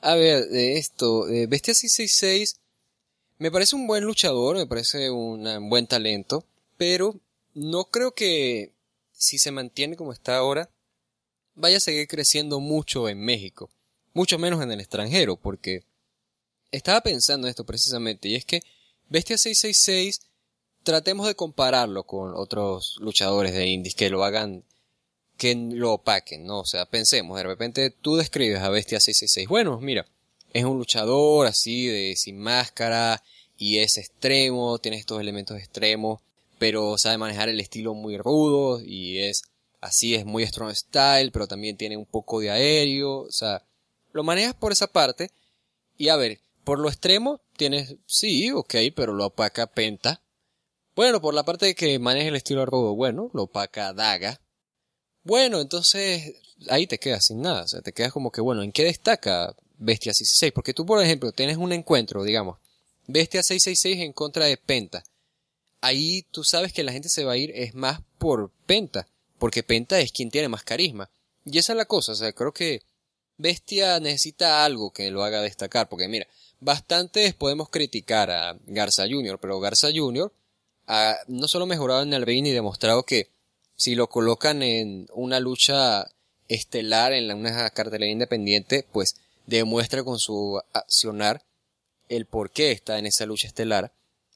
[0.00, 2.58] A ver, de esto, eh, Bestia 666
[3.42, 6.44] me parece un buen luchador, me parece un buen talento,
[6.76, 7.16] pero
[7.54, 8.72] no creo que
[9.22, 10.68] si se mantiene como está ahora,
[11.54, 13.70] vaya a seguir creciendo mucho en México,
[14.14, 15.84] mucho menos en el extranjero, porque
[16.72, 18.62] estaba pensando en esto precisamente, y es que
[19.08, 20.22] Bestia 666
[20.82, 24.64] tratemos de compararlo con otros luchadores de indies que lo hagan
[25.36, 26.60] que lo opaquen, ¿no?
[26.60, 29.48] O sea, pensemos, de repente tú describes a Bestia 666.
[29.48, 30.06] Bueno, mira,
[30.52, 33.22] es un luchador así de sin máscara
[33.56, 36.20] y es extremo, tiene estos elementos extremos,
[36.62, 39.42] pero sabe manejar el estilo muy rudo y es
[39.80, 43.66] así, es muy strong style, pero también tiene un poco de aéreo, o sea,
[44.12, 45.32] lo manejas por esa parte
[45.98, 50.22] y a ver, por lo extremo tienes, sí, ok, pero lo opaca Penta.
[50.94, 54.40] Bueno, por la parte de que maneja el estilo rudo, bueno, lo opaca Daga.
[55.24, 56.32] Bueno, entonces
[56.68, 57.62] ahí te quedas sin nada.
[57.62, 60.52] O sea, te quedas como que, bueno, ¿en qué destaca Bestia 666?
[60.52, 62.58] Porque tú, por ejemplo, tienes un encuentro, digamos,
[63.08, 65.02] Bestia 666 en contra de Penta.
[65.82, 69.06] Ahí tú sabes que la gente se va a ir es más por Penta,
[69.38, 71.10] porque Penta es quien tiene más carisma.
[71.44, 72.82] Y esa es la cosa, o sea, creo que
[73.36, 76.26] Bestia necesita algo que lo haga destacar, porque mira,
[76.60, 80.32] bastantes podemos criticar a Garza Jr., pero Garza Jr.
[80.86, 83.28] ha no solo mejorado en el ring y demostrado que
[83.74, 86.06] si lo colocan en una lucha
[86.48, 91.42] estelar en una cartelera independiente, pues demuestra con su accionar
[92.08, 93.92] el por qué está en esa lucha estelar,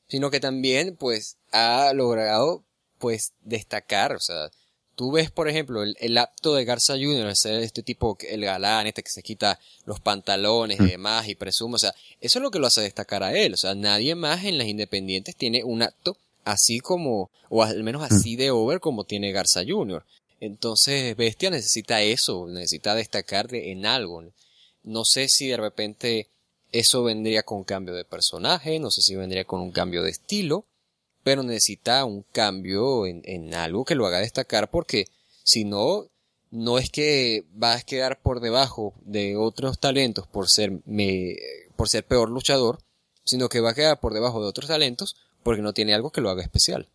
[0.08, 2.62] sino que también pues ha logrado
[2.98, 4.50] pues destacar, o sea,
[4.94, 9.10] tú ves por ejemplo el, acto de Garza Jr., este tipo, el galán, este que
[9.10, 10.88] se quita los pantalones y mm.
[10.88, 13.56] demás y presume, o sea, eso es lo que lo hace destacar a él, o
[13.56, 18.14] sea, nadie más en las independientes tiene un acto así como, o al menos mm.
[18.14, 20.04] así de over como tiene Garza Jr.
[20.40, 24.22] Entonces, Bestia necesita eso, necesita destacar en algo.
[24.82, 26.28] No sé si de repente
[26.72, 30.66] eso vendría con cambio de personaje, no sé si vendría con un cambio de estilo,
[31.22, 35.06] pero necesita un cambio en, en algo que lo haga destacar porque
[35.42, 36.06] si no,
[36.50, 41.36] no es que va a quedar por debajo de otros talentos por ser, me,
[41.76, 42.78] por ser peor luchador,
[43.24, 46.20] sino que va a quedar por debajo de otros talentos porque no tiene algo que
[46.20, 46.88] lo haga especial.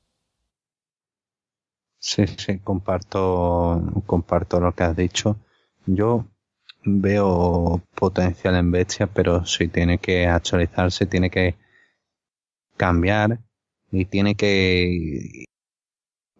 [1.99, 5.37] Sí, sí, comparto, comparto lo que has dicho.
[5.85, 6.25] Yo
[6.83, 11.55] veo potencial en Bestia, pero sí tiene que actualizarse, tiene que
[12.77, 13.39] cambiar
[13.91, 15.45] y tiene que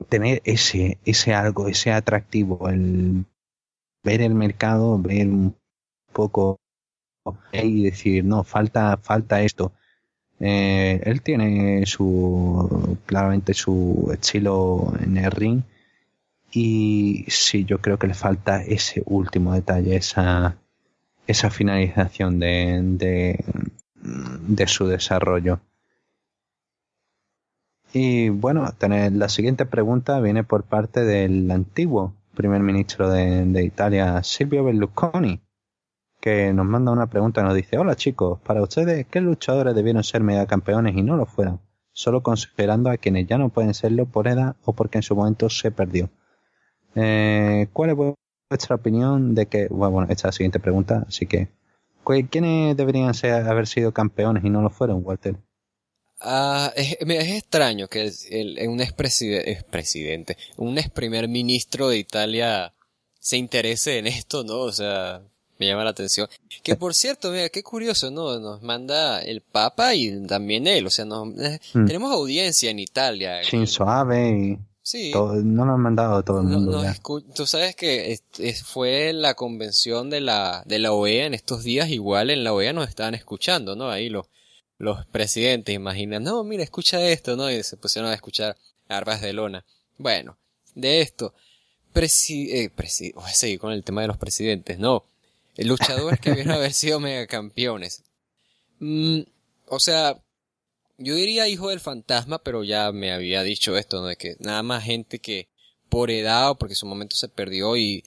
[0.09, 3.26] tener ese, ese algo, ese atractivo, el
[4.03, 5.55] ver el mercado, ver un
[6.11, 6.59] poco
[7.51, 9.73] y decir, no, falta, falta esto.
[10.39, 15.61] Eh, él tiene su, claramente su estilo en el ring
[16.52, 20.57] y sí, yo creo que le falta ese último detalle, esa,
[21.26, 23.44] esa finalización de,
[24.68, 25.61] su desarrollo.
[27.94, 33.64] Y bueno, tener, la siguiente pregunta viene por parte del antiguo primer ministro de, de
[33.64, 35.41] Italia, Silvio Berlusconi,
[36.19, 40.22] que nos manda una pregunta, nos dice, hola chicos, para ustedes, ¿qué luchadores debieron ser
[40.22, 41.60] megacampeones y no lo fueron?
[41.94, 45.49] Solo considerando a quienes ya no pueden serlo por edad o porque en su momento
[45.49, 46.10] se perdió.
[46.95, 47.95] Eh, ¿Cuál es
[48.49, 51.49] vuestra opinión de que, bueno, esta es la siguiente pregunta, así que,
[52.30, 55.35] ¿quiénes deberían ser, haber sido campeones y no lo fueron, Walter?
[56.19, 62.73] Ah, es, extraño que el, un expresidente, un ex primer ministro de Italia
[63.19, 64.59] se interese en esto, ¿no?
[64.59, 65.22] O sea,
[65.57, 66.27] me llama la atención.
[66.63, 68.39] Que por cierto, mira, qué curioso, ¿no?
[68.39, 71.85] Nos manda el Papa y también él, o sea, eh, hmm.
[71.85, 73.41] tenemos audiencia en Italia.
[73.41, 74.59] Shinzo Abe y...
[74.91, 75.13] Sí.
[75.13, 76.84] no lo han mandado todo el mundo.
[77.34, 78.19] tú sabes que
[78.65, 82.73] fue la convención de la, de la OEA en estos días, igual en la OEA
[82.73, 83.89] nos estaban escuchando, ¿no?
[83.89, 84.27] Ahí los,
[84.77, 87.49] los presidentes imaginan, no, mira, escucha esto, ¿no?
[87.49, 88.57] Y se pusieron a escuchar
[88.89, 89.63] Arbas de Lona.
[89.97, 90.38] Bueno,
[90.76, 91.34] de esto,
[91.93, 92.69] presi eh,
[93.15, 95.05] voy a seguir con el tema de los presidentes, no.
[95.55, 98.03] Luchadores que debieron haber sido megacampeones.
[98.80, 99.22] Mm,
[99.68, 100.22] o sea,
[101.02, 104.07] yo diría hijo del fantasma, pero ya me había dicho esto, ¿no?
[104.07, 105.49] De que nada más gente que
[105.90, 108.03] por edad o porque su momento se perdió y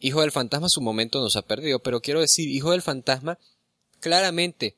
[0.00, 3.38] hijo del fantasma su momento no se ha perdido, pero quiero decir, hijo del fantasma
[4.00, 4.76] claramente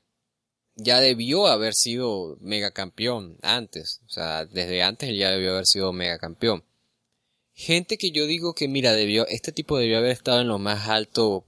[0.76, 5.92] ya debió haber sido megacampeón antes, o sea, desde antes él ya debió haber sido
[5.92, 6.64] megacampeón.
[7.55, 10.88] Gente que yo digo que mira, debió, este tipo debió haber estado en lo más
[10.88, 11.44] alto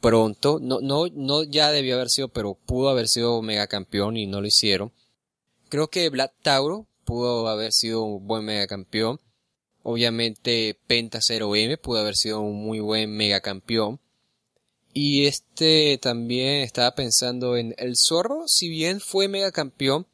[0.00, 4.40] pronto, no, no, no ya debió haber sido, pero pudo haber sido megacampeón y no
[4.40, 4.92] lo hicieron.
[5.70, 9.20] Creo que Black Tauro pudo haber sido un buen megacampeón.
[9.84, 14.00] Obviamente Penta 0M pudo haber sido un muy buen megacampeón.
[14.92, 20.08] Y este también estaba pensando en el Zorro, si bien fue megacampeón,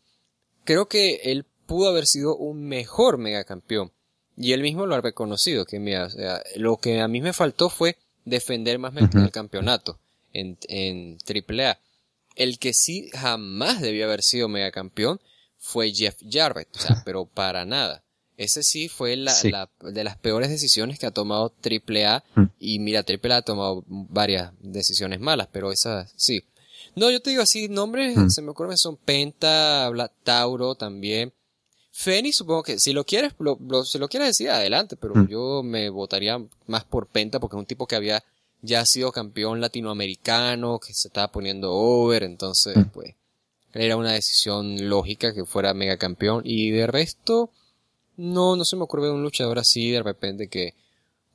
[0.64, 3.92] creo que él pudo haber sido un mejor megacampeón.
[4.36, 6.10] Y él mismo lo ha reconocido, que mira,
[6.56, 7.96] lo que a mí me faltó fue
[8.26, 9.98] defender más el campeonato
[10.34, 11.78] en, en AAA.
[12.34, 15.18] El que sí jamás debió haber sido megacampeón
[15.66, 18.02] fue Jeff Jarrett, o sea, pero para nada.
[18.36, 22.44] Ese sí fue la, la, de las peores decisiones que ha tomado AAA mm.
[22.58, 26.44] y mira, AAA ha tomado varias decisiones malas, pero esa sí.
[26.94, 28.28] No, yo te digo así, nombres mm.
[28.28, 29.90] se me ocurren son Penta,
[30.22, 31.32] Tauro también.
[31.90, 35.28] Fénix supongo que si lo quieres, lo, si lo quieres decir adelante, pero mm.
[35.28, 38.22] yo me votaría más por Penta porque es un tipo que había
[38.60, 43.14] ya sido campeón latinoamericano, que se estaba poniendo over, entonces pues
[43.76, 46.42] era una decisión lógica que fuera mega campeón.
[46.44, 47.50] Y de resto,
[48.16, 50.74] no, no se me ocurre un luchador así de repente que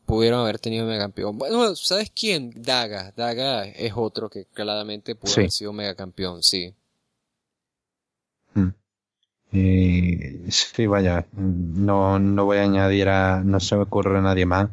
[0.06, 1.38] pudieron haber tenido mega campeón.
[1.38, 2.52] Bueno, ¿sabes quién?
[2.56, 3.14] Daga.
[3.16, 6.74] Daga es otro que claramente pudo haber sido mega campeón, sí.
[8.54, 8.70] Mm.
[10.50, 14.70] sí, vaya, no, no voy a añadir a, no se me ocurre nadie más.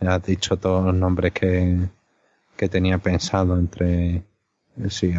[0.00, 1.76] Has dicho todos los nombres que,
[2.56, 4.22] que tenía pensado entre
[4.88, 5.12] sí,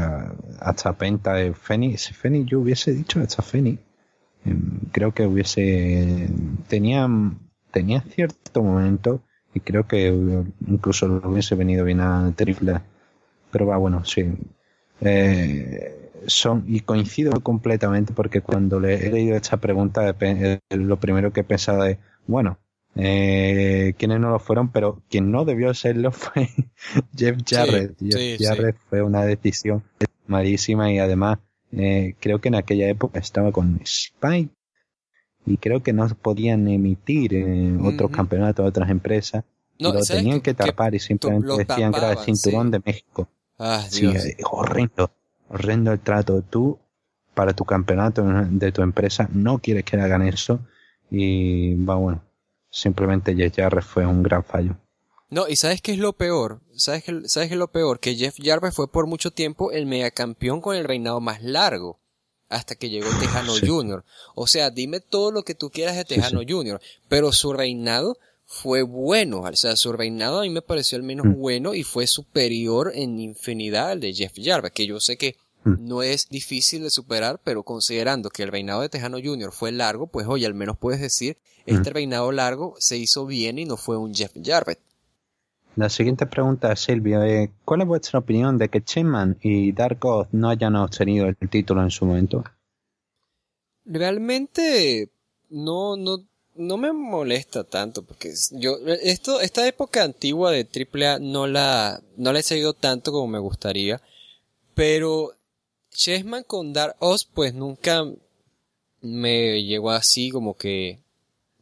[0.60, 2.04] hasta Penta de Fenix.
[2.04, 3.80] Si Fenix yo hubiese dicho hasta Fenix,
[4.46, 6.30] em, creo que hubiese
[6.68, 7.08] tenía
[7.72, 9.22] tenía cierto momento
[9.54, 10.08] y creo que
[10.68, 12.82] incluso lo hubiese venido bien a Triple.
[13.52, 14.26] Pero va, bueno, sí.
[15.02, 21.32] Eh, son, y coincido completamente porque cuando le he leído esta pregunta, eh, lo primero
[21.34, 22.60] que he pensado es, bueno,
[22.96, 26.50] eh, quienes no lo fueron, pero quien no debió serlo fue
[27.16, 27.96] Jeff Jarrett.
[28.00, 29.84] Jeff Jarrett fue una decisión
[30.28, 31.40] malísima y además
[31.72, 34.50] eh, creo que en aquella época estaba con Spike
[35.46, 39.44] y creo que no podían emitir en otros campeonatos de otras empresas.
[39.80, 43.30] No, lo tenían que tapar y simplemente decían que era el cinturón de México.
[43.58, 44.06] Ah, sí,
[44.44, 45.12] horrendo,
[45.48, 46.42] horrendo el trato.
[46.42, 46.78] Tú,
[47.34, 50.60] para tu campeonato de tu empresa, no quieres que hagan eso
[51.10, 52.24] y va bueno.
[52.70, 54.78] Simplemente Jeff Jarrett fue un gran fallo.
[55.30, 56.62] No, y ¿sabes qué es lo peor?
[56.76, 58.00] ¿Sabes qué, ¿Sabes qué es lo peor?
[58.00, 62.00] Que Jeff Jarrett fue por mucho tiempo el megacampeón con el reinado más largo
[62.50, 64.04] hasta que llegó Tejano Jr.
[64.36, 68.82] O sea, dime todo lo que tú quieras de Tejano Jr., pero su reinado fue
[68.82, 71.34] bueno, o sea, su reinado a mí me pareció al menos mm.
[71.34, 75.38] bueno y fue superior en infinidad al de Jeff Jarrett, que yo sé que.
[75.64, 79.52] No es difícil de superar, pero considerando que el reinado de Tejano Jr.
[79.52, 81.94] fue largo, pues oye, al menos puedes decir, este mm.
[81.94, 84.80] reinado largo se hizo bien y no fue un Jeff Jarrett.
[85.76, 90.30] La siguiente pregunta, Silvia, eh, ¿cuál es vuestra opinión de que Chenman y Dark Oath
[90.32, 92.44] no hayan obtenido el título en su momento?
[93.86, 95.10] Realmente
[95.50, 96.26] no, no,
[96.56, 102.34] no me molesta tanto porque yo esto esta época antigua de AAA no la no
[102.34, 104.02] la he seguido tanto como me gustaría,
[104.76, 105.32] pero
[105.92, 108.06] Chessman con Dark Oz pues nunca
[109.02, 111.00] me llegó así como que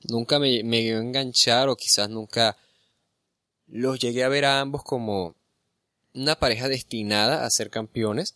[0.03, 2.57] nunca me, me llegó a enganchar o quizás nunca
[3.67, 5.35] los llegué a ver a ambos como
[6.13, 8.35] una pareja destinada a ser campeones,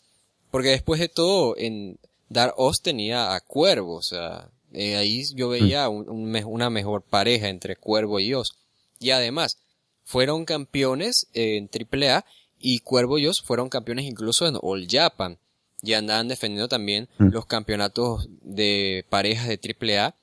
[0.51, 1.97] porque después de todo en
[2.30, 7.76] Dark Oz tenía a Cuervo, o sea, eh, ahí yo veía una mejor pareja entre
[7.76, 8.55] Cuervo y Oz.
[8.99, 9.57] Y además,
[10.03, 12.26] fueron campeones en AAA
[12.59, 15.38] y Cuervo y Oz fueron campeones incluso en All Japan.
[15.83, 17.29] Y andaban defendiendo también mm.
[17.29, 20.15] los campeonatos de parejas de AAA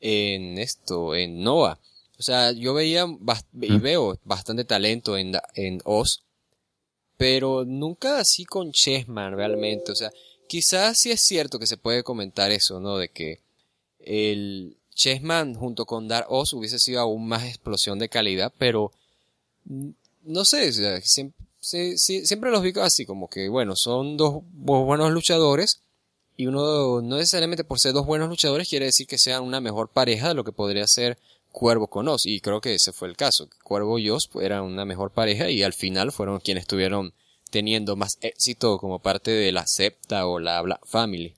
[0.00, 1.78] en esto, en Noah.
[2.18, 3.06] O sea, yo veía
[3.60, 3.80] y mm.
[3.80, 6.22] veo bastante talento en, en Oz,
[7.16, 9.92] pero nunca así con Chessman realmente.
[9.92, 10.10] O sea,
[10.48, 12.98] quizás sí es cierto que se puede comentar eso, ¿no?
[12.98, 13.40] De que
[13.98, 18.92] el Chessman junto con Dar Oz hubiese sido aún más explosión de calidad, pero
[20.22, 20.72] no sé,
[21.66, 25.82] siempre, los vi así, como que bueno, son dos buenos luchadores
[26.36, 29.88] y uno no necesariamente por ser dos buenos luchadores quiere decir que sean una mejor
[29.90, 31.18] pareja de lo que podría ser
[31.50, 33.48] Cuervo con Oz y creo que ese fue el caso.
[33.64, 37.14] Cuervo y Oz eran una mejor pareja y al final fueron quienes estuvieron
[37.50, 41.34] teniendo más éxito como parte de la septa o la Black Family.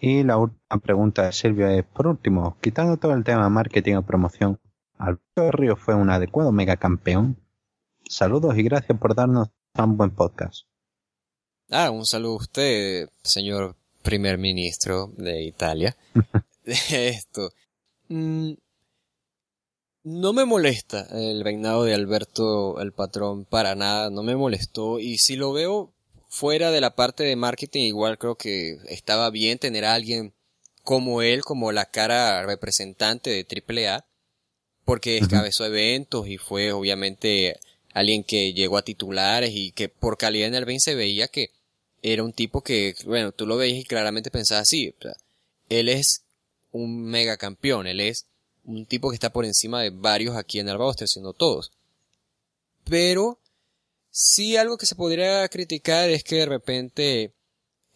[0.00, 4.02] Y la última pregunta de Silvia es, por último, quitando todo el tema marketing o
[4.02, 4.58] promoción,
[5.04, 7.36] ¿Alberto Río fue un adecuado megacampeón?
[8.08, 10.66] Saludos y gracias por darnos tan buen podcast.
[11.70, 15.94] Ah, un saludo a usted, señor primer ministro de Italia.
[16.64, 17.50] Esto.
[18.08, 18.52] Mm,
[20.04, 25.18] no me molesta el reinado de Alberto el patrón para nada, no me molestó y
[25.18, 25.92] si lo veo
[26.30, 30.32] fuera de la parte de marketing, igual creo que estaba bien tener a alguien
[30.82, 34.06] como él, como la cara representante de AAA,
[34.84, 37.58] porque encabezó eventos y fue obviamente
[37.92, 41.50] alguien que llegó a titulares y que por calidad en el ring se veía que
[42.02, 44.94] era un tipo que, bueno, tú lo veías y claramente pensabas así,
[45.68, 46.22] él es
[46.72, 48.26] un mega campeón, él es
[48.64, 51.70] un tipo que está por encima de varios aquí en el roster, siendo todos.
[52.84, 53.38] Pero
[54.16, 57.32] Sí, algo que se podría criticar es que de repente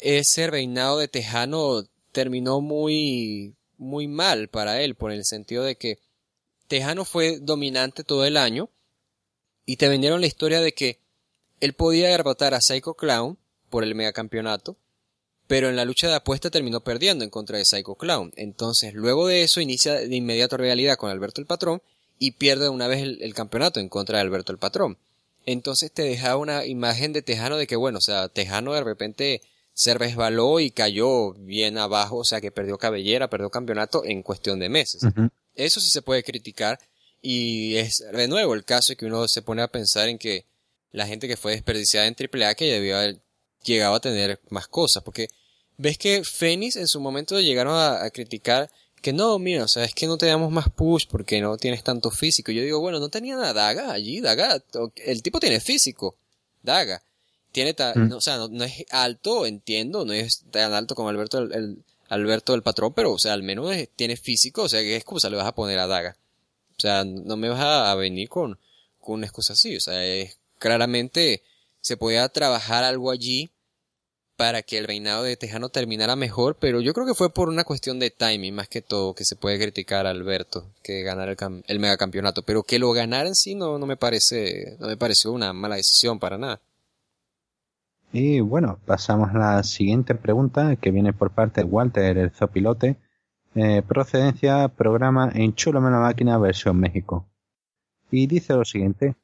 [0.01, 6.01] ese reinado de Tejano terminó muy, muy mal para él, por el sentido de que
[6.69, 8.71] Tejano fue dominante todo el año
[9.67, 10.99] y te vendieron la historia de que
[11.61, 13.37] él podía derrotar a Psycho Clown
[13.69, 14.77] por el megacampeonato,
[15.47, 18.33] pero en la lucha de apuesta terminó perdiendo en contra de Psycho Clown.
[18.37, 21.83] Entonces, luego de eso inicia de inmediato realidad con Alberto el Patrón
[22.19, 24.99] y pierde una vez el campeonato en contra de Alberto el Patrón
[25.53, 29.41] entonces te dejaba una imagen de Tejano de que, bueno, o sea, Tejano de repente
[29.73, 34.59] se resbaló y cayó bien abajo, o sea, que perdió cabellera, perdió campeonato en cuestión
[34.59, 35.03] de meses.
[35.59, 36.79] Eso sí se puede criticar
[37.21, 40.47] y es de nuevo el caso que uno se pone a pensar en que
[40.93, 43.21] la gente que fue desperdiciada en AAA que debió haber
[43.65, 45.29] llegado a tener más cosas, porque
[45.77, 48.71] ves que Fénix en su momento llegaron a, criticar
[49.03, 51.85] que no, mira, o sea, es que no te damos más push porque no tienes
[51.85, 52.51] tanto físico.
[52.51, 54.63] Yo digo, bueno, no tenía nada Daga allí, Daga,
[54.97, 56.17] el tipo tiene físico,
[56.63, 57.03] Daga.
[57.53, 58.13] Tiene, mm.
[58.13, 62.63] o sea, no, es alto, entiendo, no es tan alto como Alberto el, Alberto del
[62.63, 65.55] patrón, pero, o sea, al menos tiene físico, o sea, ¿qué excusa le vas a
[65.55, 66.17] poner a Daga?
[66.77, 68.59] O sea, no me vas a, venir con,
[69.01, 71.43] con una excusa así, o sea, es, claramente
[71.81, 73.51] se podía trabajar algo allí
[74.37, 77.65] para que el reinado de Tejano terminara mejor, pero yo creo que fue por una
[77.65, 81.65] cuestión de timing más que todo que se puede criticar a Alberto que ganara el,
[81.67, 85.33] el megacampeonato, pero que lo ganara en sí no, no me parece, no me pareció
[85.33, 86.61] una mala decisión para nada.
[88.13, 92.97] Y bueno, pasamos a la siguiente pregunta que viene por parte de Walter el Zopilote.
[93.55, 97.29] Eh, procedencia, programa Enchúlame la máquina versión México.
[98.11, 99.15] Y dice lo siguiente.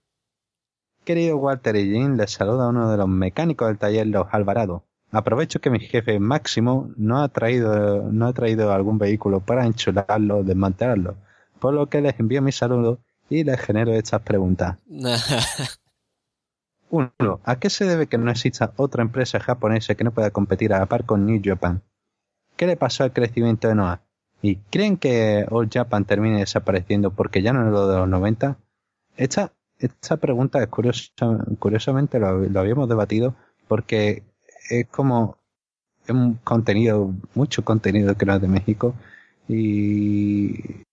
[1.05, 4.85] Querido Walter y Jean, les saluda uno de los mecánicos del taller Los Alvarado.
[5.13, 10.39] Aprovecho que mi jefe Máximo no ha traído, no ha traído algún vehículo para enchularlo
[10.39, 11.17] o desmantelarlo,
[11.61, 12.99] por lo que les envío mi saludo
[13.31, 14.77] y les genero estas preguntas.
[16.91, 20.73] Uno, ¿a qué se debe que no exista otra empresa japonesa que no pueda competir
[20.73, 21.83] a la par con New Japan?
[22.57, 24.03] ¿Qué le pasó al crecimiento de Noah?
[24.43, 28.59] ¿Y creen que All Japan termine desapareciendo porque ya no es lo de los 90?
[29.17, 31.11] Esta, esta pregunta es curiosa,
[31.59, 33.35] curiosamente lo, habíamos debatido
[33.69, 34.23] porque
[34.69, 35.39] es como
[36.05, 38.95] es un contenido, mucho contenido que no es de México
[39.49, 40.85] y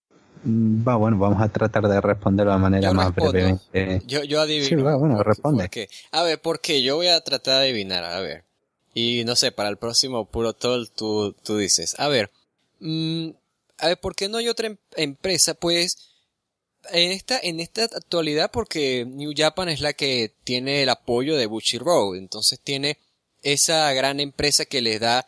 [0.44, 3.58] va bueno, vamos a tratar de responderlo de manera más breve.
[4.06, 4.66] Yo, yo adivino.
[4.66, 5.88] Sí, bueno, responde.
[6.10, 8.44] A ver, porque yo voy a tratar de adivinar, a ver.
[8.94, 12.30] Y no sé, para el próximo Puro Toll tú, tú dices, a ver,
[12.80, 13.30] mm,
[13.78, 15.54] a ver, ¿por qué no hay otra em-, empresa?
[15.54, 16.10] Pues,
[16.90, 21.46] en esta, en esta actualidad, porque New Japan es la que tiene el apoyo de
[21.46, 22.98] Buchi Road, entonces tiene
[23.42, 25.26] esa gran empresa que les da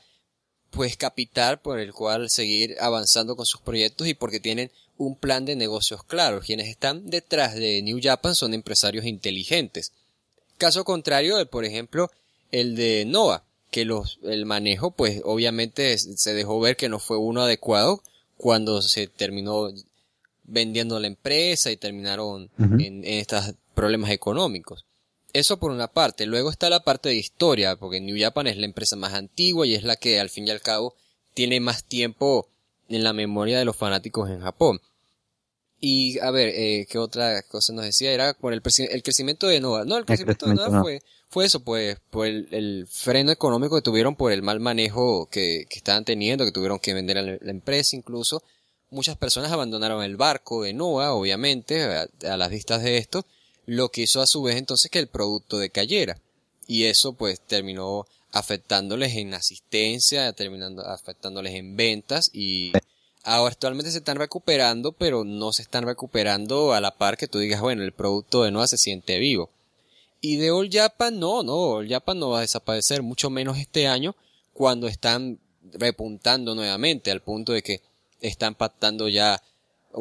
[0.71, 5.45] pues capital por el cual seguir avanzando con sus proyectos y porque tienen un plan
[5.45, 6.41] de negocios claro.
[6.41, 9.93] Quienes están detrás de New Japan son empresarios inteligentes.
[10.59, 12.11] Caso contrario, por ejemplo,
[12.53, 17.19] el de Noah, que los, el manejo, pues obviamente se dejó ver que no fue
[17.19, 18.03] uno adecuado
[18.37, 19.71] cuando se terminó
[20.45, 24.85] vendiendo la empresa y terminaron en estos problemas económicos.
[25.33, 26.27] Eso por una parte.
[26.27, 29.75] Luego está la parte de historia, porque New Japan es la empresa más antigua y
[29.75, 30.95] es la que al fin y al cabo
[31.35, 32.49] tiene más tiempo
[32.95, 34.81] en la memoria de los fanáticos en Japón.
[35.81, 38.13] Y a ver, eh, ¿qué otra cosa nos decía?
[38.13, 39.85] Era con el, el crecimiento de Nova.
[39.85, 44.17] No, el crecimiento, de Nova fue, fue eso, pues, por el, freno económico que tuvieron
[44.17, 47.97] por el mal manejo que, que estaban teniendo, que tuvieron que vender a la, empresa
[47.97, 48.43] incluso.
[48.91, 53.27] Muchas personas abandonaron el barco de Nova, obviamente, a, a las vistas de esto
[53.67, 56.19] lo que hizo a su vez entonces que el producto decayera.
[56.67, 62.73] Y eso pues terminó afectándoles en asistencia, terminando afectándoles en ventas y
[63.23, 67.39] ahora actualmente se están recuperando, pero no se están recuperando a la par que tú
[67.39, 69.51] digas, bueno, el producto de nuevo se siente vivo.
[70.21, 73.87] Y de All Japan no, no, All Japan no va a desaparecer, mucho menos este
[73.87, 74.17] año,
[74.53, 75.39] cuando están
[75.73, 77.83] repuntando nuevamente, al punto de que
[78.21, 79.41] están pactando ya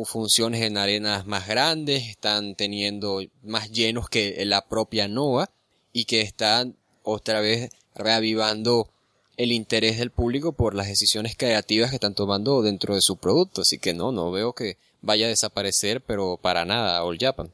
[0.05, 5.51] funciones en arenas más grandes, están teniendo más llenos que la propia NOA
[5.91, 8.89] y que están otra vez reavivando
[9.37, 13.61] el interés del público por las decisiones creativas que están tomando dentro de su producto.
[13.61, 17.49] Así que no, no veo que vaya a desaparecer, pero para nada, All Japan.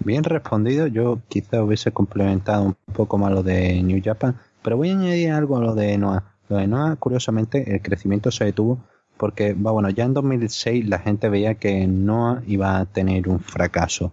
[0.00, 4.90] Bien respondido, yo quizá hubiese complementado un poco más lo de New Japan, pero voy
[4.90, 6.36] a añadir algo a lo de NOA.
[6.48, 8.78] Lo de NOA, curiosamente, el crecimiento se detuvo
[9.16, 14.12] porque, bueno, ya en 2006 la gente veía que Noah iba a tener un fracaso.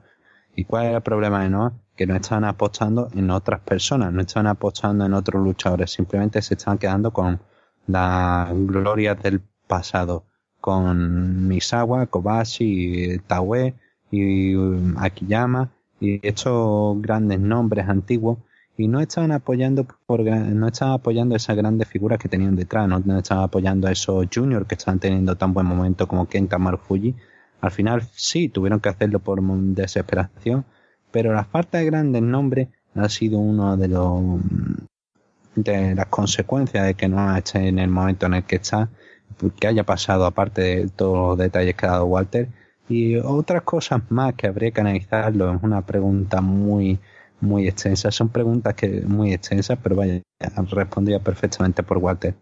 [0.55, 1.73] ¿Y cuál era el problema de Noah?
[1.95, 6.55] Que no estaban apostando en otras personas, no estaban apostando en otros luchadores, simplemente se
[6.55, 7.39] estaban quedando con
[7.87, 10.25] las glorias del pasado,
[10.59, 13.75] con Misawa, Kobashi, Taue
[14.11, 14.55] y
[14.97, 15.69] Akiyama
[15.99, 18.39] y estos grandes nombres antiguos
[18.77, 22.97] y no estaban apoyando por no estaban apoyando esas grandes figuras que tenían detrás, no,
[23.17, 27.15] estaban apoyando a esos juniors que estaban teniendo tan buen momento como Kenta Marufuji.
[27.61, 30.65] Al final sí tuvieron que hacerlo por desesperación,
[31.15, 34.41] pero la falta de grandes nombres ha sido uno de los
[35.55, 38.89] de las consecuencias de que no esté en el momento en el que está,
[39.57, 42.49] que haya pasado aparte de todos los detalles que ha dado Walter
[42.89, 45.53] y otras cosas más que habría que analizarlo.
[45.55, 46.99] Es una pregunta muy
[47.39, 48.13] muy extensas.
[48.13, 50.21] Son preguntas que muy extensas, pero vaya,
[50.69, 52.35] respondía perfectamente por Walter.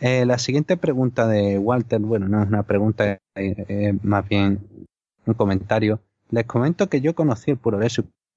[0.00, 4.60] Eh, la siguiente pregunta de Walter, bueno, no es una pregunta, eh, más bien
[5.24, 6.02] un comentario.
[6.30, 7.78] Les comento que yo conocí el Puro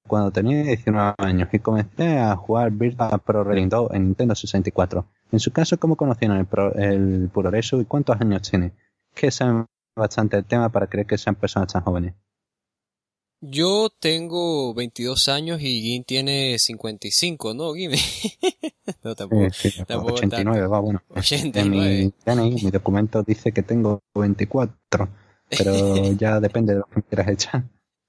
[0.06, 5.06] cuando tenía 19 años y comencé a jugar Virtua Pro Wrestling 2 en Nintendo 64.
[5.30, 8.72] En su caso, ¿cómo conocieron el, pro, el Puroresu y cuántos años tiene?
[9.14, 9.66] Que saben
[9.96, 12.14] bastante el tema para creer que sean personas tan jóvenes.
[13.44, 17.90] Yo tengo 22 años y Gin tiene 55, ¿no, Gin?
[19.02, 19.50] no, tampoco.
[19.52, 20.70] Sí, sí, tampoco 89, tanto.
[20.70, 21.02] va, bueno.
[21.08, 22.12] 89.
[22.26, 25.08] En mi, mi documento dice que tengo 24,
[25.48, 27.64] pero ya depende de lo que quieras echar.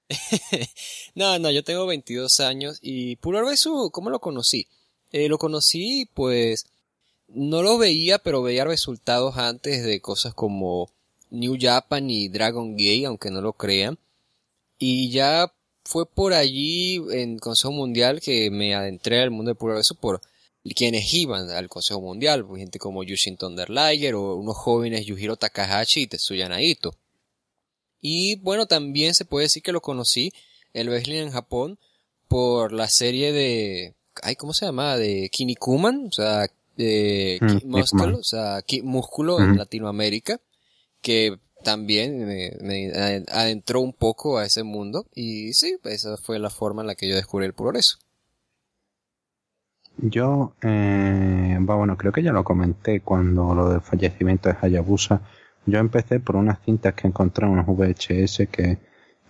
[1.14, 4.66] no, no, yo tengo 22 años y Puro Besu, ¿cómo lo conocí?
[5.12, 6.66] Eh, lo conocí, pues,
[7.28, 10.90] no lo veía, pero veía resultados antes de cosas como
[11.30, 13.98] New Japan y Dragon Gate, aunque no lo crean.
[14.78, 15.52] Y ya
[15.84, 20.20] fue por allí en Consejo Mundial que me adentré al mundo del puro beso por
[20.74, 25.36] quienes iban al Consejo Mundial, pues, gente como Yushin Thunder Liger o unos jóvenes Yujiro
[25.36, 26.94] Takahashi y Tetsuya Naito.
[28.06, 30.30] Y bueno, también se puede decir que lo conocí
[30.74, 31.78] el wrestling en Japón
[32.28, 34.98] por la serie de ay, ¿cómo se llama?
[34.98, 40.38] de Kinnikuman, o sea, de mm, Muscle, o sea, músculo en Latinoamérica,
[41.00, 42.92] que también me,
[43.32, 47.08] adentró un poco a ese mundo y sí, esa fue la forma en la que
[47.08, 47.96] yo descubrí el progreso.
[49.96, 55.22] Yo, eh, bueno, creo que ya lo comenté cuando lo del fallecimiento de Hayabusa.
[55.66, 58.78] Yo empecé por unas cintas que encontré en unos VHS que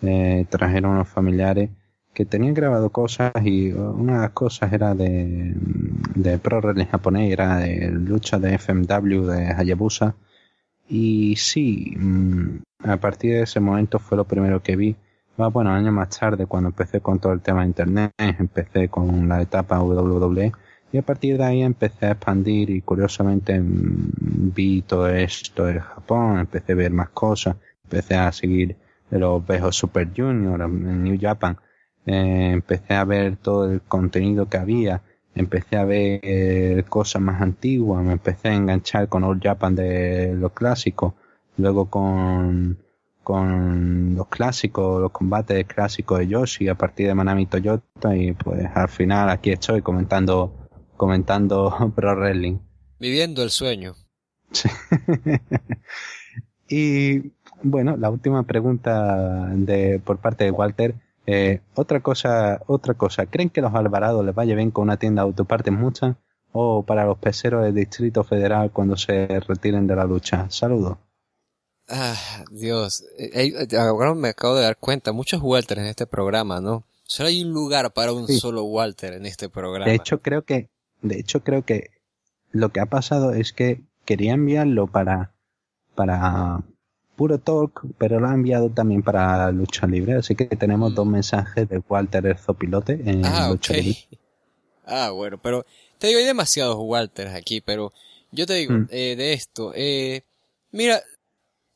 [0.01, 1.69] eh, trajeron unos familiares
[2.13, 5.53] que tenían grabado cosas y una de las cosas era de,
[6.15, 10.15] de Pro Wrestling japonés, era de lucha de FMW de Hayabusa
[10.87, 14.95] y sí, mm, a partir de ese momento fue lo primero que vi.
[15.37, 19.41] Bueno, años más tarde, cuando empecé con todo el tema de internet, empecé con la
[19.41, 20.53] etapa WWE
[20.95, 26.39] y a partir de ahí empecé a expandir y curiosamente vi todo esto de Japón,
[26.39, 28.77] empecé a ver más cosas, empecé a seguir
[29.09, 31.57] los viejos Super Junior New Japan,
[32.05, 35.01] eh, empecé a ver todo el contenido que había,
[35.35, 40.53] empecé a ver cosas más antiguas, me empecé a enganchar con Old Japan de los
[40.53, 41.13] clásicos,
[41.57, 42.77] luego con,
[43.21, 48.65] con los clásicos, los combates clásicos de Yoshi a partir de Manami Toyota y pues
[48.73, 50.64] al final aquí estoy comentando,
[50.97, 52.59] comentando Pro Wrestling.
[52.99, 53.95] Viviendo el sueño.
[56.69, 57.31] y
[57.63, 60.95] bueno, la última pregunta de, por parte de Walter
[61.27, 65.23] eh, otra cosa, otra cosa, ¿creen que los Alvarados les vaya bien con una tienda
[65.23, 66.15] de autopartes muchas?
[66.51, 70.47] ¿O para los peseros del Distrito Federal cuando se retiren de la lucha?
[70.49, 70.97] Saludos.
[71.89, 72.15] Ah,
[72.51, 73.03] Dios.
[73.17, 76.85] Eh, eh, ahora me acabo de dar cuenta, muchos Walter en este programa, ¿no?
[77.03, 79.85] Solo hay un lugar para un solo Walter en este programa.
[79.85, 80.69] De hecho, creo que,
[81.07, 81.91] de hecho, creo que
[82.51, 85.33] lo que ha pasado es que quería enviarlo para,
[85.95, 86.63] para
[87.15, 91.67] puro talk, pero lo ha enviado también para lucha libre, así que tenemos dos mensajes
[91.69, 94.07] de Walter el Zopilote en ah, lucha libre.
[94.85, 95.65] Ah, bueno, pero
[95.97, 97.91] te digo, hay demasiados Walters aquí, pero
[98.31, 98.87] yo te digo, mm.
[98.91, 100.23] eh, de esto, eh,
[100.71, 101.01] mira,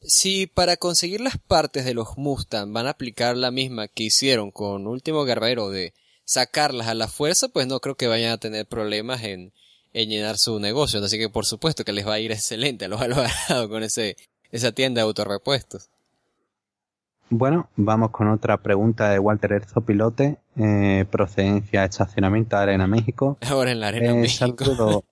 [0.02, 4.52] si para conseguir las partes de los Mustang van a aplicar la misma que hicieron
[4.52, 5.94] con Último Guerrero de
[6.30, 9.52] sacarlas a la fuerza, pues no creo que vayan a tener problemas en,
[9.94, 11.04] en llenar su negocio.
[11.04, 14.16] Así que por supuesto que les va a ir excelente a los Alvarado con ese
[14.52, 15.90] esa tienda de autorrepuestos.
[17.32, 23.38] Bueno, vamos con otra pregunta de Walter Erzo Pilote, eh, procedencia estacionamiento de Arena México.
[23.50, 25.04] Ahora en la Arena eh, México.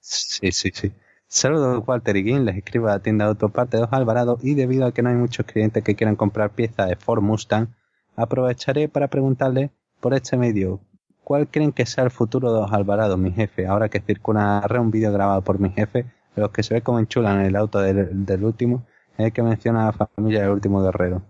[0.00, 0.92] Sí, sí, sí.
[1.28, 4.86] Saludos Walter y Guin, les escribo a la tienda de autoparte 2 Alvarado y debido
[4.86, 7.68] a que no hay muchos clientes que quieran comprar piezas de Ford Mustang,
[8.16, 10.80] aprovecharé para preguntarle por este medio,
[11.24, 13.66] ¿cuál creen que sea el futuro de los Alvarado, mi jefe?
[13.66, 16.06] Ahora que circula un vídeo grabado por mi jefe
[16.36, 18.86] los que se ve como enchulan en el auto del, último,
[19.18, 21.22] es el que menciona a la familia del último guerrero.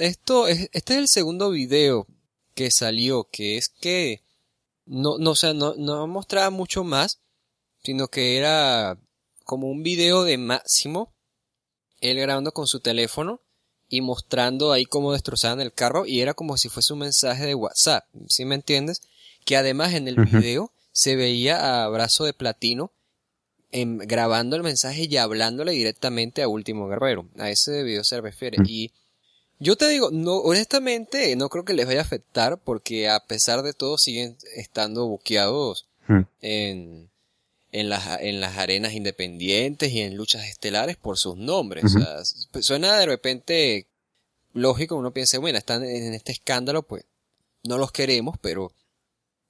[0.00, 2.06] esto es, este es el segundo video
[2.54, 4.22] que salió, que es que
[4.84, 7.20] no, no, o sea, no, no mostraba mucho más,
[7.84, 8.98] sino que era
[9.44, 11.12] como un video de Máximo,
[12.00, 13.40] él grabando con su teléfono
[13.88, 17.54] y mostrando ahí cómo destrozaban el carro y era como si fuese un mensaje de
[17.54, 19.02] WhatsApp, ¿sí me entiendes?
[19.44, 22.92] Que además en el video se veía a Brazo de Platino
[23.70, 27.28] grabando el mensaje y hablándole directamente a Último Guerrero.
[27.38, 28.58] A ese video se refiere.
[28.66, 28.92] Y
[29.58, 33.62] yo te digo, no, honestamente, no creo que les vaya a afectar porque a pesar
[33.62, 35.86] de todo siguen estando buqueados
[36.40, 37.10] en,
[37.72, 41.84] en, las, en las arenas independientes y en luchas estelares por sus nombres.
[42.60, 43.86] suena de repente
[44.52, 47.04] lógico, uno piensa, bueno, están en este escándalo, pues
[47.64, 48.72] no los queremos, pero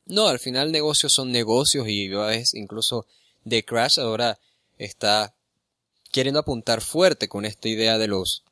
[0.07, 3.07] no, al final negocios son negocios y a veces incluso
[3.45, 4.39] de Crash ahora
[4.79, 5.35] está
[6.11, 8.45] queriendo apuntar fuerte con esta idea de los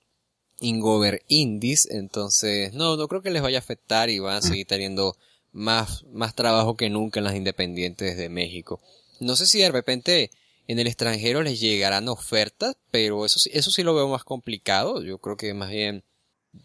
[0.60, 4.66] Ingover Indies, entonces no, no creo que les vaya a afectar y van a seguir
[4.66, 5.16] teniendo
[5.52, 8.80] más, más trabajo que nunca en las independientes de México.
[9.20, 10.30] No sé si de repente
[10.68, 15.02] en el extranjero les llegarán ofertas, pero eso, eso sí lo veo más complicado.
[15.02, 16.02] Yo creo que más bien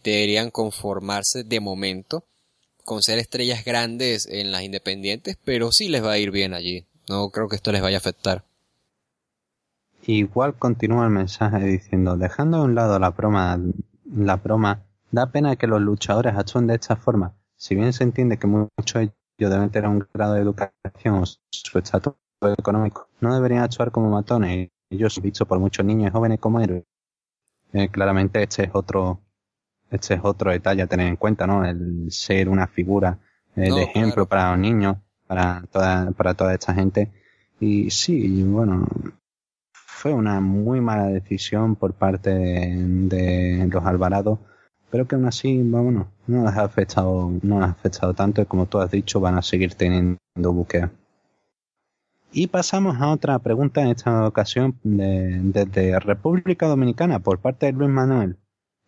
[0.03, 2.25] deberían conformarse de momento
[2.83, 6.85] con ser estrellas grandes en las independientes, pero sí les va a ir bien allí.
[7.09, 8.43] No creo que esto les vaya a afectar.
[10.03, 13.59] Igual continúa el mensaje diciendo, dejando a un lado la broma,
[14.11, 17.35] la broma, da pena que los luchadores actúen de esta forma.
[17.55, 21.25] Si bien se entiende que muchos de ellos deben tener un grado de educación o
[21.25, 22.15] su estatus
[22.49, 24.69] económico, no deberían actuar como matones.
[24.89, 26.83] Ellos visto por muchos niños y jóvenes como héroes.
[27.73, 29.21] Eh, claramente este es otro,
[29.89, 31.63] este es otro detalle a tener en cuenta, ¿no?
[31.63, 33.19] El ser una figura
[33.55, 34.97] eh, de ejemplo para los niños,
[35.27, 37.11] para toda, para toda esta gente.
[37.59, 38.85] Y sí, bueno,
[39.73, 44.39] fue una muy mala decisión por parte de, los Alvarados,
[44.89, 48.45] pero que aún así, bueno, no les ha afectado, no les ha afectado tanto y
[48.45, 50.89] como tú has dicho, van a seguir teniendo buqueo.
[52.33, 57.89] Y pasamos a otra pregunta en esta ocasión desde República Dominicana por parte de Luis
[57.89, 58.37] Manuel,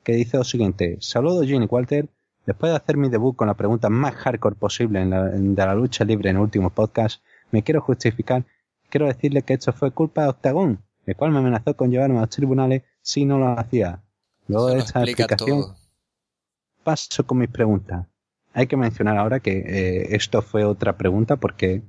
[0.03, 0.97] que dice lo siguiente.
[1.01, 2.07] Saludos Jenny Walter.
[2.45, 5.75] Después de hacer mi debut con la pregunta más hardcore posible en la, de la
[5.75, 7.21] lucha libre en el último podcast,
[7.51, 8.45] me quiero justificar.
[8.89, 12.21] Quiero decirle que esto fue culpa de Octagón, el cual me amenazó con llevarme a
[12.21, 14.03] los tribunales si no lo hacía.
[14.47, 15.65] Luego de esta explicación,
[16.83, 18.07] paso con mis preguntas.
[18.53, 21.81] Hay que mencionar ahora que eh, esto fue otra pregunta porque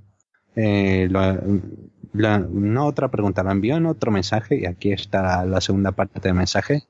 [0.56, 5.93] eh, la, no otra pregunta, la envió en otro mensaje y aquí está la segunda
[5.93, 6.85] parte del mensaje.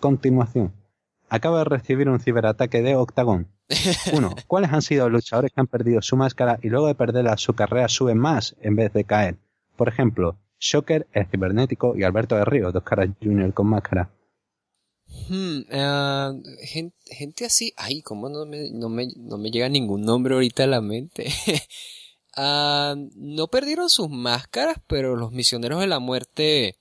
[0.00, 0.72] Continuación.
[1.28, 3.48] Acaba de recibir un ciberataque de Octagon.
[4.12, 7.38] Uno, ¿cuáles han sido los luchadores que han perdido su máscara y luego de perderla
[7.38, 9.36] su carrera suben más en vez de caer?
[9.76, 14.10] Por ejemplo, Shocker, el cibernético y Alberto de Río, dos caras junior con máscara.
[15.28, 16.42] Hmm, uh,
[17.10, 20.68] gente, así, ay, cómo no me, no me, no me llega ningún nombre ahorita a
[20.68, 21.26] la mente.
[22.36, 26.76] uh, no perdieron sus máscaras, pero los misioneros de la muerte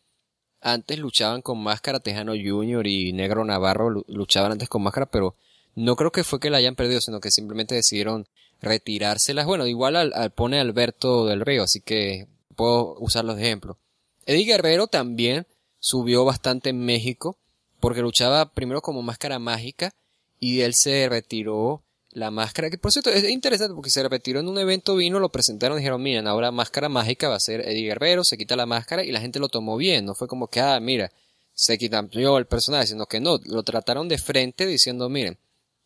[0.61, 5.35] antes luchaban con máscara, Tejano Junior y Negro Navarro luchaban antes con máscara, pero
[5.75, 8.27] no creo que fue que la hayan perdido, sino que simplemente decidieron
[8.61, 9.45] retirárselas.
[9.45, 13.77] Bueno, igual al, al pone Alberto del Río, así que puedo usarlos de ejemplo.
[14.25, 15.47] Eddie Guerrero también
[15.79, 17.37] subió bastante en México
[17.79, 19.93] porque luchaba primero como máscara mágica
[20.39, 21.83] y él se retiró
[22.13, 25.29] la máscara, que por cierto es interesante porque se retiró en un evento, vino, lo
[25.29, 28.65] presentaron y dijeron, miren, ahora máscara mágica va a ser Eddie Guerrero, se quita la
[28.65, 31.11] máscara y la gente lo tomó bien, no fue como que, ah, mira,
[31.53, 35.37] se yo el personaje, sino que no, lo trataron de frente diciendo, miren,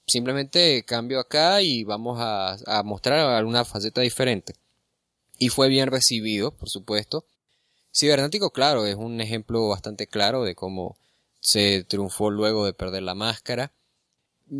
[0.07, 4.53] simplemente cambio acá y vamos a, a mostrar alguna faceta diferente
[5.37, 7.25] y fue bien recibido, por supuesto.
[7.93, 10.97] Cibernético, claro, es un ejemplo bastante claro de cómo
[11.39, 13.71] se triunfó luego de perder la máscara.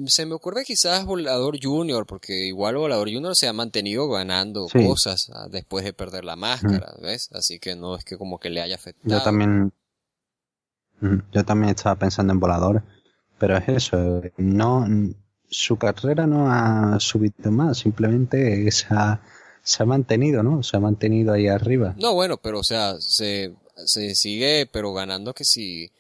[0.08, 5.32] Se me ocurre quizás Volador Junior, porque igual Volador Junior se ha mantenido ganando cosas
[5.34, 7.30] ah, después de perder la máscara, ¿ves?
[7.34, 9.20] Así que no es que como que le haya afectado.
[9.20, 9.72] Yo también,
[11.32, 12.84] yo también estaba pensando en Volador,
[13.38, 14.88] pero es eso, no,
[15.50, 19.22] su carrera no ha subido más, simplemente esa
[19.62, 20.64] se ha mantenido, ¿no?
[20.64, 21.96] Se ha mantenido ahí arriba.
[22.00, 23.56] No, bueno, pero o sea, se,
[23.86, 25.92] se sigue, pero ganando que si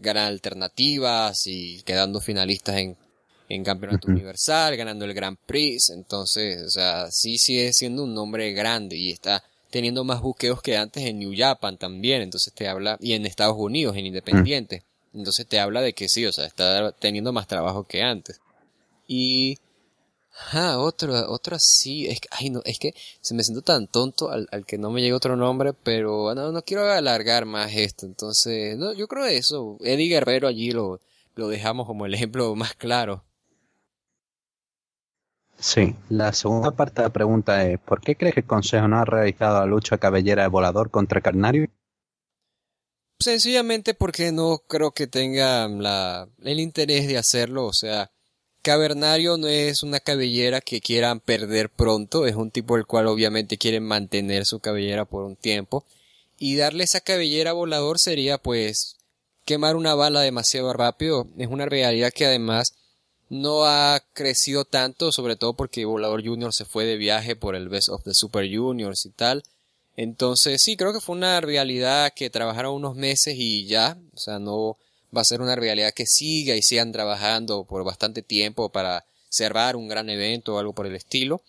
[0.00, 2.96] ganan alternativas y quedando finalistas en,
[3.48, 8.52] en campeonato universal, ganando el Grand Prix, entonces, o sea, sí sigue siendo un nombre
[8.52, 12.96] grande y está teniendo más buqueos que antes en New Japan también, entonces te habla,
[13.00, 14.82] y en Estados Unidos, en Independiente,
[15.14, 18.40] entonces te habla de que sí, o sea, está teniendo más trabajo que antes.
[19.06, 19.58] Y
[20.52, 24.30] Ah, otro, otro así, es que, ay no, es que se me siento tan tonto
[24.30, 28.06] al, al que no me llega otro nombre, pero no, no quiero alargar más esto,
[28.06, 31.00] entonces, no, yo creo eso, Eddie Guerrero allí lo,
[31.34, 33.24] lo dejamos como el ejemplo más claro.
[35.58, 38.98] Sí, la segunda parte de la pregunta es, ¿por qué crees que el Consejo no
[38.98, 41.66] ha realizado la lucha cabellera de volador contra Carnario?
[43.18, 48.12] Sencillamente porque no creo que tengan la, el interés de hacerlo, o sea,
[48.62, 53.56] Cavernario no es una cabellera que quieran perder pronto, es un tipo el cual obviamente
[53.56, 55.84] quiere mantener su cabellera por un tiempo.
[56.38, 58.96] Y darle esa cabellera volador sería pues
[59.44, 61.28] quemar una bala demasiado rápido.
[61.38, 62.74] Es una realidad que además
[63.28, 67.68] no ha crecido tanto, sobre todo porque Volador Junior se fue de viaje por el
[67.68, 69.42] Best of the Super Juniors y tal.
[69.96, 74.38] Entonces sí, creo que fue una realidad que trabajaron unos meses y ya, o sea,
[74.38, 74.78] no,
[75.14, 79.76] va a ser una realidad que siga y sigan trabajando por bastante tiempo para cerrar
[79.76, 81.42] un gran evento o algo por el estilo.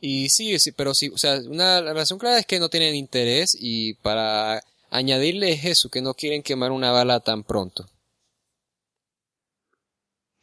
[0.00, 3.56] Y sí, sí, pero sí, o sea, una razón clara es que no tienen interés
[3.58, 7.86] y para añadirle es eso, que no quieren quemar una bala tan pronto.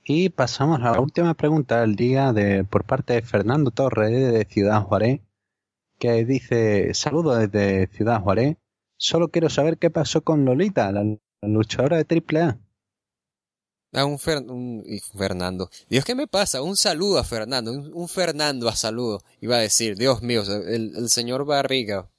[0.10, 4.46] Y pasamos a la última pregunta del día de por parte de Fernando Torres de
[4.46, 5.20] Ciudad Juárez,
[6.00, 8.56] que dice, saludo desde Ciudad Juárez,
[8.96, 11.04] solo quiero saber qué pasó con Lolita, la,
[11.42, 12.58] luchadora de AAA.
[13.92, 15.70] Ah, un, Fernando.
[15.90, 16.62] Dios, ¿qué me pasa?
[16.62, 19.20] Un saludo a Fernando, un, Fernando a saludo.
[19.42, 22.10] Iba a decir, Dios mío, el, señor Barriga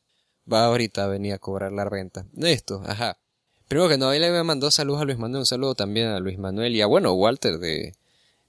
[0.50, 2.26] va ahorita a venir a cobrar la renta.
[2.36, 3.18] Esto, ajá.
[3.68, 6.38] Primero que no, ahí le mandó saludos a Luis Manuel, un saludo también a Luis
[6.38, 7.94] Manuel y a, bueno, Walter de,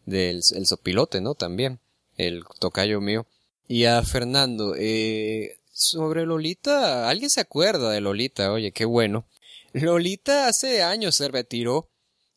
[0.05, 1.35] del el sopilote, ¿no?
[1.35, 1.79] También,
[2.17, 3.27] el tocayo mío.
[3.67, 8.51] Y a Fernando, eh, sobre Lolita, ¿alguien se acuerda de Lolita?
[8.51, 9.25] Oye, qué bueno.
[9.73, 11.89] Lolita hace años se retiró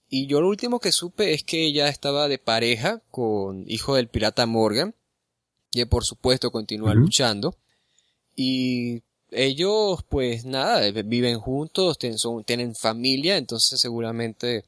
[0.09, 4.09] y yo lo último que supe es que ella estaba de pareja con hijo del
[4.09, 4.95] pirata Morgan,
[5.71, 7.57] que por supuesto continúa luchando.
[8.37, 9.03] Y
[9.33, 14.65] ellos, pues nada, viven juntos, tienen familia, entonces seguramente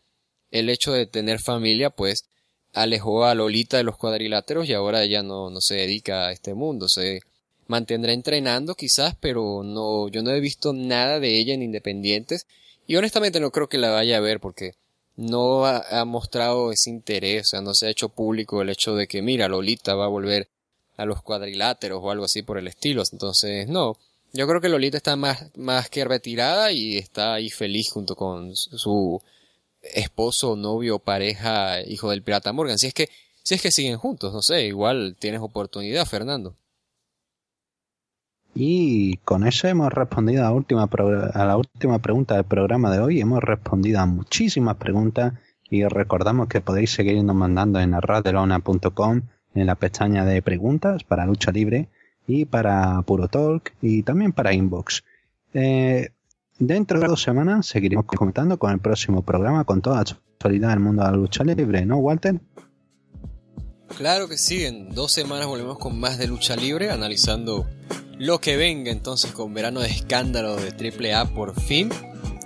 [0.51, 2.27] el hecho de tener familia, pues
[2.73, 6.55] alejó a Lolita de los cuadriláteros y ahora ella no, no se dedica a este
[6.55, 7.21] mundo, se
[7.67, 12.47] mantendrá entrenando quizás, pero no, yo no he visto nada de ella en Independientes
[12.87, 14.73] y honestamente no creo que la vaya a ver porque
[15.17, 19.07] no ha, mostrado ese interés, o sea, no se ha hecho público el hecho de
[19.07, 20.49] que, mira, Lolita va a volver
[20.97, 23.03] a los cuadriláteros o algo así por el estilo.
[23.11, 23.97] Entonces, no.
[24.37, 28.57] Yo creo que Lolita está más, más que retirada y está ahí feliz junto con
[28.57, 29.23] su
[29.81, 32.77] esposo, novio, pareja, hijo del pirata Morgan.
[32.77, 33.09] Si es que,
[33.45, 36.57] si es que siguen juntos, no sé, igual tienes oportunidad, Fernando.
[38.57, 40.89] Y con eso hemos respondido a la, última
[41.33, 43.21] a la última pregunta del programa de hoy.
[43.21, 45.35] Hemos respondido a muchísimas preguntas
[45.71, 49.23] y recordamos que podéis seguirnos mandando en arradelona.com
[49.55, 51.89] en la pestaña de preguntas para lucha libre
[52.27, 55.05] y para Puro Talk y también para Inbox.
[55.53, 56.11] Eh,
[56.59, 60.81] dentro de dos semanas seguiremos comentando con el próximo programa con toda la actualidad del
[60.81, 62.41] mundo de la lucha libre, ¿no, Walter?
[63.97, 67.67] Claro que sí, en dos semanas volvemos con más de lucha libre, analizando
[68.19, 71.91] lo que venga entonces con verano de escándalo de AAA por fin,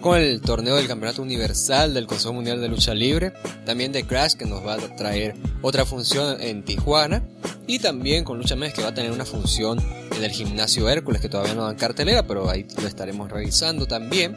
[0.00, 3.32] con el torneo del Campeonato Universal del Consejo Mundial de Lucha Libre,
[3.64, 7.22] también de Crash que nos va a traer otra función en Tijuana
[7.66, 9.78] y también con Lucha Mes que va a tener una función
[10.16, 14.36] en el gimnasio Hércules que todavía no dan cartelera, pero ahí lo estaremos revisando también.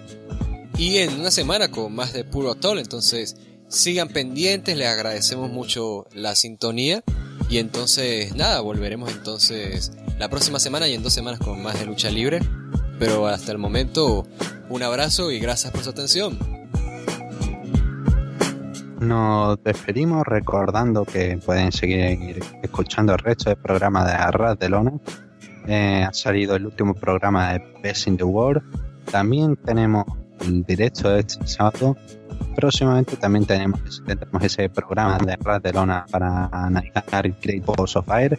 [0.78, 3.36] Y en una semana con más de puro tol, entonces
[3.68, 7.04] sigan pendientes, les agradecemos mucho la sintonía
[7.50, 11.86] y entonces nada, volveremos entonces la próxima semana y en dos semanas con más de
[11.86, 12.40] lucha libre.
[13.00, 14.28] Pero hasta el momento,
[14.72, 16.38] un abrazo y gracias por su atención.
[19.00, 24.94] Nos despedimos recordando que pueden seguir escuchando el resto del programa de Arras de Lona.
[25.68, 28.64] Eh, ha salido el último programa de Best in the World.
[29.12, 30.06] También tenemos
[30.42, 31.98] el directo de este sábado.
[32.56, 33.82] Próximamente también tenemos,
[34.42, 38.38] ese programa de Arras de Lona para analizar Great Balls of Fire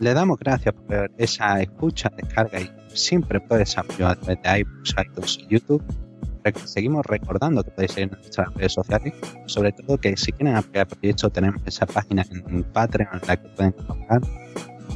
[0.00, 4.94] le damos gracias por esa escucha, descarga y siempre puedes apoyar a través de iBooks,
[5.04, 5.82] iTunes y YouTube.
[6.64, 9.14] Seguimos recordando que podéis seguir en nuestras redes sociales,
[9.46, 13.36] sobre todo que si quieren apoyar el proyecto tenemos esa página en Patreon en la
[13.36, 14.20] que pueden colocar.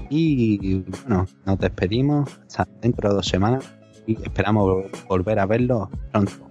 [0.09, 3.65] Y bueno, nos despedimos hasta dentro de dos semanas
[4.07, 6.51] y esperamos volver a verlo pronto.